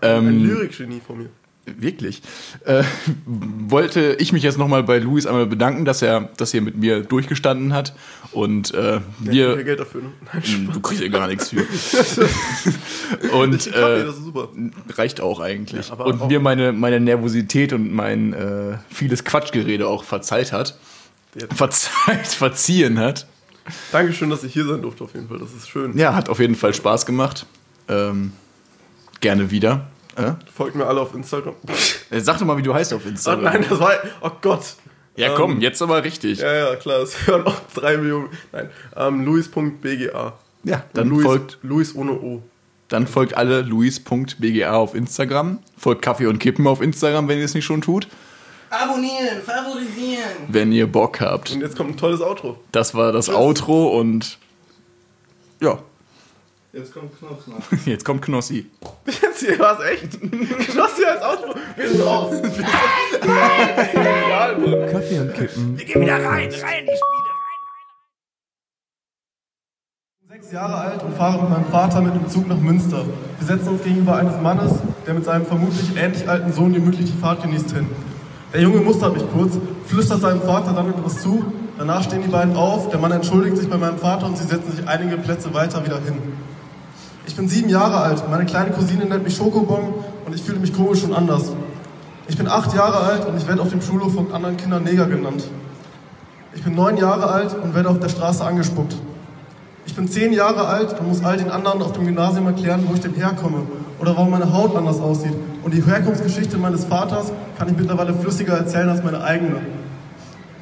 Ein 0.00 0.26
Ähm, 0.26 0.44
Lyrikgenie 0.44 1.00
von 1.06 1.18
mir. 1.18 1.30
Wirklich. 1.78 2.22
Äh, 2.64 2.82
wollte 3.26 4.16
ich 4.18 4.32
mich 4.32 4.42
jetzt 4.42 4.58
nochmal 4.58 4.82
bei 4.82 4.98
Luis 4.98 5.26
einmal 5.26 5.46
bedanken, 5.46 5.84
dass 5.84 6.02
er 6.02 6.30
das 6.36 6.50
hier 6.52 6.62
mit 6.62 6.76
mir 6.76 7.02
durchgestanden 7.02 7.72
hat. 7.74 7.94
Und 8.32 8.72
äh, 8.74 8.94
Ja, 8.94 9.00
wir. 9.20 9.56
kein 9.56 9.64
Geld 9.64 9.80
dafür, 9.80 10.02
ne? 10.02 10.08
Nein, 10.32 10.42
Hm, 10.42 10.72
Du 10.72 10.80
kriegst 10.80 11.02
ja 11.02 11.08
gar 11.08 11.26
nichts 11.28 11.50
für. 11.50 11.64
und 13.32 13.66
äh, 13.68 14.06
reicht 14.94 15.20
auch 15.20 15.40
eigentlich. 15.40 15.88
Ja, 15.88 15.94
und 15.96 16.20
auch- 16.22 16.28
mir 16.28 16.40
meine, 16.40 16.72
meine 16.72 17.00
Nervosität 17.00 17.72
und 17.72 17.92
mein 17.92 18.32
äh, 18.32 18.78
vieles 18.90 19.24
Quatschgerede 19.24 19.86
auch 19.86 20.04
verzeiht 20.04 20.52
hat. 20.52 20.78
Verzeiht, 21.54 22.26
verziehen 22.26 22.98
hat. 22.98 23.26
Dankeschön, 23.92 24.30
dass 24.30 24.44
ich 24.44 24.52
hier 24.52 24.64
sein 24.64 24.80
durfte, 24.82 25.04
auf 25.04 25.14
jeden 25.14 25.28
Fall. 25.28 25.38
Das 25.38 25.52
ist 25.52 25.68
schön. 25.68 25.96
Ja, 25.96 26.14
hat 26.14 26.28
auf 26.30 26.40
jeden 26.40 26.54
Fall 26.54 26.72
Spaß 26.74 27.04
gemacht. 27.06 27.46
Ähm, 27.88 28.32
gerne 29.20 29.50
wieder. 29.50 29.88
Äh? 30.18 30.34
Folgt 30.52 30.74
mir 30.76 30.86
alle 30.86 31.00
auf 31.00 31.14
Instagram. 31.14 31.54
Äh, 32.10 32.20
Sag 32.20 32.38
doch 32.38 32.46
mal, 32.46 32.56
wie 32.56 32.62
du 32.62 32.72
heißt 32.74 32.92
auf 32.94 33.02
Oh 33.04 33.08
Instagram. 33.08 33.44
nein, 33.44 33.66
das 33.68 33.78
war. 33.78 33.92
Oh 34.22 34.30
Gott. 34.40 34.76
ja, 35.16 35.34
komm, 35.34 35.60
jetzt 35.60 35.82
aber 35.82 36.02
richtig. 36.04 36.38
Ja, 36.40 36.52
ja, 36.70 36.76
klar, 36.76 37.00
es 37.02 37.26
hören 37.26 37.46
auch 37.46 37.60
drei 37.74 37.96
Millionen. 37.98 38.28
Nein, 38.52 38.70
ähm, 38.96 39.24
Luis.bga. 39.24 40.32
Ja, 40.64 40.84
dann 40.94 41.08
Luis, 41.08 41.24
folgt, 41.24 41.58
Luis 41.62 41.94
ohne 41.94 42.12
O. 42.12 42.42
dann 42.88 43.06
folgt 43.06 43.36
alle 43.36 43.60
luis.bga 43.60 44.72
auf 44.74 44.94
Instagram. 44.94 45.58
Folgt 45.76 46.02
Kaffee 46.02 46.26
und 46.26 46.38
Kippen 46.38 46.66
auf 46.66 46.80
Instagram, 46.80 47.28
wenn 47.28 47.38
ihr 47.38 47.44
es 47.44 47.54
nicht 47.54 47.64
schon 47.66 47.82
tut. 47.82 48.08
Abonnieren, 48.70 49.40
favorisieren. 49.44 50.24
Wenn 50.48 50.72
ihr 50.72 50.86
Bock 50.86 51.20
habt. 51.20 51.52
Und 51.52 51.60
jetzt 51.60 51.76
kommt 51.76 51.90
ein 51.90 51.96
tolles 51.96 52.20
Outro. 52.20 52.58
Das 52.72 52.94
war 52.94 53.12
das 53.12 53.28
Outro 53.30 53.98
und 53.98 54.38
ja, 55.60 55.78
Jetzt 56.78 56.94
kommt 56.94 57.12
nach. 57.22 57.78
jetzt 57.86 58.04
kommt 58.04 58.22
Knossi. 58.22 58.66
Jetzt 59.06 59.40
hier 59.40 59.58
war 59.58 59.80
es 59.80 59.84
echt. 59.84 60.20
Knossi 60.20 61.04
als 61.04 61.22
Outro. 61.22 61.54
Wir 61.76 61.88
sind 61.88 62.06
raus. 62.06 62.36
Kaffee 64.92 65.18
und 65.18 65.34
Kippen. 65.34 65.76
sechs 70.28 70.52
Jahre 70.52 70.74
alt 70.76 71.02
und 71.02 71.16
fahre 71.16 71.42
mit 71.42 71.50
meinem 71.50 71.64
Vater 71.64 72.00
mit 72.00 72.14
dem 72.14 72.28
Zug 72.28 72.46
nach 72.46 72.58
Münster. 72.58 73.04
Wir 73.38 73.46
setzen 73.46 73.70
uns 73.70 73.82
gegenüber 73.82 74.16
eines 74.16 74.40
Mannes, 74.40 74.72
der 75.04 75.14
mit 75.14 75.24
seinem 75.24 75.46
vermutlich 75.46 75.96
ähnlich 75.96 76.28
alten 76.28 76.52
Sohn 76.52 76.72
gemütlich 76.72 77.10
die 77.10 77.18
Fahrt 77.20 77.42
genießt, 77.42 77.72
hin. 77.72 77.88
Der 78.52 78.60
Junge 78.60 78.80
mustert 78.82 79.14
mich 79.14 79.24
kurz, 79.32 79.58
flüstert 79.86 80.20
seinem 80.20 80.42
Vater 80.42 80.72
dann 80.74 80.90
etwas 80.90 81.22
zu, 81.22 81.44
danach 81.76 82.04
stehen 82.04 82.22
die 82.22 82.28
beiden 82.28 82.54
auf, 82.54 82.88
der 82.88 83.00
Mann 83.00 83.10
entschuldigt 83.10 83.56
sich 83.56 83.68
bei 83.68 83.78
meinem 83.78 83.98
Vater 83.98 84.26
und 84.26 84.38
sie 84.38 84.44
setzen 84.44 84.70
sich 84.70 84.86
einige 84.86 85.16
Plätze 85.16 85.52
weiter 85.52 85.84
wieder 85.84 86.00
hin. 86.00 86.22
Ich 87.28 87.36
bin 87.36 87.46
sieben 87.46 87.68
Jahre 87.68 87.98
alt, 87.98 88.24
meine 88.30 88.46
kleine 88.46 88.70
Cousine 88.70 89.04
nennt 89.04 89.22
mich 89.22 89.36
Schokobon 89.36 89.92
und 90.24 90.34
ich 90.34 90.42
fühle 90.42 90.60
mich 90.60 90.72
komisch 90.72 91.04
und 91.04 91.12
anders. 91.12 91.52
Ich 92.26 92.38
bin 92.38 92.48
acht 92.48 92.74
Jahre 92.74 93.00
alt 93.00 93.26
und 93.26 93.36
ich 93.36 93.46
werde 93.46 93.60
auf 93.60 93.68
dem 93.68 93.82
Schulhof 93.82 94.14
von 94.14 94.32
anderen 94.32 94.56
Kindern 94.56 94.82
Neger 94.82 95.04
genannt. 95.04 95.44
Ich 96.54 96.64
bin 96.64 96.74
neun 96.74 96.96
Jahre 96.96 97.28
alt 97.28 97.54
und 97.62 97.74
werde 97.74 97.90
auf 97.90 98.00
der 98.00 98.08
Straße 98.08 98.42
angespuckt. 98.42 98.96
Ich 99.84 99.94
bin 99.94 100.08
zehn 100.08 100.32
Jahre 100.32 100.68
alt 100.68 100.98
und 100.98 101.06
muss 101.06 101.22
all 101.22 101.36
den 101.36 101.50
anderen 101.50 101.82
auf 101.82 101.92
dem 101.92 102.06
Gymnasium 102.06 102.46
erklären, 102.46 102.84
wo 102.88 102.94
ich 102.94 103.00
denn 103.00 103.12
herkomme 103.12 103.60
oder 104.00 104.16
warum 104.16 104.30
meine 104.30 104.50
Haut 104.50 104.74
anders 104.74 104.98
aussieht. 104.98 105.34
Und 105.62 105.74
die 105.74 105.84
Herkunftsgeschichte 105.84 106.56
meines 106.56 106.86
Vaters 106.86 107.30
kann 107.58 107.68
ich 107.68 107.76
mittlerweile 107.76 108.14
flüssiger 108.14 108.54
erzählen 108.54 108.88
als 108.88 109.04
meine 109.04 109.22
eigene. 109.22 109.60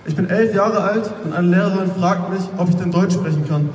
Ich 0.05 0.17
bin 0.17 0.29
elf 0.29 0.53
Jahre 0.53 0.81
alt 0.81 1.13
und 1.23 1.33
eine 1.33 1.47
Lehrerin 1.47 1.93
fragt 1.97 2.33
mich, 2.33 2.43
ob 2.57 2.69
ich 2.69 2.75
denn 2.75 2.91
Deutsch 2.91 3.15
sprechen 3.15 3.47
kann. 3.49 3.71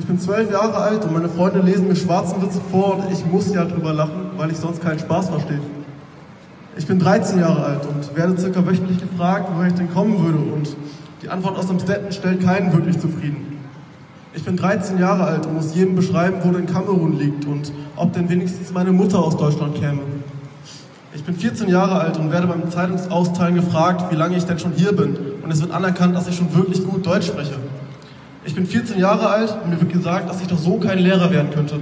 Ich 0.00 0.06
bin 0.06 0.18
zwölf 0.18 0.50
Jahre 0.50 0.76
alt 0.78 1.04
und 1.04 1.12
meine 1.12 1.28
Freunde 1.28 1.60
lesen 1.60 1.86
mir 1.86 1.94
schwarzen 1.94 2.40
Witze 2.40 2.58
vor 2.70 2.96
und 2.96 3.12
ich 3.12 3.24
muss 3.26 3.52
ja 3.54 3.66
drüber 3.66 3.92
lachen, 3.92 4.30
weil 4.38 4.50
ich 4.50 4.56
sonst 4.56 4.80
keinen 4.82 4.98
Spaß 4.98 5.28
verstehe. 5.28 5.60
Ich 6.78 6.86
bin 6.86 6.98
13 6.98 7.38
Jahre 7.38 7.62
alt 7.62 7.82
und 7.86 8.16
werde 8.16 8.38
circa 8.38 8.66
wöchentlich 8.66 8.98
gefragt, 8.98 9.50
woher 9.54 9.68
ich 9.68 9.74
denn 9.74 9.92
kommen 9.92 10.24
würde 10.24 10.38
und 10.38 10.74
die 11.20 11.28
Antwort 11.28 11.58
aus 11.58 11.66
dem 11.66 11.78
Stetten 11.78 12.10
stellt 12.12 12.42
keinen 12.42 12.72
wirklich 12.72 12.98
zufrieden. 12.98 13.58
Ich 14.32 14.42
bin 14.42 14.56
13 14.56 14.98
Jahre 14.98 15.24
alt 15.24 15.44
und 15.44 15.56
muss 15.56 15.74
jedem 15.74 15.96
beschreiben, 15.96 16.38
wo 16.44 16.50
denn 16.50 16.64
Kamerun 16.64 17.18
liegt 17.18 17.44
und 17.44 17.70
ob 17.94 18.14
denn 18.14 18.30
wenigstens 18.30 18.72
meine 18.72 18.92
Mutter 18.92 19.18
aus 19.18 19.36
Deutschland 19.36 19.74
käme. 19.74 20.00
Ich 21.14 21.24
bin 21.24 21.34
14 21.34 21.68
Jahre 21.68 22.00
alt 22.00 22.16
und 22.16 22.32
werde 22.32 22.46
beim 22.46 22.70
Zeitungsausteilen 22.70 23.54
gefragt, 23.54 24.10
wie 24.10 24.16
lange 24.16 24.38
ich 24.38 24.44
denn 24.44 24.58
schon 24.58 24.72
hier 24.72 24.92
bin. 24.92 25.18
Und 25.42 25.50
es 25.50 25.60
wird 25.60 25.72
anerkannt, 25.72 26.16
dass 26.16 26.26
ich 26.26 26.36
schon 26.36 26.54
wirklich 26.54 26.82
gut 26.86 27.04
Deutsch 27.04 27.26
spreche. 27.26 27.56
Ich 28.50 28.56
bin 28.56 28.66
14 28.66 28.98
Jahre 28.98 29.28
alt 29.28 29.56
und 29.62 29.70
mir 29.70 29.80
wird 29.80 29.92
gesagt, 29.92 30.28
dass 30.28 30.40
ich 30.40 30.48
doch 30.48 30.58
so 30.58 30.76
kein 30.78 30.98
Lehrer 30.98 31.30
werden 31.30 31.52
könnte. 31.52 31.78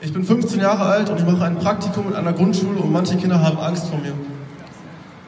Ich 0.00 0.12
bin 0.12 0.22
15 0.22 0.60
Jahre 0.60 0.84
alt 0.84 1.10
und 1.10 1.18
ich 1.18 1.26
mache 1.26 1.44
ein 1.44 1.58
Praktikum 1.58 2.06
in 2.06 2.14
einer 2.14 2.32
Grundschule 2.32 2.78
und 2.78 2.92
manche 2.92 3.16
Kinder 3.16 3.42
haben 3.42 3.58
Angst 3.58 3.88
vor 3.88 3.98
mir. 3.98 4.12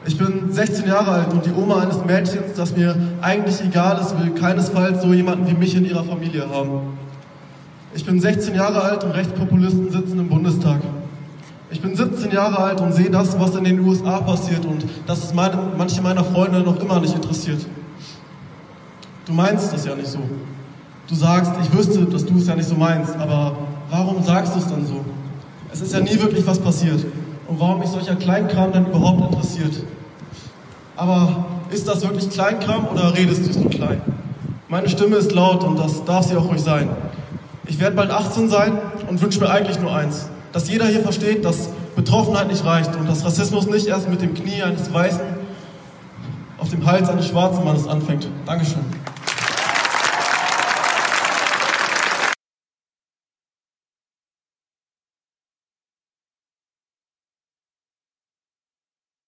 Ich 0.05 0.17
bin 0.17 0.53
16 0.53 0.87
Jahre 0.87 1.11
alt 1.11 1.33
und 1.33 1.45
die 1.45 1.51
Oma 1.51 1.81
eines 1.81 1.97
Mädchens, 2.05 2.53
das 2.55 2.77
mir 2.77 2.95
eigentlich 3.19 3.61
egal 3.61 3.99
ist, 3.99 4.17
will 4.17 4.29
keinesfalls 4.35 5.01
so 5.01 5.13
jemanden 5.13 5.45
wie 5.47 5.53
mich 5.53 5.75
in 5.75 5.83
ihrer 5.83 6.05
Familie 6.05 6.49
haben. 6.49 6.97
Ich 7.93 8.05
bin 8.05 8.21
16 8.21 8.55
Jahre 8.55 8.81
alt 8.81 9.03
und 9.03 9.11
Rechtspopulisten 9.11 9.91
sitzen 9.91 10.17
im 10.17 10.29
Bundestag. 10.29 10.79
Ich 11.71 11.81
bin 11.81 11.93
17 11.93 12.31
Jahre 12.31 12.59
alt 12.59 12.79
und 12.79 12.93
sehe 12.93 13.09
das, 13.09 13.37
was 13.37 13.53
in 13.53 13.65
den 13.65 13.81
USA 13.81 14.21
passiert 14.21 14.63
und 14.63 14.85
dass 15.07 15.25
es 15.25 15.33
meine, 15.33 15.59
manche 15.77 16.01
meiner 16.01 16.23
Freunde 16.23 16.61
noch 16.61 16.79
immer 16.79 17.01
nicht 17.01 17.15
interessiert. 17.15 17.65
Du 19.29 19.35
meinst 19.35 19.71
es 19.71 19.85
ja 19.85 19.93
nicht 19.93 20.07
so. 20.07 20.17
Du 21.07 21.13
sagst, 21.13 21.51
ich 21.61 21.71
wüsste, 21.71 22.03
dass 22.05 22.25
du 22.25 22.35
es 22.39 22.47
ja 22.47 22.55
nicht 22.55 22.67
so 22.67 22.73
meinst, 22.73 23.15
aber 23.15 23.55
warum 23.91 24.23
sagst 24.23 24.55
du 24.55 24.59
es 24.59 24.67
dann 24.67 24.83
so? 24.87 25.05
Es 25.71 25.81
ist 25.81 25.93
ja 25.93 25.99
nie 25.99 26.19
wirklich 26.19 26.45
was 26.47 26.57
passiert. 26.57 27.05
Und 27.47 27.59
warum 27.59 27.77
mich 27.77 27.89
solcher 27.89 28.15
Kleinkram 28.15 28.71
dann 28.71 28.87
überhaupt 28.87 29.31
interessiert? 29.31 29.83
Aber 30.95 31.45
ist 31.69 31.87
das 31.87 32.01
wirklich 32.01 32.27
Kleinkram 32.31 32.87
oder 32.87 33.13
redest 33.15 33.45
du 33.45 33.51
es 33.51 33.57
nur 33.57 33.69
klein? 33.69 34.01
Meine 34.67 34.89
Stimme 34.89 35.17
ist 35.17 35.31
laut 35.31 35.63
und 35.63 35.77
das 35.77 36.03
darf 36.05 36.25
sie 36.25 36.35
auch 36.35 36.49
ruhig 36.49 36.61
sein. 36.61 36.89
Ich 37.67 37.79
werde 37.79 37.95
bald 37.95 38.09
18 38.09 38.49
sein 38.49 38.79
und 39.07 39.21
wünsche 39.21 39.39
mir 39.39 39.51
eigentlich 39.51 39.79
nur 39.79 39.95
eins. 39.95 40.27
Dass 40.53 40.67
jeder 40.67 40.87
hier 40.87 41.01
versteht, 41.01 41.45
dass 41.45 41.69
Betroffenheit 41.95 42.47
nicht 42.47 42.65
reicht 42.65 42.95
und 42.95 43.07
dass 43.07 43.23
Rassismus 43.23 43.67
nicht 43.67 43.85
erst 43.85 44.09
mit 44.09 44.23
dem 44.23 44.33
Knie 44.33 44.63
eines 44.63 44.91
Weißen 44.91 45.21
auf 46.57 46.69
dem 46.71 46.83
Hals 46.87 47.07
eines 47.09 47.27
schwarzen 47.27 47.63
Mannes 47.63 47.87
anfängt. 47.87 48.27
Dankeschön. 48.47 48.81